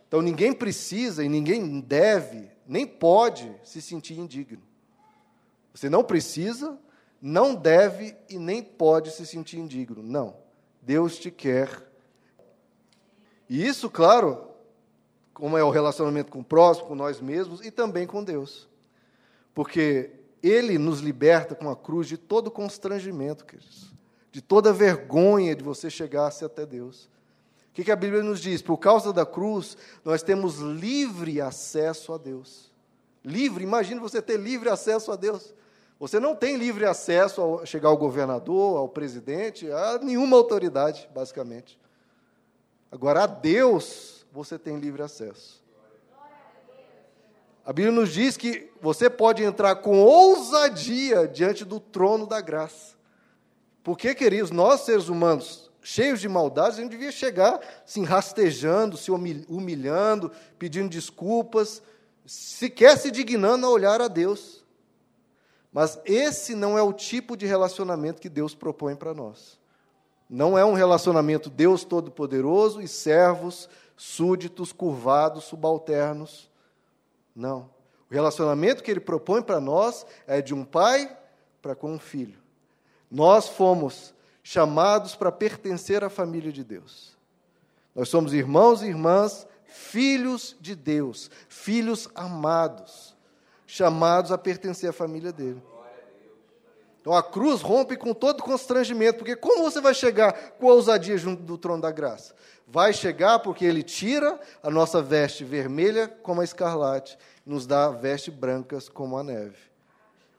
Então 0.07 0.21
ninguém 0.21 0.53
precisa 0.53 1.23
e 1.23 1.29
ninguém 1.29 1.79
deve 1.79 2.52
nem 2.67 2.85
pode 2.85 3.53
se 3.63 3.81
sentir 3.81 4.17
indigno. 4.17 4.61
Você 5.73 5.89
não 5.89 6.03
precisa, 6.03 6.77
não 7.21 7.55
deve 7.55 8.15
e 8.29 8.37
nem 8.37 8.61
pode 8.61 9.11
se 9.11 9.25
sentir 9.25 9.57
indigno. 9.57 10.03
Não. 10.03 10.35
Deus 10.81 11.17
te 11.17 11.31
quer. 11.31 11.81
E 13.49 13.65
isso, 13.65 13.89
claro, 13.89 14.49
como 15.33 15.57
é 15.57 15.63
o 15.63 15.69
relacionamento 15.69 16.31
com 16.31 16.39
o 16.39 16.43
próximo, 16.43 16.87
com 16.87 16.95
nós 16.95 17.19
mesmos 17.19 17.61
e 17.65 17.71
também 17.71 18.05
com 18.05 18.23
Deus. 18.23 18.67
Porque 19.53 20.11
Ele 20.41 20.77
nos 20.77 20.99
liberta 20.99 21.55
com 21.55 21.69
a 21.69 21.75
cruz 21.75 22.07
de 22.07 22.17
todo 22.17 22.51
constrangimento, 22.51 23.45
queridos, 23.45 23.93
de 24.31 24.41
toda 24.41 24.73
vergonha 24.73 25.55
de 25.55 25.63
você 25.63 25.89
chegar-se 25.89 26.45
até 26.45 26.65
Deus. 26.65 27.09
O 27.73 27.75
que, 27.75 27.83
que 27.83 27.91
a 27.91 27.95
Bíblia 27.95 28.21
nos 28.21 28.39
diz? 28.39 28.61
Por 28.61 28.77
causa 28.77 29.11
da 29.11 29.25
cruz, 29.25 29.75
nós 30.05 30.21
temos 30.21 30.59
livre 30.59 31.41
acesso 31.41 32.13
a 32.13 32.19
Deus. 32.19 32.71
Livre, 33.25 33.63
imagine 33.63 33.99
você 33.99 34.21
ter 34.21 34.37
livre 34.37 34.69
acesso 34.69 35.11
a 35.11 35.15
Deus. 35.15 35.55
Você 35.99 36.19
não 36.19 36.35
tem 36.35 36.55
livre 36.55 36.85
acesso 36.85 37.61
a 37.63 37.65
chegar 37.65 37.89
ao 37.89 37.97
governador, 37.97 38.77
ao 38.77 38.87
presidente, 38.87 39.71
a 39.71 39.97
nenhuma 39.97 40.37
autoridade, 40.37 41.09
basicamente. 41.15 41.79
Agora, 42.91 43.23
a 43.23 43.25
Deus, 43.25 44.23
você 44.31 44.59
tem 44.59 44.77
livre 44.77 45.01
acesso. 45.01 45.63
A 47.65 47.73
Bíblia 47.73 47.91
nos 47.91 48.13
diz 48.13 48.37
que 48.37 48.71
você 48.79 49.09
pode 49.09 49.41
entrar 49.41 49.77
com 49.77 49.99
ousadia 49.99 51.27
diante 51.27 51.65
do 51.65 51.79
trono 51.79 52.27
da 52.27 52.39
graça. 52.39 52.93
Porque, 53.83 54.13
queridos, 54.13 54.51
nós 54.51 54.81
seres 54.81 55.09
humanos, 55.09 55.71
cheios 55.83 56.21
de 56.21 56.29
maldades, 56.29 56.79
a 56.79 56.81
gente 56.81 56.91
devia 56.91 57.11
chegar 57.11 57.59
assim, 57.85 58.03
rastejando, 58.03 58.97
se 58.97 59.11
humilhando, 59.11 60.31
pedindo 60.57 60.89
desculpas, 60.89 61.83
sequer 62.25 62.97
se 62.97 63.11
dignando 63.11 63.67
a 63.67 63.69
olhar 63.69 64.01
a 64.01 64.07
Deus. 64.07 64.63
Mas 65.71 65.99
esse 66.05 66.55
não 66.55 66.77
é 66.77 66.81
o 66.81 66.93
tipo 66.93 67.35
de 67.35 67.45
relacionamento 67.45 68.21
que 68.21 68.29
Deus 68.29 68.55
propõe 68.55 68.95
para 68.95 69.13
nós. 69.13 69.59
Não 70.29 70.57
é 70.57 70.63
um 70.63 70.73
relacionamento 70.73 71.49
Deus 71.49 71.83
Todo-Poderoso 71.83 72.81
e 72.81 72.87
servos, 72.87 73.67
súditos, 73.97 74.71
curvados, 74.71 75.43
subalternos. 75.43 76.49
Não. 77.35 77.69
O 78.09 78.13
relacionamento 78.13 78.83
que 78.83 78.89
ele 78.89 78.99
propõe 78.99 79.41
para 79.41 79.59
nós 79.59 80.05
é 80.25 80.41
de 80.41 80.53
um 80.53 80.63
pai 80.63 81.15
para 81.61 81.75
com 81.75 81.91
um 81.91 81.99
filho. 81.99 82.39
Nós 83.09 83.47
fomos 83.47 84.13
chamados 84.43 85.15
para 85.15 85.31
pertencer 85.31 86.03
à 86.03 86.09
família 86.09 86.51
de 86.51 86.63
Deus. 86.63 87.17
Nós 87.95 88.09
somos 88.09 88.33
irmãos 88.33 88.81
e 88.81 88.87
irmãs, 88.87 89.47
filhos 89.65 90.55
de 90.59 90.75
Deus, 90.75 91.31
filhos 91.47 92.09
amados, 92.13 93.15
chamados 93.65 94.31
a 94.31 94.37
pertencer 94.37 94.89
à 94.89 94.93
família 94.93 95.31
dele. 95.31 95.61
Então 96.99 97.13
a 97.13 97.21
cruz 97.21 97.61
rompe 97.61 97.97
com 97.97 98.13
todo 98.13 98.43
constrangimento, 98.43 99.19
porque 99.19 99.35
como 99.35 99.63
você 99.63 99.81
vai 99.81 99.93
chegar 99.93 100.51
com 100.51 100.67
ousadia 100.67 101.17
junto 101.17 101.43
do 101.43 101.57
trono 101.57 101.81
da 101.81 101.91
graça? 101.91 102.33
Vai 102.65 102.93
chegar 102.93 103.39
porque 103.39 103.65
ele 103.65 103.83
tira 103.83 104.39
a 104.61 104.69
nossa 104.69 105.01
veste 105.01 105.43
vermelha 105.43 106.07
como 106.07 106.39
a 106.39 106.45
escarlate, 106.45 107.17
nos 107.45 107.67
dá 107.67 107.89
vestes 107.89 108.33
brancas 108.33 108.87
como 108.87 109.17
a 109.17 109.23
neve. 109.23 109.72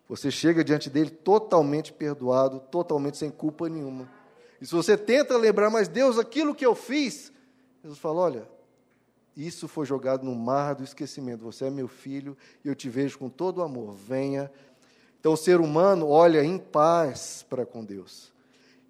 Você 0.09 0.31
chega 0.31 0.63
diante 0.63 0.91
dele 0.91 1.11
totalmente 1.11 1.93
perdoado, 1.93 2.61
totalmente 2.61 3.17
sem 3.17 3.31
culpa 3.31 3.69
nenhuma. 3.69 4.09
E 4.61 4.67
se 4.67 4.75
você 4.75 4.97
tenta 4.97 5.37
lembrar, 5.37 5.71
mas 5.71 5.89
Deus, 5.89 6.19
aquilo 6.19 6.55
que 6.55 6.65
eu 6.65 6.75
fiz, 6.75 7.33
Jesus 7.83 7.99
fala: 7.99 8.21
olha, 8.21 8.49
isso 9.37 9.67
foi 9.67 9.87
jogado 9.87 10.25
no 10.25 10.35
mar 10.35 10.75
do 10.75 10.85
esquecimento. 10.85 11.45
Você 11.45 11.65
é 11.65 11.71
meu 11.71 11.89
filho 11.89 12.37
e 12.65 12.69
eu 12.69 12.75
te 12.75 12.89
vejo 12.89 13.19
com 13.19 13.29
todo 13.29 13.63
amor. 13.63 13.93
Venha. 13.95 14.51
Então 15.19 15.33
o 15.33 15.37
ser 15.37 15.61
humano 15.61 16.09
olha 16.09 16.45
em 16.45 16.59
paz 16.59 17.45
para 17.49 17.65
com 17.65 17.85
Deus. 17.85 18.33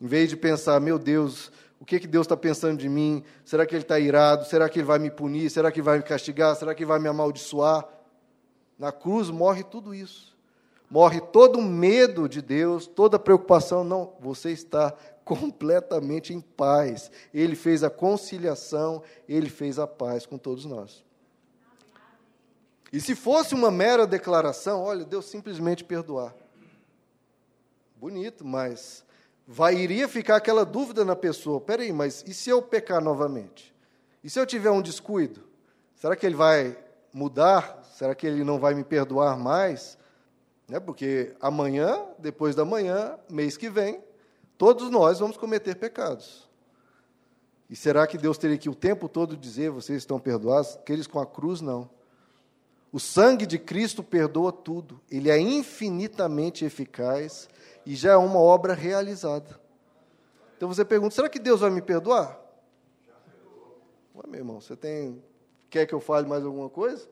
Em 0.00 0.06
vez 0.06 0.28
de 0.28 0.36
pensar, 0.36 0.80
meu 0.80 0.98
Deus, 0.98 1.50
o 1.80 1.84
que, 1.84 2.00
que 2.00 2.06
Deus 2.06 2.24
está 2.24 2.36
pensando 2.36 2.78
de 2.78 2.88
mim? 2.88 3.24
Será 3.44 3.64
que 3.64 3.74
Ele 3.74 3.82
está 3.82 3.98
irado? 3.98 4.44
Será 4.44 4.68
que 4.68 4.80
Ele 4.80 4.86
vai 4.86 4.98
me 4.98 5.10
punir? 5.10 5.48
Será 5.48 5.70
que 5.70 5.78
Ele 5.78 5.84
vai 5.84 5.98
me 5.98 6.04
castigar? 6.04 6.56
Será 6.56 6.74
que 6.74 6.82
Ele 6.82 6.88
vai 6.88 6.98
me 6.98 7.08
amaldiçoar? 7.08 7.88
Na 8.78 8.90
cruz 8.90 9.30
morre 9.30 9.62
tudo 9.62 9.94
isso. 9.94 10.33
Morre 10.90 11.20
todo 11.20 11.58
o 11.58 11.62
medo 11.62 12.28
de 12.28 12.40
Deus, 12.40 12.86
toda 12.86 13.16
a 13.16 13.20
preocupação. 13.20 13.82
Não, 13.82 14.12
você 14.20 14.50
está 14.50 14.94
completamente 15.24 16.32
em 16.32 16.40
paz. 16.40 17.10
Ele 17.32 17.56
fez 17.56 17.82
a 17.82 17.90
conciliação, 17.90 19.02
ele 19.28 19.48
fez 19.48 19.78
a 19.78 19.86
paz 19.86 20.26
com 20.26 20.38
todos 20.38 20.64
nós. 20.64 21.02
E 22.92 23.00
se 23.00 23.14
fosse 23.16 23.54
uma 23.54 23.70
mera 23.70 24.06
declaração, 24.06 24.82
olha, 24.82 25.04
Deus 25.04 25.24
simplesmente 25.24 25.82
perdoar. 25.82 26.32
Bonito, 27.96 28.44
mas 28.44 29.04
vai 29.46 29.74
iria 29.74 30.06
ficar 30.06 30.36
aquela 30.36 30.64
dúvida 30.64 31.04
na 31.04 31.16
pessoa: 31.16 31.60
peraí, 31.60 31.92
mas 31.92 32.22
e 32.26 32.32
se 32.32 32.50
eu 32.50 32.62
pecar 32.62 33.02
novamente? 33.02 33.74
E 34.22 34.30
se 34.30 34.38
eu 34.38 34.46
tiver 34.46 34.70
um 34.70 34.80
descuido? 34.80 35.42
Será 35.96 36.14
que 36.14 36.24
ele 36.24 36.36
vai 36.36 36.78
mudar? 37.12 37.82
Será 37.94 38.14
que 38.14 38.26
ele 38.26 38.44
não 38.44 38.58
vai 38.58 38.74
me 38.74 38.84
perdoar 38.84 39.36
mais? 39.36 39.98
Né? 40.68 40.80
Porque 40.80 41.34
amanhã, 41.40 42.04
depois 42.18 42.54
da 42.54 42.64
manhã, 42.64 43.18
mês 43.30 43.56
que 43.56 43.68
vem, 43.68 44.02
todos 44.56 44.90
nós 44.90 45.18
vamos 45.18 45.36
cometer 45.36 45.74
pecados. 45.76 46.48
E 47.68 47.76
será 47.76 48.06
que 48.06 48.18
Deus 48.18 48.38
teria 48.38 48.58
que 48.58 48.68
o 48.68 48.74
tempo 48.74 49.08
todo 49.08 49.36
dizer: 49.36 49.70
vocês 49.70 49.98
estão 49.98 50.18
perdoados? 50.18 50.76
Aqueles 50.76 51.06
com 51.06 51.18
a 51.18 51.26
cruz, 51.26 51.60
não. 51.60 51.88
O 52.92 53.00
sangue 53.00 53.46
de 53.46 53.58
Cristo 53.58 54.02
perdoa 54.02 54.52
tudo. 54.52 55.00
Ele 55.10 55.30
é 55.30 55.38
infinitamente 55.38 56.64
eficaz 56.64 57.48
e 57.84 57.94
já 57.94 58.12
é 58.12 58.16
uma 58.16 58.38
obra 58.38 58.74
realizada. 58.74 59.60
Então 60.56 60.68
você 60.68 60.84
pergunta: 60.84 61.14
será 61.14 61.28
que 61.28 61.38
Deus 61.38 61.60
vai 61.60 61.70
me 61.70 61.82
perdoar? 61.82 62.38
Ué, 64.14 64.22
meu 64.28 64.40
irmão, 64.40 64.60
você 64.60 64.76
tem. 64.76 65.22
Quer 65.68 65.86
que 65.86 65.94
eu 65.94 66.00
fale 66.00 66.28
mais 66.28 66.44
alguma 66.44 66.70
coisa? 66.70 67.08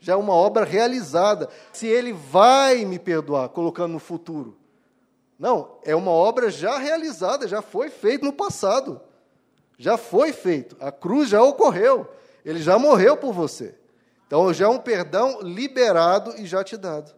Já 0.00 0.14
é 0.14 0.16
uma 0.16 0.34
obra 0.34 0.64
realizada. 0.64 1.48
Se 1.72 1.86
Ele 1.86 2.12
vai 2.12 2.84
me 2.84 2.98
perdoar, 2.98 3.48
colocando 3.48 3.92
no 3.92 3.98
futuro. 3.98 4.56
Não, 5.38 5.78
é 5.82 5.94
uma 5.94 6.10
obra 6.10 6.50
já 6.50 6.78
realizada, 6.78 7.48
já 7.48 7.60
foi 7.60 7.90
feito 7.90 8.24
no 8.24 8.32
passado. 8.32 9.00
Já 9.76 9.96
foi 9.96 10.32
feito. 10.32 10.76
A 10.80 10.92
cruz 10.92 11.28
já 11.28 11.42
ocorreu. 11.42 12.08
Ele 12.44 12.62
já 12.62 12.78
morreu 12.78 13.16
por 13.16 13.32
você. 13.32 13.74
Então 14.26 14.52
já 14.52 14.66
é 14.66 14.68
um 14.68 14.78
perdão 14.78 15.40
liberado 15.42 16.34
e 16.40 16.46
já 16.46 16.62
te 16.62 16.76
dado. 16.76 17.14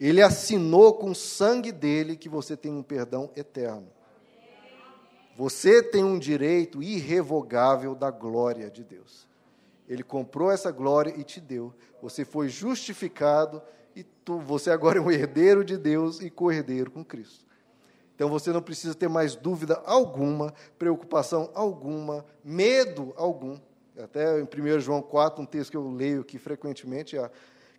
Ele 0.00 0.22
assinou 0.22 0.94
com 0.94 1.10
o 1.10 1.14
sangue 1.14 1.72
dele 1.72 2.16
que 2.16 2.28
você 2.28 2.56
tem 2.56 2.72
um 2.72 2.82
perdão 2.82 3.30
eterno. 3.34 3.88
Você 5.36 5.82
tem 5.82 6.02
um 6.02 6.18
direito 6.18 6.82
irrevogável 6.82 7.94
da 7.94 8.10
glória 8.10 8.70
de 8.70 8.82
Deus. 8.82 9.27
Ele 9.88 10.02
comprou 10.02 10.50
essa 10.50 10.70
glória 10.70 11.14
e 11.16 11.24
te 11.24 11.40
deu. 11.40 11.72
Você 12.02 12.24
foi 12.24 12.48
justificado 12.48 13.62
e 13.96 14.04
tu, 14.04 14.38
você 14.38 14.70
agora 14.70 14.98
é 14.98 15.00
um 15.00 15.10
herdeiro 15.10 15.64
de 15.64 15.76
Deus 15.76 16.20
e 16.20 16.28
co-herdeiro 16.28 16.90
com 16.90 17.04
Cristo. 17.04 17.46
Então 18.14 18.28
você 18.28 18.52
não 18.52 18.60
precisa 18.60 18.94
ter 18.94 19.08
mais 19.08 19.34
dúvida 19.34 19.80
alguma, 19.86 20.52
preocupação 20.78 21.50
alguma, 21.54 22.24
medo 22.44 23.14
algum. 23.16 23.58
Até 23.96 24.40
em 24.40 24.42
1 24.42 24.80
João 24.80 25.00
4, 25.00 25.42
um 25.42 25.46
texto 25.46 25.70
que 25.70 25.76
eu 25.76 25.90
leio 25.90 26.20
aqui 26.20 26.38
frequentemente, 26.38 27.16
é 27.16 27.30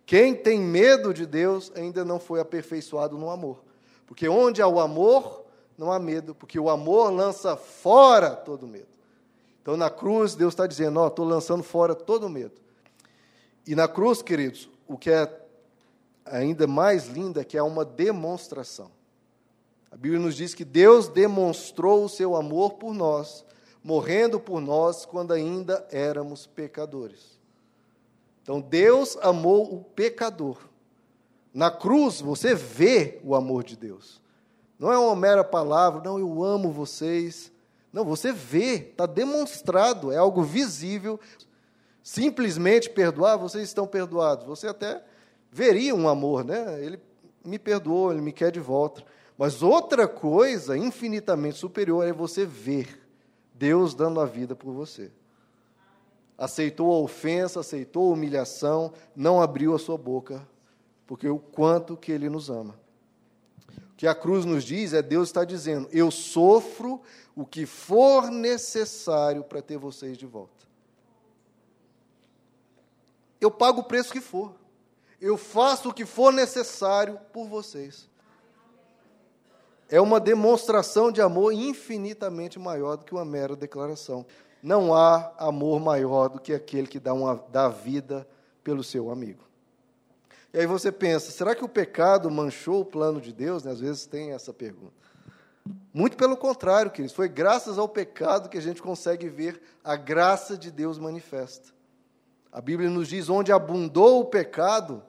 quem 0.04 0.34
tem 0.34 0.58
medo 0.58 1.14
de 1.14 1.24
Deus 1.24 1.70
ainda 1.76 2.04
não 2.04 2.18
foi 2.18 2.40
aperfeiçoado 2.40 3.16
no 3.16 3.30
amor. 3.30 3.62
Porque 4.06 4.28
onde 4.28 4.60
há 4.60 4.66
o 4.66 4.80
amor, 4.80 5.44
não 5.78 5.92
há 5.92 5.98
medo, 5.98 6.34
porque 6.34 6.58
o 6.58 6.68
amor 6.68 7.12
lança 7.12 7.56
fora 7.56 8.30
todo 8.30 8.66
medo. 8.66 8.99
Então, 9.62 9.76
na 9.76 9.90
cruz, 9.90 10.34
Deus 10.34 10.52
está 10.52 10.66
dizendo: 10.66 11.00
Ó, 11.00 11.08
estou 11.08 11.24
lançando 11.24 11.62
fora 11.62 11.94
todo 11.94 12.28
medo. 12.28 12.60
E 13.66 13.74
na 13.74 13.86
cruz, 13.86 14.22
queridos, 14.22 14.68
o 14.88 14.96
que 14.96 15.10
é 15.10 15.40
ainda 16.24 16.66
mais 16.66 17.06
lindo 17.06 17.40
é 17.40 17.44
que 17.44 17.58
é 17.58 17.62
uma 17.62 17.84
demonstração. 17.84 18.90
A 19.90 19.96
Bíblia 19.96 20.20
nos 20.20 20.36
diz 20.36 20.54
que 20.54 20.64
Deus 20.64 21.08
demonstrou 21.08 22.04
o 22.04 22.08
seu 22.08 22.36
amor 22.36 22.74
por 22.74 22.94
nós, 22.94 23.44
morrendo 23.82 24.38
por 24.38 24.60
nós 24.60 25.04
quando 25.04 25.32
ainda 25.32 25.86
éramos 25.90 26.46
pecadores. 26.46 27.38
Então 28.42 28.60
Deus 28.60 29.16
amou 29.20 29.74
o 29.74 29.82
pecador. 29.82 30.58
Na 31.52 31.70
cruz 31.70 32.20
você 32.20 32.54
vê 32.54 33.20
o 33.24 33.34
amor 33.34 33.64
de 33.64 33.76
Deus. 33.76 34.20
Não 34.78 34.92
é 34.92 34.98
uma 34.98 35.16
mera 35.16 35.44
palavra, 35.44 36.02
não, 36.02 36.18
eu 36.18 36.42
amo 36.42 36.70
vocês. 36.70 37.52
Não, 37.92 38.04
você 38.04 38.32
vê, 38.32 38.90
está 38.90 39.06
demonstrado, 39.06 40.12
é 40.12 40.16
algo 40.16 40.42
visível. 40.42 41.18
Simplesmente 42.02 42.88
perdoar, 42.88 43.36
vocês 43.36 43.64
estão 43.64 43.86
perdoados. 43.86 44.46
Você 44.46 44.68
até 44.68 45.02
veria 45.50 45.94
um 45.94 46.08
amor, 46.08 46.44
né? 46.44 46.82
Ele 46.82 47.00
me 47.44 47.58
perdoou, 47.58 48.12
ele 48.12 48.20
me 48.20 48.32
quer 48.32 48.52
de 48.52 48.60
volta. 48.60 49.04
Mas 49.36 49.62
outra 49.62 50.06
coisa 50.06 50.76
infinitamente 50.76 51.58
superior 51.58 52.06
é 52.06 52.12
você 52.12 52.44
ver 52.44 53.00
Deus 53.54 53.94
dando 53.94 54.20
a 54.20 54.26
vida 54.26 54.54
por 54.54 54.72
você 54.72 55.10
aceitou 56.40 56.90
a 56.90 56.98
ofensa, 56.98 57.60
aceitou 57.60 58.08
a 58.08 58.14
humilhação, 58.14 58.94
não 59.14 59.42
abriu 59.42 59.74
a 59.74 59.78
sua 59.78 59.98
boca, 59.98 60.48
porque 61.06 61.28
o 61.28 61.38
quanto 61.38 61.98
que 61.98 62.10
ele 62.10 62.30
nos 62.30 62.48
ama. 62.48 62.74
Que 64.00 64.06
a 64.06 64.14
cruz 64.14 64.46
nos 64.46 64.64
diz 64.64 64.94
é 64.94 65.02
Deus 65.02 65.28
está 65.28 65.44
dizendo: 65.44 65.86
eu 65.92 66.10
sofro 66.10 67.02
o 67.36 67.44
que 67.44 67.66
for 67.66 68.30
necessário 68.30 69.44
para 69.44 69.60
ter 69.60 69.76
vocês 69.76 70.16
de 70.16 70.24
volta. 70.24 70.66
Eu 73.38 73.50
pago 73.50 73.82
o 73.82 73.84
preço 73.84 74.10
que 74.10 74.22
for. 74.22 74.54
Eu 75.20 75.36
faço 75.36 75.90
o 75.90 75.92
que 75.92 76.06
for 76.06 76.32
necessário 76.32 77.20
por 77.30 77.46
vocês. 77.46 78.08
É 79.86 80.00
uma 80.00 80.18
demonstração 80.18 81.12
de 81.12 81.20
amor 81.20 81.52
infinitamente 81.52 82.58
maior 82.58 82.96
do 82.96 83.04
que 83.04 83.12
uma 83.12 83.24
mera 83.26 83.54
declaração. 83.54 84.24
Não 84.62 84.94
há 84.94 85.30
amor 85.36 85.78
maior 85.78 86.30
do 86.30 86.40
que 86.40 86.54
aquele 86.54 86.86
que 86.86 86.98
dá, 86.98 87.12
uma, 87.12 87.44
dá 87.50 87.68
vida 87.68 88.26
pelo 88.64 88.82
seu 88.82 89.10
amigo. 89.10 89.49
E 90.52 90.58
aí 90.58 90.66
você 90.66 90.90
pensa, 90.90 91.30
será 91.30 91.54
que 91.54 91.64
o 91.64 91.68
pecado 91.68 92.30
manchou 92.30 92.80
o 92.80 92.84
plano 92.84 93.20
de 93.20 93.32
Deus? 93.32 93.62
Né? 93.62 93.70
Às 93.70 93.80
vezes 93.80 94.06
tem 94.06 94.32
essa 94.32 94.52
pergunta. 94.52 95.00
Muito 95.92 96.16
pelo 96.16 96.36
contrário, 96.36 96.90
queridos, 96.90 97.14
foi 97.14 97.28
graças 97.28 97.78
ao 97.78 97.88
pecado 97.88 98.48
que 98.48 98.58
a 98.58 98.62
gente 98.62 98.82
consegue 98.82 99.28
ver 99.28 99.60
a 99.84 99.94
graça 99.94 100.56
de 100.56 100.70
Deus 100.70 100.98
manifesta. 100.98 101.68
A 102.52 102.60
Bíblia 102.60 102.90
nos 102.90 103.08
diz: 103.08 103.28
onde 103.28 103.52
abundou 103.52 104.20
o 104.20 104.24
pecado, 104.24 105.02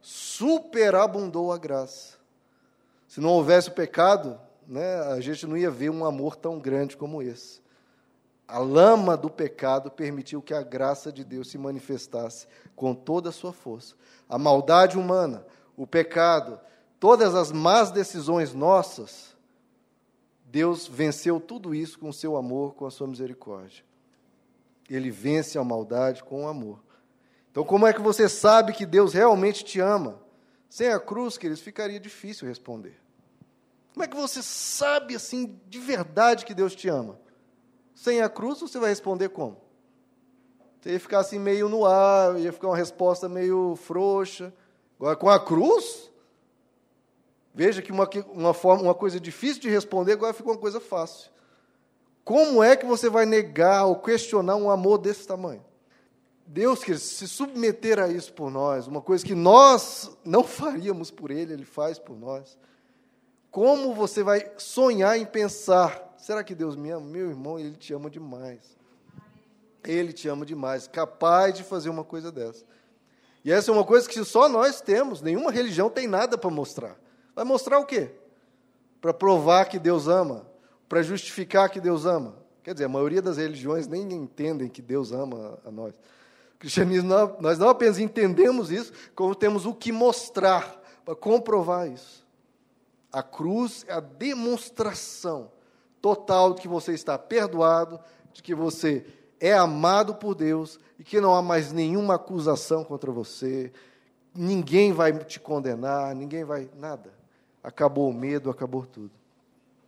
superabundou 0.00 1.52
a 1.52 1.58
graça. 1.58 2.16
Se 3.08 3.20
não 3.20 3.30
houvesse 3.30 3.70
o 3.70 3.72
pecado, 3.72 4.38
né, 4.66 5.00
a 5.00 5.20
gente 5.20 5.46
não 5.46 5.56
ia 5.56 5.70
ver 5.70 5.90
um 5.90 6.04
amor 6.04 6.36
tão 6.36 6.58
grande 6.58 6.96
como 6.96 7.22
esse. 7.22 7.60
A 8.46 8.58
lama 8.58 9.16
do 9.16 9.28
pecado 9.28 9.90
permitiu 9.90 10.40
que 10.40 10.54
a 10.54 10.62
graça 10.62 11.10
de 11.10 11.24
Deus 11.24 11.50
se 11.50 11.58
manifestasse 11.58 12.46
com 12.76 12.94
toda 12.94 13.30
a 13.30 13.32
sua 13.32 13.52
força. 13.52 13.96
A 14.28 14.38
maldade 14.38 14.98
humana, 14.98 15.44
o 15.76 15.86
pecado, 15.86 16.60
todas 17.00 17.34
as 17.34 17.50
más 17.50 17.90
decisões 17.90 18.52
nossas, 18.52 19.34
Deus 20.44 20.86
venceu 20.86 21.40
tudo 21.40 21.74
isso 21.74 21.98
com 21.98 22.10
o 22.10 22.12
seu 22.12 22.36
amor, 22.36 22.74
com 22.74 22.86
a 22.86 22.90
sua 22.90 23.08
misericórdia. 23.08 23.84
Ele 24.88 25.10
vence 25.10 25.58
a 25.58 25.64
maldade 25.64 26.22
com 26.22 26.44
o 26.44 26.48
amor. 26.48 26.80
Então, 27.50 27.64
como 27.64 27.86
é 27.86 27.92
que 27.92 28.00
você 28.00 28.28
sabe 28.28 28.72
que 28.72 28.86
Deus 28.86 29.12
realmente 29.12 29.64
te 29.64 29.80
ama? 29.80 30.20
Sem 30.68 30.88
a 30.88 31.00
cruz, 31.00 31.38
queridos, 31.38 31.62
ficaria 31.62 31.98
difícil 31.98 32.46
responder. 32.46 33.00
Como 33.92 34.04
é 34.04 34.06
que 34.06 34.16
você 34.16 34.42
sabe, 34.42 35.16
assim, 35.16 35.58
de 35.66 35.78
verdade 35.78 36.44
que 36.44 36.54
Deus 36.54 36.74
te 36.74 36.88
ama? 36.88 37.18
Sem 37.94 38.20
a 38.20 38.28
cruz, 38.28 38.60
você 38.60 38.78
vai 38.78 38.90
responder 38.90 39.30
como? 39.30 39.65
Você 40.86 40.92
ia 40.92 41.00
ficar 41.00 41.18
assim 41.18 41.40
meio 41.40 41.68
no 41.68 41.84
ar, 41.84 42.38
ia 42.38 42.52
ficar 42.52 42.68
uma 42.68 42.76
resposta 42.76 43.28
meio 43.28 43.74
frouxa. 43.74 44.54
Agora, 44.96 45.16
com 45.16 45.28
a 45.28 45.40
cruz, 45.40 46.08
veja 47.52 47.82
que 47.82 47.90
uma, 47.90 48.08
uma, 48.28 48.54
forma, 48.54 48.84
uma 48.84 48.94
coisa 48.94 49.18
difícil 49.18 49.62
de 49.62 49.68
responder, 49.68 50.12
agora 50.12 50.32
fica 50.32 50.48
uma 50.48 50.56
coisa 50.56 50.78
fácil. 50.78 51.28
Como 52.24 52.62
é 52.62 52.76
que 52.76 52.86
você 52.86 53.10
vai 53.10 53.26
negar 53.26 53.84
ou 53.86 53.96
questionar 53.96 54.54
um 54.54 54.70
amor 54.70 54.98
desse 54.98 55.26
tamanho? 55.26 55.64
Deus 56.46 56.84
quer 56.84 57.00
se 57.00 57.26
submeter 57.26 57.98
a 57.98 58.06
isso 58.06 58.32
por 58.32 58.48
nós, 58.48 58.86
uma 58.86 59.02
coisa 59.02 59.26
que 59.26 59.34
nós 59.34 60.16
não 60.24 60.44
faríamos 60.46 61.10
por 61.10 61.32
Ele, 61.32 61.52
Ele 61.52 61.64
faz 61.64 61.98
por 61.98 62.16
nós. 62.16 62.56
Como 63.50 63.92
você 63.92 64.22
vai 64.22 64.52
sonhar 64.56 65.18
em 65.18 65.26
pensar, 65.26 66.14
será 66.16 66.44
que 66.44 66.54
Deus 66.54 66.76
me 66.76 66.90
ama? 66.90 67.06
Meu 67.06 67.28
irmão, 67.28 67.58
Ele 67.58 67.74
te 67.74 67.92
ama 67.92 68.08
demais. 68.08 68.75
Ele 69.86 70.12
te 70.12 70.28
ama 70.28 70.44
demais, 70.44 70.86
capaz 70.86 71.54
de 71.54 71.62
fazer 71.62 71.88
uma 71.88 72.04
coisa 72.04 72.32
dessa. 72.32 72.64
E 73.44 73.52
essa 73.52 73.70
é 73.70 73.74
uma 73.74 73.84
coisa 73.84 74.08
que 74.08 74.24
só 74.24 74.48
nós 74.48 74.80
temos, 74.80 75.22
nenhuma 75.22 75.52
religião 75.52 75.88
tem 75.88 76.08
nada 76.08 76.36
para 76.36 76.50
mostrar. 76.50 76.96
Vai 77.34 77.44
mostrar 77.44 77.78
o 77.78 77.86
quê? 77.86 78.10
Para 79.00 79.14
provar 79.14 79.66
que 79.66 79.78
Deus 79.78 80.08
ama, 80.08 80.44
para 80.88 81.02
justificar 81.02 81.70
que 81.70 81.80
Deus 81.80 82.04
ama. 82.06 82.34
Quer 82.64 82.72
dizer, 82.72 82.86
a 82.86 82.88
maioria 82.88 83.22
das 83.22 83.36
religiões 83.36 83.86
nem 83.86 84.12
entendem 84.12 84.68
que 84.68 84.82
Deus 84.82 85.12
ama 85.12 85.58
a 85.64 85.70
nós. 85.70 85.94
O 86.56 86.58
cristianismo, 86.58 87.08
nós 87.38 87.58
não 87.58 87.68
apenas 87.68 87.98
entendemos 87.98 88.72
isso, 88.72 88.92
como 89.14 89.34
temos 89.34 89.64
o 89.64 89.72
que 89.72 89.92
mostrar 89.92 90.82
para 91.04 91.14
comprovar 91.14 91.88
isso. 91.88 92.26
A 93.12 93.22
cruz 93.22 93.84
é 93.86 93.92
a 93.92 94.00
demonstração 94.00 95.52
total 96.02 96.54
de 96.54 96.62
que 96.62 96.68
você 96.68 96.92
está 96.92 97.16
perdoado, 97.16 98.00
de 98.32 98.42
que 98.42 98.54
você 98.54 99.06
é 99.40 99.52
amado 99.52 100.14
por 100.14 100.34
Deus 100.34 100.78
e 100.98 101.04
que 101.04 101.20
não 101.20 101.34
há 101.34 101.42
mais 101.42 101.72
nenhuma 101.72 102.14
acusação 102.14 102.84
contra 102.84 103.10
você, 103.10 103.72
ninguém 104.34 104.92
vai 104.92 105.12
te 105.24 105.40
condenar, 105.40 106.14
ninguém 106.14 106.44
vai. 106.44 106.70
nada. 106.76 107.12
Acabou 107.62 108.08
o 108.08 108.14
medo, 108.14 108.50
acabou 108.50 108.86
tudo. 108.86 109.10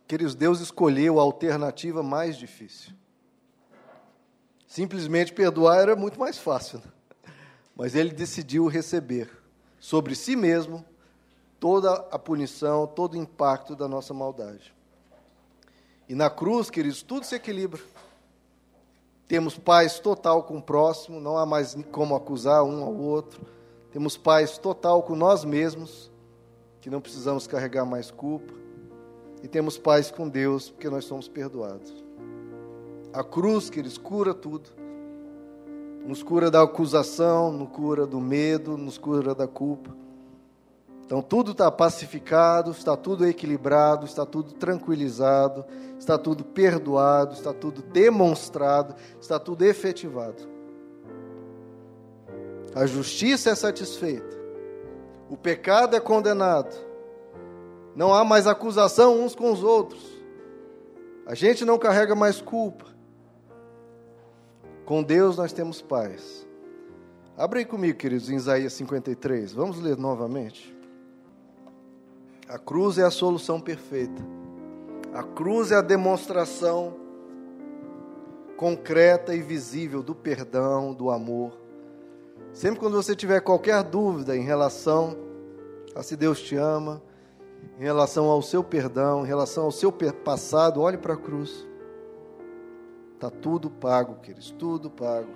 Queridos, 0.07 0.35
Deus 0.35 0.59
escolheu 0.59 1.19
a 1.19 1.23
alternativa 1.23 2.01
mais 2.01 2.35
difícil. 2.35 2.93
Simplesmente 4.67 5.33
perdoar 5.33 5.79
era 5.79 5.95
muito 5.95 6.19
mais 6.19 6.37
fácil, 6.37 6.79
né? 6.79 7.31
mas 7.75 7.95
ele 7.95 8.11
decidiu 8.11 8.67
receber 8.67 9.29
sobre 9.79 10.15
si 10.15 10.35
mesmo 10.35 10.85
toda 11.59 11.93
a 12.11 12.19
punição, 12.19 12.85
todo 12.85 13.13
o 13.13 13.17
impacto 13.17 13.75
da 13.75 13.87
nossa 13.87 14.13
maldade. 14.13 14.73
E 16.07 16.15
na 16.15 16.29
cruz, 16.29 16.69
queridos, 16.69 17.03
tudo 17.03 17.25
se 17.25 17.35
equilibra. 17.35 17.81
Temos 19.29 19.55
paz 19.55 19.99
total 19.99 20.41
com 20.41 20.57
o 20.57 20.61
próximo, 20.61 21.19
não 21.19 21.37
há 21.37 21.45
mais 21.45 21.77
como 21.91 22.15
acusar 22.15 22.63
um 22.63 22.83
ao 22.83 22.95
outro. 22.95 23.39
Temos 23.91 24.17
paz 24.17 24.57
total 24.57 25.03
com 25.03 25.15
nós 25.15 25.45
mesmos, 25.45 26.11
que 26.81 26.89
não 26.89 26.99
precisamos 26.99 27.45
carregar 27.45 27.85
mais 27.85 28.09
culpa. 28.09 28.51
E 29.43 29.47
temos 29.47 29.77
paz 29.77 30.09
com 30.09 30.27
Deus, 30.27 30.71
porque 30.71 30.89
nós 30.89 31.05
somos 31.05 31.27
perdoados. 31.27 32.03
A 33.13 33.23
cruz, 33.23 33.69
queridos, 33.69 33.99
cura 33.99 34.33
tudo. 34.33 34.67
Nos 36.07 36.23
cura 36.23 36.49
da 36.49 36.63
acusação, 36.63 37.51
nos 37.51 37.69
cura 37.69 38.07
do 38.07 38.19
medo, 38.19 38.75
nos 38.77 38.97
cura 38.97 39.35
da 39.35 39.47
culpa. 39.47 39.95
Então 41.09 41.23
tudo 41.23 41.53
está 41.53 41.71
pacificado, 41.71 42.69
está 42.69 42.95
tudo 42.95 43.25
equilibrado, 43.25 44.05
está 44.05 44.27
tudo 44.27 44.53
tranquilizado, 44.53 45.65
está 45.97 46.19
tudo 46.19 46.43
perdoado, 46.45 47.33
está 47.33 47.51
tudo 47.51 47.81
demonstrado, 47.81 48.93
está 49.19 49.39
tudo 49.39 49.65
efetivado. 49.65 50.47
A 52.75 52.85
justiça 52.85 53.49
é 53.49 53.55
satisfeita, 53.55 54.37
o 55.27 55.35
pecado 55.35 55.95
é 55.95 55.99
condenado, 55.99 56.75
não 57.95 58.13
há 58.13 58.23
mais 58.23 58.45
acusação 58.45 59.19
uns 59.19 59.33
com 59.33 59.51
os 59.51 59.63
outros, 59.63 60.21
a 61.25 61.33
gente 61.33 61.65
não 61.65 61.79
carrega 61.79 62.13
mais 62.13 62.39
culpa. 62.39 62.85
Com 64.85 65.01
Deus 65.01 65.37
nós 65.37 65.51
temos 65.51 65.81
paz. 65.81 66.47
Abre 67.35 67.59
aí 67.59 67.65
comigo, 67.65 67.97
queridos, 67.97 68.29
em 68.29 68.35
Isaías 68.35 68.73
53. 68.73 69.53
Vamos 69.53 69.79
ler 69.79 69.97
novamente. 69.97 70.77
A 72.49 72.57
cruz 72.57 72.97
é 72.97 73.03
a 73.03 73.11
solução 73.11 73.61
perfeita. 73.61 74.23
A 75.13 75.21
cruz 75.21 75.71
é 75.71 75.75
a 75.75 75.81
demonstração 75.81 76.95
concreta 78.57 79.35
e 79.35 79.41
visível 79.41 80.01
do 80.01 80.15
perdão, 80.15 80.91
do 80.91 81.11
amor. 81.11 81.55
Sempre 82.51 82.79
quando 82.79 82.95
você 82.95 83.15
tiver 83.15 83.39
qualquer 83.41 83.83
dúvida 83.83 84.35
em 84.35 84.41
relação 84.41 85.15
a 85.93 86.01
se 86.01 86.17
Deus 86.17 86.41
te 86.41 86.55
ama, 86.55 87.03
em 87.79 87.83
relação 87.83 88.25
ao 88.25 88.41
seu 88.41 88.63
perdão, 88.63 89.23
em 89.23 89.27
relação 89.27 89.65
ao 89.65 89.71
seu 89.71 89.91
passado, 89.91 90.81
olhe 90.81 90.97
para 90.97 91.13
a 91.13 91.17
cruz. 91.17 91.67
Está 93.13 93.29
tudo 93.29 93.69
pago, 93.69 94.15
queridos, 94.21 94.49
tudo 94.57 94.89
pago. 94.89 95.29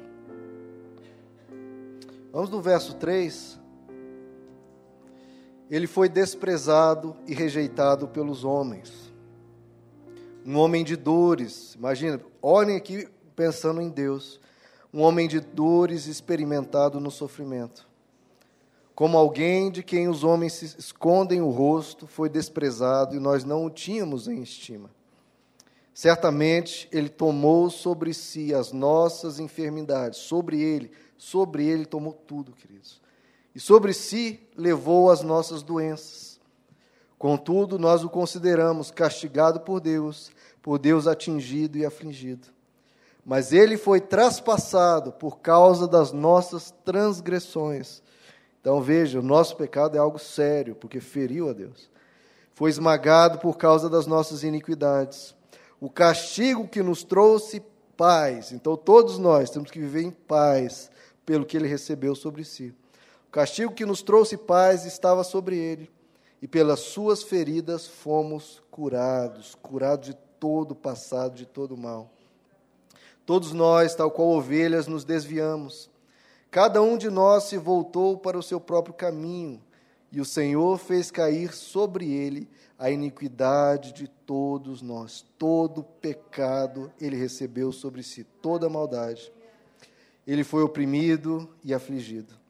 Vamos 2.32 2.50
no 2.50 2.60
verso 2.60 2.96
3 2.96 3.62
ele 5.70 5.88
foi 5.88 6.10
desprezado 6.10 7.16
e 7.28 7.34
rejeitado 7.34 8.08
pelos 8.08 8.44
homens. 8.44 9.12
Um 10.46 10.58
homem 10.58 10.84
de 10.84 10.96
dores, 10.96 11.74
imagina, 11.76 12.20
olhem 12.42 12.76
aqui 12.76 13.08
pensando 13.36 13.82
em 13.82 13.90
Deus. 13.90 14.40
Um 14.94 15.02
homem 15.02 15.28
de 15.28 15.40
dores 15.40 16.06
experimentado 16.06 17.00
no 17.00 17.10
sofrimento. 17.10 17.88
Como 18.94 19.18
alguém 19.18 19.72
de 19.72 19.82
quem 19.82 20.08
os 20.08 20.24
homens 20.24 20.54
se 20.54 20.66
escondem 20.78 21.42
o 21.42 21.50
rosto, 21.50 22.06
foi 22.06 22.30
desprezado 22.30 23.16
e 23.16 23.20
nós 23.20 23.44
não 23.44 23.66
o 23.66 23.70
tínhamos 23.70 24.28
em 24.28 24.44
estima. 24.44 24.92
Certamente 25.94 26.88
ele 26.92 27.10
tomou 27.10 27.70
sobre 27.70 28.14
si 28.14 28.54
as 28.54 28.72
nossas 28.72 29.40
enfermidades, 29.40 30.20
sobre 30.20 30.62
ele, 30.62 30.92
sobre 31.18 31.66
ele 31.66 31.86
tomou 31.86 32.14
tudo, 32.14 32.52
queridos 32.52 33.03
e 33.56 33.60
sobre 33.60 33.94
si 33.94 34.40
levou 34.58 35.12
as 35.12 35.22
nossas 35.22 35.62
doenças. 35.62 36.40
Contudo, 37.18 37.80
nós 37.80 38.04
o 38.04 38.10
consideramos 38.10 38.92
castigado 38.92 39.62
por 39.62 39.80
Deus, 39.80 40.32
por 40.62 40.78
Deus 40.80 41.08
atingido 41.08 41.78
e 41.78 41.86
afligido. 41.86 42.48
Mas 43.26 43.54
ele 43.54 43.78
foi 43.78 44.02
traspassado 44.02 45.14
por 45.14 45.40
causa 45.40 45.88
das 45.88 46.12
nossas 46.12 46.72
transgressões. 46.84 48.02
Então 48.60 48.82
veja, 48.82 49.20
o 49.20 49.24
nosso 49.24 49.56
pecado 49.56 49.96
é 49.96 50.00
algo 50.00 50.20
sério, 50.20 50.76
porque 50.76 51.00
feriu 51.00 51.50
a 51.50 51.54
Deus. 51.54 51.90
Foi 52.54 52.70
esmagado 52.70 53.40
por 53.40 53.58
causa 53.58 53.90
das 53.90 54.06
nossas 54.06 54.44
iniquidades. 54.44 55.34
O 55.80 55.90
castigo 55.90 56.68
que 56.68 56.84
nos 56.84 57.04
trouxe 57.04 57.64
paz. 57.96 58.52
Então 58.52 58.76
todos 58.76 59.18
nós 59.18 59.50
temos 59.50 59.72
que 59.72 59.80
viver 59.80 60.02
em 60.02 60.12
paz 60.12 60.92
pelo 61.26 61.46
que 61.46 61.56
ele 61.56 61.68
recebeu 61.68 62.16
sobre 62.16 62.44
si 62.44 62.74
castigo 63.34 63.74
que 63.74 63.84
nos 63.84 64.04
trouxe 64.04 64.38
paz 64.38 64.86
estava 64.86 65.24
sobre 65.24 65.58
ele, 65.58 65.90
e 66.40 66.48
pelas 66.48 66.82
suas 66.82 67.24
feridas 67.24 67.88
fomos 67.88 68.62
curados 68.70 69.56
curados 69.56 70.10
de 70.10 70.14
todo 70.40 70.74
o 70.74 70.76
passado, 70.76 71.34
de 71.34 71.48
todo 71.48 71.74
o 71.74 71.78
mal. 71.78 72.12
Todos 73.26 73.52
nós, 73.52 73.96
tal 73.96 74.12
qual 74.12 74.28
ovelhas, 74.28 74.86
nos 74.86 75.04
desviamos. 75.04 75.90
Cada 76.52 76.80
um 76.84 76.96
de 76.96 77.10
nós 77.10 77.46
se 77.46 77.58
voltou 77.58 78.20
para 78.20 78.38
o 78.38 78.44
seu 78.44 78.60
próprio 78.60 78.94
caminho, 78.94 79.60
e 80.12 80.22
o 80.22 80.26
Senhor 80.26 80.78
fez 80.78 81.10
cair 81.10 81.54
sobre 81.54 82.14
ele 82.14 82.48
a 82.78 82.92
iniquidade 82.92 83.94
de 83.94 84.08
todos 84.08 84.84
nós. 84.84 85.26
Todo 85.40 85.82
pecado 85.82 86.94
ele 87.02 87.16
recebeu 87.16 87.72
sobre 87.72 88.04
si, 88.04 88.24
toda 88.24 88.70
maldade. 88.70 89.34
Ele 90.28 90.44
foi 90.44 90.62
oprimido 90.62 91.50
e 91.64 91.74
afligido. 91.74 92.43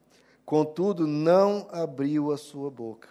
Contudo, 0.46 1.08
não 1.08 1.68
abriu 1.72 2.32
a 2.32 2.38
sua 2.38 2.70
boca. 2.70 3.08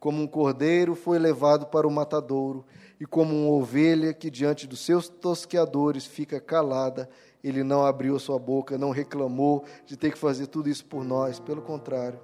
Como 0.00 0.22
um 0.22 0.26
cordeiro 0.26 0.94
foi 0.94 1.18
levado 1.18 1.66
para 1.66 1.86
o 1.86 1.90
matadouro, 1.90 2.64
e 2.98 3.06
como 3.06 3.34
uma 3.34 3.50
ovelha 3.50 4.12
que 4.14 4.30
diante 4.30 4.66
dos 4.66 4.80
seus 4.80 5.08
tosqueadores 5.08 6.06
fica 6.06 6.40
calada, 6.40 7.08
ele 7.42 7.64
não 7.64 7.84
abriu 7.84 8.16
a 8.16 8.20
sua 8.20 8.38
boca, 8.38 8.78
não 8.78 8.90
reclamou 8.90 9.64
de 9.84 9.96
ter 9.96 10.12
que 10.12 10.18
fazer 10.18 10.46
tudo 10.46 10.68
isso 10.68 10.84
por 10.84 11.04
nós, 11.04 11.40
pelo 11.40 11.62
contrário. 11.62 12.20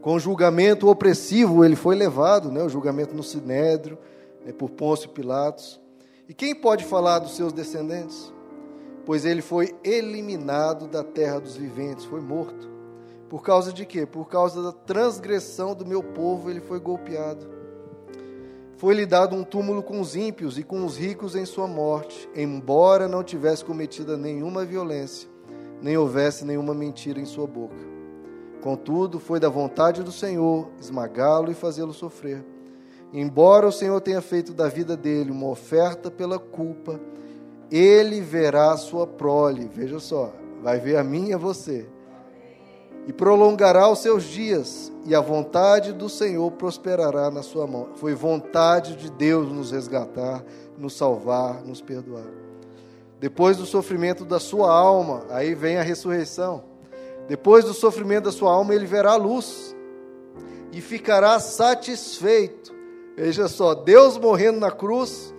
Com 0.00 0.18
julgamento 0.18 0.88
opressivo 0.88 1.64
ele 1.64 1.76
foi 1.76 1.94
levado, 1.94 2.50
né, 2.50 2.62
o 2.62 2.68
julgamento 2.68 3.14
no 3.14 3.22
Sinédrio, 3.22 3.96
né, 4.44 4.52
por 4.52 4.70
Pôncio 4.70 5.08
Pilatos. 5.08 5.80
E 6.28 6.34
quem 6.34 6.54
pode 6.54 6.84
falar 6.84 7.20
dos 7.20 7.36
seus 7.36 7.52
descendentes? 7.52 8.32
Pois 9.06 9.24
ele 9.24 9.40
foi 9.40 9.74
eliminado 9.84 10.88
da 10.88 11.04
terra 11.04 11.38
dos 11.38 11.56
viventes, 11.56 12.04
foi 12.04 12.20
morto. 12.20 12.73
Por 13.34 13.42
causa 13.42 13.72
de 13.72 13.84
quê? 13.84 14.06
Por 14.06 14.28
causa 14.28 14.62
da 14.62 14.70
transgressão 14.70 15.74
do 15.74 15.84
meu 15.84 16.04
povo, 16.04 16.48
ele 16.48 16.60
foi 16.60 16.78
golpeado. 16.78 17.44
Foi-lhe 18.76 19.04
dado 19.04 19.34
um 19.34 19.42
túmulo 19.42 19.82
com 19.82 20.00
os 20.00 20.14
ímpios 20.14 20.56
e 20.56 20.62
com 20.62 20.84
os 20.84 20.96
ricos 20.96 21.34
em 21.34 21.44
sua 21.44 21.66
morte, 21.66 22.28
embora 22.32 23.08
não 23.08 23.24
tivesse 23.24 23.64
cometido 23.64 24.16
nenhuma 24.16 24.64
violência, 24.64 25.28
nem 25.82 25.96
houvesse 25.96 26.44
nenhuma 26.44 26.72
mentira 26.74 27.18
em 27.18 27.24
sua 27.24 27.44
boca. 27.44 27.74
Contudo, 28.62 29.18
foi 29.18 29.40
da 29.40 29.48
vontade 29.48 30.04
do 30.04 30.12
Senhor 30.12 30.68
esmagá-lo 30.80 31.50
e 31.50 31.54
fazê-lo 31.54 31.92
sofrer. 31.92 32.44
Embora 33.12 33.66
o 33.66 33.72
Senhor 33.72 34.00
tenha 34.00 34.20
feito 34.20 34.54
da 34.54 34.68
vida 34.68 34.96
dele 34.96 35.32
uma 35.32 35.48
oferta 35.48 36.08
pela 36.08 36.38
culpa, 36.38 37.00
ele 37.68 38.20
verá 38.20 38.70
a 38.70 38.76
sua 38.76 39.08
prole. 39.08 39.68
Veja 39.74 39.98
só, 39.98 40.32
vai 40.62 40.78
ver 40.78 40.98
a 40.98 41.02
minha 41.02 41.30
e 41.30 41.34
a 41.34 41.36
você 41.36 41.92
e 43.06 43.12
prolongará 43.12 43.88
os 43.88 43.98
seus 43.98 44.24
dias, 44.24 44.90
e 45.04 45.14
a 45.14 45.20
vontade 45.20 45.92
do 45.92 46.08
Senhor 46.08 46.50
prosperará 46.52 47.30
na 47.30 47.42
sua 47.42 47.66
mão. 47.66 47.88
Foi 47.96 48.14
vontade 48.14 48.96
de 48.96 49.10
Deus 49.10 49.52
nos 49.52 49.70
resgatar, 49.70 50.42
nos 50.78 50.94
salvar, 50.96 51.62
nos 51.62 51.82
perdoar. 51.82 52.26
Depois 53.20 53.56
do 53.56 53.66
sofrimento 53.66 54.24
da 54.24 54.40
sua 54.40 54.72
alma, 54.72 55.24
aí 55.30 55.54
vem 55.54 55.76
a 55.76 55.82
ressurreição. 55.82 56.64
Depois 57.28 57.64
do 57.64 57.74
sofrimento 57.74 58.24
da 58.24 58.32
sua 58.32 58.52
alma, 58.52 58.74
ele 58.74 58.86
verá 58.86 59.12
a 59.12 59.16
luz 59.16 59.74
e 60.72 60.80
ficará 60.80 61.38
satisfeito. 61.38 62.74
Veja 63.16 63.48
só, 63.48 63.74
Deus 63.74 64.18
morrendo 64.18 64.58
na 64.58 64.70
cruz 64.70 65.34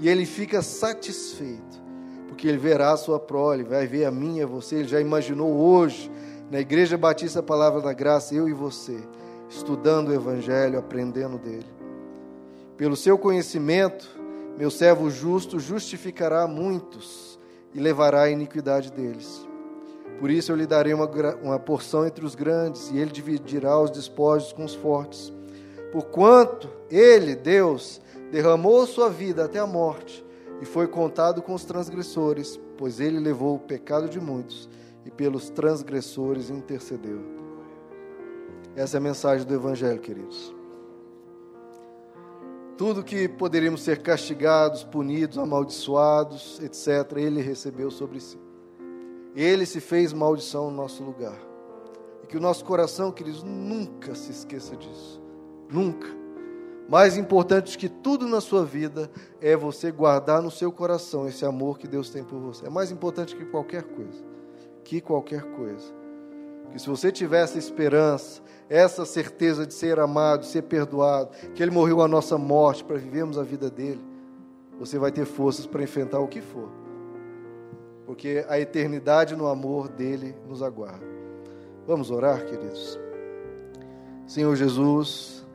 e 0.00 0.08
ele 0.08 0.26
fica 0.26 0.62
satisfeito, 0.62 1.80
porque 2.26 2.48
ele 2.48 2.58
verá 2.58 2.92
a 2.92 2.96
sua 2.96 3.20
prole, 3.20 3.62
vai 3.62 3.86
ver 3.86 4.04
a 4.04 4.10
minha, 4.10 4.46
você, 4.46 4.76
ele 4.76 4.88
já 4.88 5.00
imaginou 5.00 5.54
hoje 5.54 6.10
na 6.52 6.60
Igreja 6.60 6.98
Batista 6.98 7.42
Palavra 7.42 7.80
da 7.80 7.94
Graça, 7.94 8.34
eu 8.34 8.46
e 8.46 8.52
você, 8.52 9.00
estudando 9.48 10.08
o 10.08 10.14
Evangelho, 10.14 10.78
aprendendo 10.78 11.38
dele. 11.38 11.64
Pelo 12.76 12.94
seu 12.94 13.16
conhecimento, 13.16 14.06
meu 14.58 14.70
servo 14.70 15.08
justo 15.08 15.58
justificará 15.58 16.46
muitos 16.46 17.40
e 17.72 17.80
levará 17.80 18.24
a 18.24 18.30
iniquidade 18.30 18.92
deles. 18.92 19.48
Por 20.20 20.30
isso 20.30 20.52
eu 20.52 20.56
lhe 20.56 20.66
darei 20.66 20.92
uma, 20.92 21.08
uma 21.42 21.58
porção 21.58 22.06
entre 22.06 22.22
os 22.22 22.34
grandes, 22.34 22.90
e 22.90 22.98
ele 22.98 23.10
dividirá 23.10 23.80
os 23.80 23.90
despojos 23.90 24.52
com 24.52 24.62
os 24.62 24.74
fortes. 24.74 25.32
Porquanto 25.90 26.68
ele, 26.90 27.34
Deus, 27.34 27.98
derramou 28.30 28.86
sua 28.86 29.08
vida 29.08 29.46
até 29.46 29.58
a 29.58 29.66
morte, 29.66 30.22
e 30.60 30.66
foi 30.66 30.86
contado 30.86 31.40
com 31.40 31.54
os 31.54 31.64
transgressores, 31.64 32.60
pois 32.76 33.00
ele 33.00 33.18
levou 33.18 33.56
o 33.56 33.60
pecado 33.60 34.06
de 34.06 34.20
muitos 34.20 34.68
e 35.04 35.10
pelos 35.10 35.50
transgressores 35.50 36.50
intercedeu. 36.50 37.20
Essa 38.74 38.96
é 38.96 38.98
a 38.98 39.02
mensagem 39.02 39.46
do 39.46 39.54
Evangelho, 39.54 40.00
queridos. 40.00 40.54
Tudo 42.76 43.04
que 43.04 43.28
poderíamos 43.28 43.82
ser 43.82 44.02
castigados, 44.02 44.82
punidos, 44.82 45.38
amaldiçoados, 45.38 46.58
etc., 46.60 47.16
ele 47.16 47.42
recebeu 47.42 47.90
sobre 47.90 48.18
si. 48.18 48.38
Ele 49.34 49.66
se 49.66 49.80
fez 49.80 50.12
maldição 50.12 50.70
no 50.70 50.76
nosso 50.76 51.02
lugar. 51.02 51.38
E 52.22 52.26
que 52.26 52.36
o 52.36 52.40
nosso 52.40 52.64
coração, 52.64 53.12
queridos, 53.12 53.42
nunca 53.42 54.14
se 54.14 54.30
esqueça 54.30 54.74
disso. 54.76 55.20
Nunca. 55.70 56.08
Mais 56.88 57.16
importante 57.16 57.78
que 57.78 57.88
tudo 57.88 58.26
na 58.26 58.40
sua 58.40 58.64
vida 58.64 59.10
é 59.40 59.56
você 59.56 59.92
guardar 59.92 60.42
no 60.42 60.50
seu 60.50 60.72
coração 60.72 61.28
esse 61.28 61.44
amor 61.44 61.78
que 61.78 61.86
Deus 61.86 62.10
tem 62.10 62.24
por 62.24 62.38
você. 62.38 62.66
É 62.66 62.70
mais 62.70 62.90
importante 62.90 63.36
que 63.36 63.44
qualquer 63.44 63.82
coisa 63.82 64.31
que 64.84 65.00
qualquer 65.00 65.42
coisa. 65.42 66.02
Que 66.72 66.78
se 66.78 66.88
você 66.88 67.12
tiver 67.12 67.42
essa 67.42 67.58
esperança, 67.58 68.40
essa 68.68 69.04
certeza 69.04 69.66
de 69.66 69.74
ser 69.74 70.00
amado, 70.00 70.40
de 70.40 70.46
ser 70.46 70.62
perdoado, 70.62 71.30
que 71.54 71.62
Ele 71.62 71.70
morreu 71.70 72.00
a 72.00 72.08
nossa 72.08 72.38
morte 72.38 72.82
para 72.82 72.96
vivermos 72.96 73.38
a 73.38 73.42
vida 73.42 73.70
dele, 73.70 74.00
você 74.78 74.98
vai 74.98 75.12
ter 75.12 75.26
forças 75.26 75.66
para 75.66 75.82
enfrentar 75.82 76.20
o 76.20 76.28
que 76.28 76.40
for. 76.40 76.70
Porque 78.06 78.44
a 78.48 78.58
eternidade 78.58 79.36
no 79.36 79.46
amor 79.46 79.88
dele 79.88 80.34
nos 80.48 80.62
aguarda. 80.62 81.06
Vamos 81.86 82.10
orar, 82.10 82.44
queridos? 82.46 82.98
Senhor 84.26 84.56
Jesus, 84.56 85.46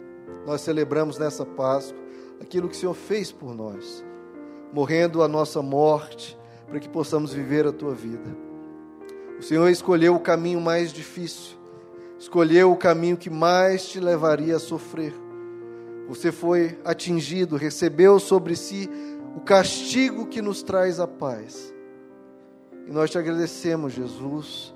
nós 0.46 0.62
celebramos 0.62 1.18
nessa 1.18 1.46
Páscoa 1.46 2.00
aquilo 2.40 2.70
que 2.70 2.76
o 2.76 2.80
Senhor 2.80 2.94
fez 2.94 3.32
por 3.32 3.56
nós, 3.56 4.06
morrendo 4.72 5.24
a 5.24 5.28
nossa 5.28 5.62
morte, 5.62 6.38
para 6.68 6.80
que 6.80 6.88
possamos 6.88 7.34
viver 7.34 7.66
a 7.66 7.72
tua 7.72 7.94
vida. 7.94 8.47
O 9.40 9.44
Senhor 9.44 9.70
escolheu 9.70 10.16
o 10.16 10.20
caminho 10.20 10.60
mais 10.60 10.92
difícil, 10.92 11.56
escolheu 12.18 12.72
o 12.72 12.78
caminho 12.78 13.16
que 13.16 13.30
mais 13.30 13.88
te 13.88 14.00
levaria 14.00 14.56
a 14.56 14.60
sofrer. 14.60 15.14
Você 16.08 16.32
foi 16.32 16.78
atingido, 16.84 17.56
recebeu 17.56 18.20
sobre 18.20 18.56
si 18.56 18.90
o 19.36 19.42
castigo 19.42 20.26
que 20.26 20.42
nos 20.42 20.64
traz 20.64 21.00
a 21.00 21.08
paz. 21.08 21.74
E 22.88 22.92
nós 22.92 23.12
te 23.12 23.18
agradecemos, 23.18 23.94
Jesus, 23.94 24.74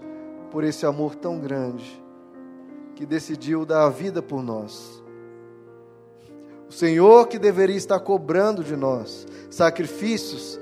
por 0.52 0.64
esse 0.64 0.86
amor 0.86 1.16
tão 1.16 1.40
grande 1.40 2.00
que 2.94 3.06
decidiu 3.06 3.66
dar 3.66 3.86
a 3.86 3.90
vida 3.90 4.22
por 4.22 4.44
nós. 4.44 5.02
O 6.70 6.72
Senhor 6.72 7.28
que 7.28 7.40
deveria 7.40 7.76
estar 7.76 8.00
cobrando 8.00 8.64
de 8.64 8.76
nós 8.76 9.26
sacrifícios, 9.50 10.60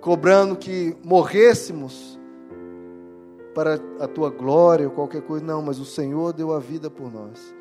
cobrando 0.00 0.54
que 0.54 0.96
morrêssemos 1.02 2.19
para 3.54 3.80
a 3.98 4.06
tua 4.06 4.30
glória 4.30 4.86
ou 4.86 4.94
qualquer 4.94 5.22
coisa, 5.22 5.44
não, 5.44 5.62
mas 5.62 5.78
o 5.78 5.84
Senhor 5.84 6.32
deu 6.32 6.52
a 6.52 6.58
vida 6.58 6.90
por 6.90 7.12
nós. 7.12 7.54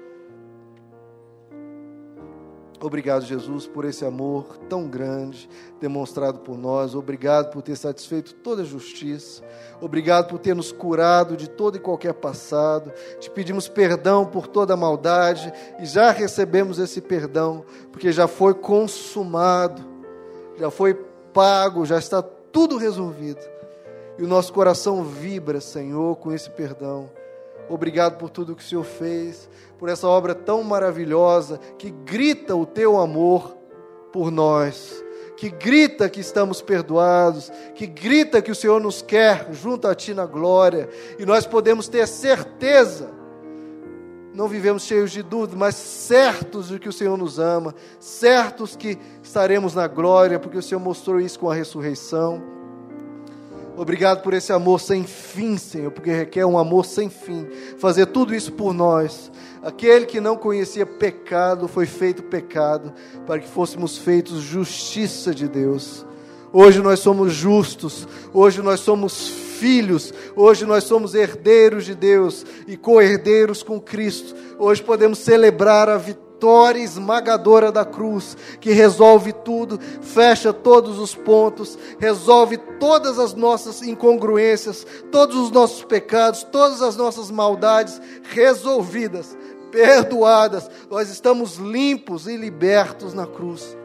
Obrigado, 2.82 3.26
Jesus, 3.26 3.68
por 3.68 3.84
esse 3.84 4.06
amor 4.06 4.58
tão 4.70 4.88
grande 4.88 5.50
demonstrado 5.82 6.40
por 6.40 6.58
nós. 6.58 6.96
Obrigado 6.96 7.52
por 7.52 7.62
ter 7.62 7.76
satisfeito 7.76 8.34
toda 8.36 8.62
a 8.62 8.66
justiça. 8.66 9.44
Obrigado 9.82 10.30
por 10.30 10.40
ter 10.40 10.56
nos 10.56 10.72
curado 10.72 11.36
de 11.36 11.50
todo 11.50 11.76
e 11.76 11.80
qualquer 11.80 12.14
passado. 12.14 12.94
Te 13.20 13.30
pedimos 13.30 13.68
perdão 13.68 14.26
por 14.26 14.48
toda 14.48 14.76
a 14.76 14.78
maldade 14.78 15.52
e 15.82 15.86
já 15.86 16.12
recebemos 16.12 16.80
esse 16.80 17.02
perdão, 17.02 17.66
porque 17.92 18.14
já 18.14 18.30
foi 18.30 18.54
consumado, 18.54 19.86
já 20.58 20.72
foi 20.72 20.94
pago, 21.34 21.86
já 21.86 22.00
está 22.00 22.22
tudo 22.22 22.78
resolvido. 22.78 23.59
E 24.20 24.24
o 24.24 24.28
nosso 24.28 24.52
coração 24.52 25.02
vibra, 25.02 25.62
Senhor, 25.62 26.18
com 26.18 26.34
esse 26.34 26.50
perdão. 26.50 27.10
Obrigado 27.70 28.18
por 28.18 28.30
tudo 28.30 28.54
que 28.54 28.62
o 28.62 28.66
Senhor 28.66 28.84
fez, 28.84 29.50
por 29.78 29.88
essa 29.88 30.10
obra 30.10 30.36
tão 30.36 30.62
maravilhosa 30.62 31.58
que 31.78 31.90
grita 31.90 32.54
o 32.54 32.66
teu 32.66 33.00
amor 33.00 33.56
por 34.12 34.30
nós, 34.30 35.02
que 35.38 35.50
grita 35.50 36.10
que 36.10 36.20
estamos 36.20 36.62
perdoados, 36.62 37.50
que 37.74 37.88
grita 37.88 38.42
que 38.42 38.52
o 38.52 38.56
Senhor 38.56 38.82
nos 38.82 39.02
quer 39.02 39.48
junto 39.54 39.88
a 39.88 39.96
Ti 39.96 40.14
na 40.14 40.26
glória, 40.26 40.90
e 41.18 41.26
nós 41.26 41.46
podemos 41.46 41.88
ter 41.88 42.06
certeza, 42.06 43.10
não 44.34 44.50
vivemos 44.50 44.84
cheios 44.84 45.12
de 45.12 45.24
dúvida, 45.24 45.56
mas 45.56 45.76
certos 45.76 46.68
de 46.68 46.78
que 46.78 46.90
o 46.90 46.94
Senhor 46.94 47.18
nos 47.18 47.40
ama, 47.40 47.74
certos 48.02 48.76
que 48.76 48.98
estaremos 49.24 49.74
na 49.74 49.88
glória, 49.88 50.40
porque 50.40 50.58
o 50.58 50.64
Senhor 50.64 50.82
mostrou 50.82 51.22
isso 51.22 51.40
com 51.40 51.50
a 51.50 51.56
ressurreição. 51.56 52.59
Obrigado 53.80 54.22
por 54.22 54.34
esse 54.34 54.52
amor 54.52 54.82
sem 54.82 55.06
fim, 55.06 55.58
Senhor, 55.58 55.90
porque 55.90 56.12
requer 56.12 56.46
um 56.46 56.58
amor 56.58 56.86
sem 56.86 57.10
fim. 57.10 57.48
Fazer 57.78 58.08
tudo 58.08 58.36
isso 58.36 58.52
por 58.52 58.74
nós. 58.74 59.32
Aquele 59.64 60.06
que 60.06 60.20
não 60.20 60.36
conhecia 60.36 60.86
pecado 60.86 61.66
foi 61.66 61.86
feito 61.86 62.22
pecado 62.24 62.92
para 63.26 63.40
que 63.40 63.48
fôssemos 63.48 63.98
feitos 63.98 64.42
justiça 64.42 65.34
de 65.34 65.48
Deus. 65.48 66.06
Hoje 66.52 66.82
nós 66.82 67.00
somos 67.00 67.32
justos, 67.32 68.06
hoje 68.34 68.62
nós 68.62 68.82
somos 68.82 69.30
filhos, 69.30 70.14
hoje 70.36 70.66
nós 70.66 70.84
somos 70.84 71.16
herdeiros 71.16 71.86
de 71.86 71.96
Deus 71.96 72.46
e 72.68 72.76
co-herdeiros 72.76 73.64
com 73.64 73.80
Cristo. 73.80 74.36
Hoje 74.60 74.84
podemos 74.84 75.20
celebrar 75.20 75.88
a 75.88 75.96
vitória 75.96 76.29
vitória 76.40 76.82
esmagadora 76.82 77.70
da 77.70 77.84
cruz, 77.84 78.38
que 78.62 78.72
resolve 78.72 79.34
tudo, 79.34 79.78
fecha 80.02 80.54
todos 80.54 80.98
os 80.98 81.14
pontos, 81.14 81.78
resolve 82.00 82.58
todas 82.80 83.20
as 83.20 83.34
nossas 83.34 83.82
incongruências, 83.82 84.88
todos 85.12 85.36
os 85.36 85.52
nossos 85.52 85.84
pecados, 85.84 86.44
todas 86.44 86.82
as 86.82 86.96
nossas 86.96 87.30
maldades 87.30 88.02
resolvidas, 88.24 89.38
perdoadas. 89.70 90.72
Nós 90.90 91.10
estamos 91.10 91.58
limpos 91.58 92.26
e 92.26 92.38
libertos 92.38 93.14
na 93.14 93.28
cruz. 93.28 93.78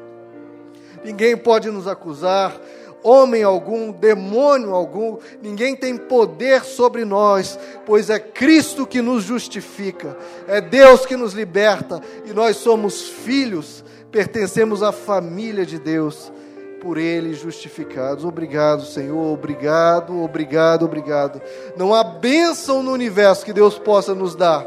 Ninguém 1.04 1.36
pode 1.36 1.68
nos 1.70 1.88
acusar, 1.88 2.56
homem 3.04 3.42
algum, 3.42 3.92
demônio 3.92 4.74
algum, 4.74 5.18
ninguém 5.42 5.76
tem 5.76 5.94
poder 5.94 6.64
sobre 6.64 7.04
nós, 7.04 7.58
pois 7.84 8.08
é 8.08 8.18
Cristo 8.18 8.86
que 8.86 9.02
nos 9.02 9.22
justifica, 9.22 10.16
é 10.48 10.58
Deus 10.58 11.04
que 11.04 11.14
nos 11.14 11.34
liberta 11.34 12.00
e 12.24 12.32
nós 12.32 12.56
somos 12.56 13.02
filhos, 13.02 13.84
pertencemos 14.10 14.82
à 14.82 14.90
família 14.90 15.66
de 15.66 15.78
Deus, 15.78 16.32
por 16.80 16.98
Ele 16.98 17.32
justificados. 17.32 18.24
Obrigado, 18.24 18.84
Senhor, 18.84 19.32
obrigado, 19.32 20.22
obrigado, 20.22 20.84
obrigado. 20.84 21.40
Não 21.76 21.94
há 21.94 22.04
bênção 22.04 22.82
no 22.82 22.92
universo 22.92 23.44
que 23.44 23.52
Deus 23.52 23.78
possa 23.78 24.14
nos 24.14 24.34
dar, 24.34 24.66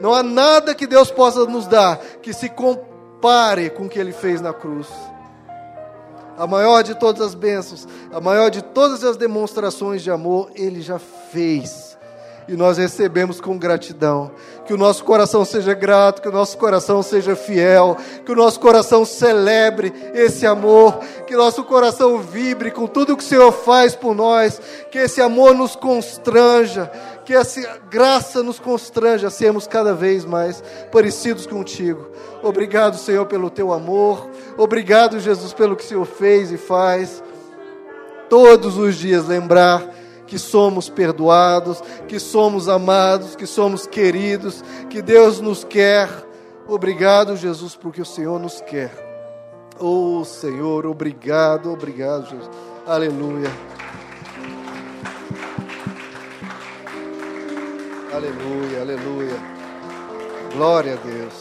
não 0.00 0.14
há 0.14 0.22
nada 0.22 0.74
que 0.74 0.86
Deus 0.86 1.10
possa 1.10 1.44
nos 1.46 1.66
dar 1.66 1.98
que 2.22 2.32
se 2.32 2.48
compare 2.48 3.70
com 3.70 3.86
o 3.86 3.88
que 3.88 3.98
Ele 3.98 4.12
fez 4.12 4.40
na 4.40 4.52
cruz 4.52 4.88
a 6.36 6.46
maior 6.46 6.82
de 6.82 6.94
todas 6.94 7.20
as 7.20 7.34
bênçãos, 7.34 7.86
a 8.12 8.20
maior 8.20 8.50
de 8.50 8.62
todas 8.62 9.04
as 9.04 9.16
demonstrações 9.16 10.02
de 10.02 10.10
amor, 10.10 10.50
Ele 10.54 10.80
já 10.80 10.98
fez. 10.98 11.92
E 12.48 12.54
nós 12.54 12.76
recebemos 12.76 13.40
com 13.40 13.56
gratidão. 13.56 14.32
Que 14.66 14.74
o 14.74 14.76
nosso 14.76 15.04
coração 15.04 15.44
seja 15.44 15.74
grato, 15.74 16.20
que 16.20 16.28
o 16.28 16.32
nosso 16.32 16.58
coração 16.58 17.02
seja 17.02 17.36
fiel, 17.36 17.96
que 18.24 18.32
o 18.32 18.36
nosso 18.36 18.58
coração 18.58 19.04
celebre 19.04 19.92
esse 20.12 20.44
amor, 20.44 20.98
que 21.26 21.36
nosso 21.36 21.62
coração 21.64 22.18
vibre 22.18 22.70
com 22.70 22.86
tudo 22.86 23.16
que 23.16 23.24
o 23.24 23.26
Senhor 23.26 23.52
faz 23.52 23.94
por 23.94 24.14
nós, 24.14 24.60
que 24.90 24.98
esse 24.98 25.20
amor 25.20 25.54
nos 25.54 25.76
constranja, 25.76 26.90
que 27.24 27.34
essa 27.34 27.80
graça 27.90 28.42
nos 28.42 28.58
constranja 28.58 29.28
a 29.28 29.30
sermos 29.30 29.66
cada 29.66 29.94
vez 29.94 30.24
mais 30.24 30.62
parecidos 30.90 31.46
contigo. 31.46 32.10
Obrigado, 32.42 32.96
Senhor, 32.96 33.26
pelo 33.26 33.50
teu 33.50 33.72
amor. 33.72 34.28
Obrigado, 34.56 35.20
Jesus, 35.20 35.52
pelo 35.52 35.76
que 35.76 35.84
o 35.84 35.88
Senhor 35.88 36.04
fez 36.04 36.50
e 36.50 36.56
faz. 36.56 37.22
Todos 38.28 38.76
os 38.76 38.96
dias 38.96 39.26
lembrar 39.26 39.88
que 40.26 40.38
somos 40.38 40.88
perdoados, 40.88 41.82
que 42.08 42.18
somos 42.18 42.68
amados, 42.68 43.36
que 43.36 43.46
somos 43.46 43.86
queridos, 43.86 44.64
que 44.88 45.02
Deus 45.02 45.40
nos 45.40 45.62
quer. 45.62 46.08
Obrigado, 46.66 47.36
Jesus, 47.36 47.76
porque 47.76 48.00
o 48.00 48.06
Senhor 48.06 48.40
nos 48.40 48.60
quer. 48.62 48.90
Oh, 49.78 50.24
Senhor, 50.24 50.86
obrigado, 50.86 51.72
obrigado, 51.72 52.30
Jesus. 52.30 52.50
Aleluia. 52.86 53.81
Aleluia, 58.12 58.82
aleluia. 58.82 59.40
Glória 60.52 60.92
a 60.92 60.96
Deus. 60.96 61.32